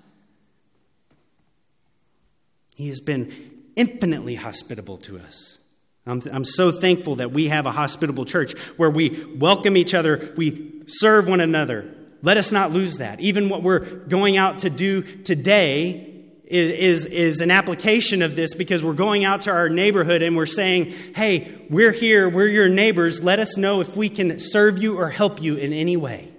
He 2.76 2.88
has 2.88 3.00
been 3.00 3.45
infinitely 3.76 4.34
hospitable 4.34 4.96
to 4.98 5.18
us. 5.18 5.58
I'm, 6.06 6.22
I'm 6.32 6.44
so 6.44 6.70
thankful 6.70 7.16
that 7.16 7.32
we 7.32 7.48
have 7.48 7.66
a 7.66 7.72
hospitable 7.72 8.24
church 8.24 8.56
where 8.76 8.90
we 8.90 9.24
welcome 9.36 9.76
each 9.76 9.92
other, 9.94 10.32
we 10.36 10.82
serve 10.86 11.28
one 11.28 11.40
another. 11.40 11.92
Let 12.22 12.36
us 12.36 12.52
not 12.52 12.72
lose 12.72 12.98
that. 12.98 13.20
Even 13.20 13.48
what 13.48 13.62
we're 13.62 13.80
going 13.80 14.36
out 14.36 14.60
to 14.60 14.70
do 14.70 15.02
today 15.02 16.24
is, 16.44 17.04
is, 17.04 17.06
is 17.06 17.40
an 17.40 17.50
application 17.50 18.22
of 18.22 18.36
this 18.36 18.54
because 18.54 18.82
we're 18.82 18.94
going 18.94 19.24
out 19.24 19.42
to 19.42 19.50
our 19.50 19.68
neighborhood 19.68 20.22
and 20.22 20.36
we're 20.36 20.46
saying, 20.46 20.94
hey, 21.14 21.66
we're 21.68 21.92
here, 21.92 22.28
we're 22.28 22.46
your 22.46 22.68
neighbors. 22.68 23.22
Let 23.22 23.40
us 23.40 23.56
know 23.56 23.80
if 23.80 23.96
we 23.96 24.08
can 24.08 24.38
serve 24.38 24.80
you 24.80 24.98
or 24.98 25.10
help 25.10 25.42
you 25.42 25.56
in 25.56 25.72
any 25.72 25.96
way. 25.96 26.32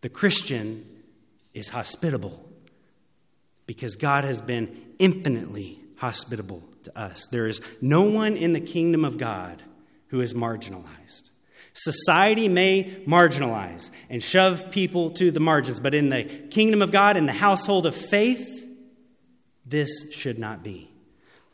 The 0.00 0.08
Christian 0.08 0.84
is 1.54 1.68
hospitable 1.68 2.44
because 3.66 3.96
God 3.96 4.24
has 4.24 4.42
been 4.42 4.76
infinitely 4.98 5.80
hospitable 6.04 6.62
to 6.82 6.98
us. 6.98 7.26
There 7.30 7.46
is 7.46 7.62
no 7.80 8.02
one 8.02 8.36
in 8.36 8.52
the 8.52 8.60
kingdom 8.60 9.06
of 9.06 9.16
God 9.16 9.62
who 10.08 10.20
is 10.20 10.34
marginalized. 10.34 11.30
Society 11.72 12.46
may 12.46 13.02
marginalize 13.06 13.90
and 14.10 14.22
shove 14.22 14.70
people 14.70 15.12
to 15.12 15.30
the 15.30 15.40
margins, 15.40 15.80
but 15.80 15.94
in 15.94 16.10
the 16.10 16.24
kingdom 16.50 16.82
of 16.82 16.92
God, 16.92 17.16
in 17.16 17.24
the 17.24 17.32
household 17.32 17.86
of 17.86 17.94
faith, 17.94 18.46
this 19.64 20.12
should 20.12 20.38
not 20.38 20.62
be. 20.62 20.90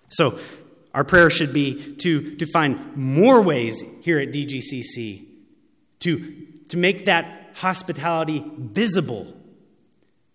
So, 0.09 0.41
our 0.93 1.05
prayer 1.05 1.31
should 1.31 1.53
be 1.53 1.95
to, 1.99 2.35
to 2.35 2.47
find 2.47 2.97
more 2.97 3.41
ways 3.43 3.85
here 4.03 4.19
at 4.19 4.33
DGCC 4.33 5.27
to, 6.01 6.47
to 6.71 6.77
make 6.77 7.05
that 7.05 7.53
hospitality 7.55 8.45
visible 8.59 9.33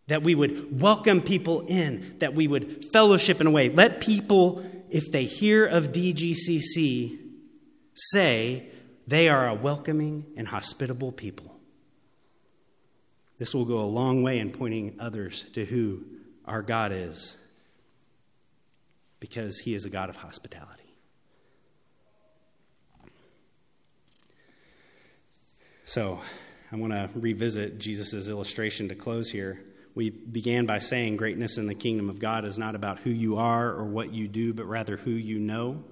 that 0.08 0.24
we 0.24 0.36
would 0.36 0.82
welcome 0.82 1.22
people 1.22 1.66
in, 1.68 2.16
that 2.20 2.34
we 2.36 2.48
would 2.48 2.86
fellowship 2.86 3.42
in 3.42 3.48
a 3.48 3.52
way. 3.52 3.70
Let 3.70 4.02
people, 4.02 4.64
if 4.90 5.12
they 5.12 5.26
hear 5.26 5.66
of 5.66 5.92
DGCC, 5.92 7.18
say 7.94 8.70
they 9.08 9.30
are 9.30 9.48
a 9.48 9.54
welcoming 9.56 10.26
and 10.38 10.48
hospitable 10.48 11.12
people. 11.12 11.56
This 13.38 13.54
will 13.54 13.66
go 13.66 13.80
a 13.80 13.86
long 13.86 14.24
way 14.24 14.40
in 14.40 14.52
pointing 14.52 14.96
others 15.00 15.44
to 15.54 15.66
who 15.66 16.04
our 16.46 16.62
God 16.62 16.92
is, 16.92 17.36
because 19.20 19.60
He 19.60 19.74
is 19.74 19.86
a 19.86 19.90
God 19.90 20.10
of 20.10 20.18
hospitality. 20.18 20.84
So, 25.86 26.22
I 26.72 26.78
want 26.78 26.94
to 26.94 27.10
revisit 27.16 27.78
Jesus' 27.80 28.30
illustration 28.30 28.90
to 28.90 28.96
close 28.96 29.30
here. 29.30 29.64
We 29.96 30.10
began 30.10 30.66
by 30.66 30.80
saying 30.80 31.16
greatness 31.16 31.58
in 31.58 31.68
the 31.68 31.74
kingdom 31.74 32.10
of 32.10 32.20
God 32.20 32.44
is 32.44 32.60
not 32.60 32.76
about 32.76 33.00
who 33.00 33.10
you 33.10 33.38
are 33.38 33.70
or 33.70 33.86
what 33.86 34.14
you 34.14 34.28
do, 34.28 34.54
but 34.54 34.66
rather 34.66 34.98
who 34.98 35.12
you 35.12 35.40
know. 35.40 35.84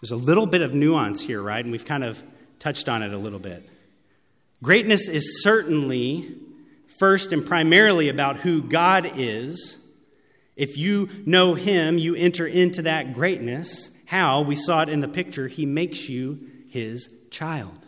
There's 0.00 0.12
a 0.12 0.16
little 0.16 0.46
bit 0.46 0.62
of 0.62 0.72
nuance 0.72 1.20
here, 1.20 1.42
right? 1.42 1.64
And 1.64 1.72
we've 1.72 1.84
kind 1.84 2.04
of 2.04 2.22
touched 2.60 2.88
on 2.88 3.02
it 3.02 3.12
a 3.12 3.18
little 3.18 3.40
bit. 3.40 3.68
Greatness 4.62 5.08
is 5.08 5.42
certainly 5.42 6.36
first 6.98 7.32
and 7.32 7.44
primarily 7.44 8.08
about 8.08 8.36
who 8.36 8.62
God 8.62 9.12
is. 9.16 9.78
If 10.56 10.78
you 10.78 11.10
know 11.26 11.54
Him, 11.54 11.98
you 11.98 12.14
enter 12.14 12.46
into 12.46 12.82
that 12.82 13.14
greatness. 13.14 13.90
How? 14.06 14.42
We 14.42 14.54
saw 14.54 14.82
it 14.82 14.88
in 14.88 15.00
the 15.00 15.08
picture. 15.08 15.48
He 15.48 15.66
makes 15.66 16.08
you 16.08 16.38
His 16.68 17.08
child. 17.30 17.83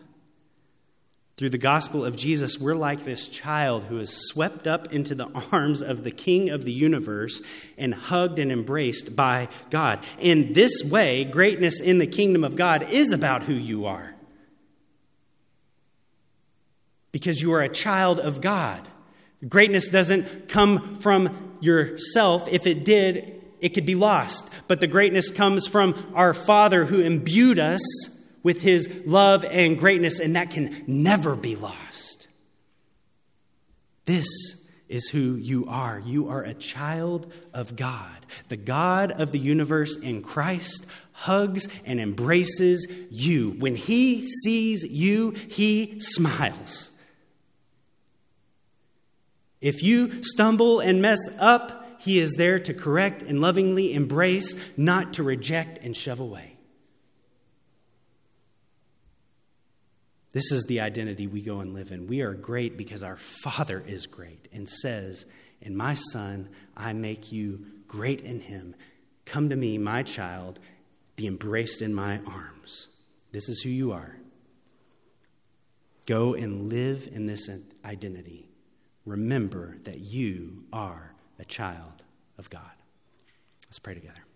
Through 1.37 1.51
the 1.51 1.59
gospel 1.59 2.03
of 2.03 2.15
Jesus, 2.15 2.57
we're 2.57 2.73
like 2.73 3.05
this 3.05 3.29
child 3.29 3.83
who 3.83 3.99
is 3.99 4.27
swept 4.27 4.65
up 4.65 4.91
into 4.91 5.13
the 5.13 5.27
arms 5.51 5.83
of 5.83 6.03
the 6.03 6.09
King 6.09 6.49
of 6.49 6.65
the 6.65 6.73
universe 6.73 7.43
and 7.77 7.93
hugged 7.93 8.39
and 8.39 8.51
embraced 8.51 9.15
by 9.15 9.47
God. 9.69 10.03
In 10.19 10.53
this 10.53 10.83
way, 10.83 11.25
greatness 11.25 11.79
in 11.79 11.99
the 11.99 12.07
kingdom 12.07 12.43
of 12.43 12.55
God 12.55 12.89
is 12.89 13.11
about 13.11 13.43
who 13.43 13.53
you 13.53 13.85
are. 13.85 14.15
Because 17.11 17.39
you 17.39 17.53
are 17.53 17.61
a 17.61 17.69
child 17.69 18.19
of 18.19 18.41
God. 18.41 18.87
Greatness 19.47 19.89
doesn't 19.89 20.49
come 20.49 20.95
from 20.95 21.53
yourself. 21.61 22.47
If 22.47 22.65
it 22.65 22.83
did, 22.83 23.43
it 23.59 23.69
could 23.75 23.85
be 23.85 23.93
lost. 23.93 24.51
But 24.67 24.79
the 24.79 24.87
greatness 24.87 25.29
comes 25.29 25.67
from 25.67 26.13
our 26.15 26.33
Father 26.33 26.85
who 26.85 26.99
imbued 26.99 27.59
us 27.59 27.81
with 28.47 28.61
his 28.61 28.87
love 29.05 29.43
and 29.43 29.77
greatness, 29.77 30.21
and 30.21 30.37
that 30.37 30.49
can 30.49 30.81
never 30.87 31.35
be 31.35 31.57
lost. 31.57 32.27
This 34.05 34.25
is 34.87 35.09
who 35.09 35.35
you 35.35 35.65
are. 35.67 35.99
You 35.99 36.29
are 36.29 36.43
a 36.43 36.53
child 36.53 37.29
of 37.53 37.75
God. 37.75 38.25
The 38.47 38.55
God 38.55 39.11
of 39.11 39.33
the 39.33 39.37
universe 39.37 39.97
in 39.97 40.21
Christ 40.21 40.85
hugs 41.11 41.67
and 41.83 41.99
embraces 41.99 42.87
you. 43.11 43.51
When 43.59 43.75
he 43.75 44.25
sees 44.25 44.85
you, 44.85 45.31
he 45.31 45.99
smiles. 45.99 46.91
If 49.59 49.83
you 49.83 50.23
stumble 50.23 50.79
and 50.79 51.01
mess 51.01 51.19
up, 51.37 51.99
he 51.99 52.21
is 52.21 52.35
there 52.35 52.59
to 52.59 52.73
correct 52.73 53.23
and 53.23 53.41
lovingly 53.41 53.93
embrace, 53.93 54.55
not 54.77 55.15
to 55.15 55.23
reject 55.23 55.79
and 55.83 55.97
shove 55.97 56.21
away. 56.21 56.56
This 60.37 60.51
is 60.51 60.65
the 60.65 60.81
identity 60.81 61.25
we 61.25 61.41
go 61.41 61.61
and 61.61 61.73
live 61.73 61.91
in. 61.91 62.05
We 62.05 62.21
are 62.21 62.35
great 62.35 62.77
because 62.77 63.01
our 63.01 63.17
Father 63.17 63.83
is 63.87 64.05
great 64.05 64.47
and 64.53 64.69
says, 64.69 65.25
In 65.61 65.75
my 65.75 65.95
Son, 65.95 66.49
I 66.75 66.93
make 66.93 67.31
you 67.31 67.65
great 67.87 68.21
in 68.21 68.41
Him. 68.41 68.75
Come 69.25 69.49
to 69.49 69.55
me, 69.55 69.79
my 69.79 70.03
child, 70.03 70.59
be 71.15 71.25
embraced 71.25 71.81
in 71.81 71.91
my 71.91 72.19
arms. 72.27 72.87
This 73.31 73.49
is 73.49 73.61
who 73.61 73.71
you 73.71 73.91
are. 73.93 74.15
Go 76.05 76.35
and 76.35 76.69
live 76.69 77.09
in 77.11 77.25
this 77.25 77.49
identity. 77.83 78.51
Remember 79.07 79.77
that 79.85 80.01
you 80.01 80.65
are 80.71 81.15
a 81.39 81.45
child 81.45 82.03
of 82.37 82.47
God. 82.51 82.61
Let's 83.65 83.79
pray 83.79 83.95
together. 83.95 84.26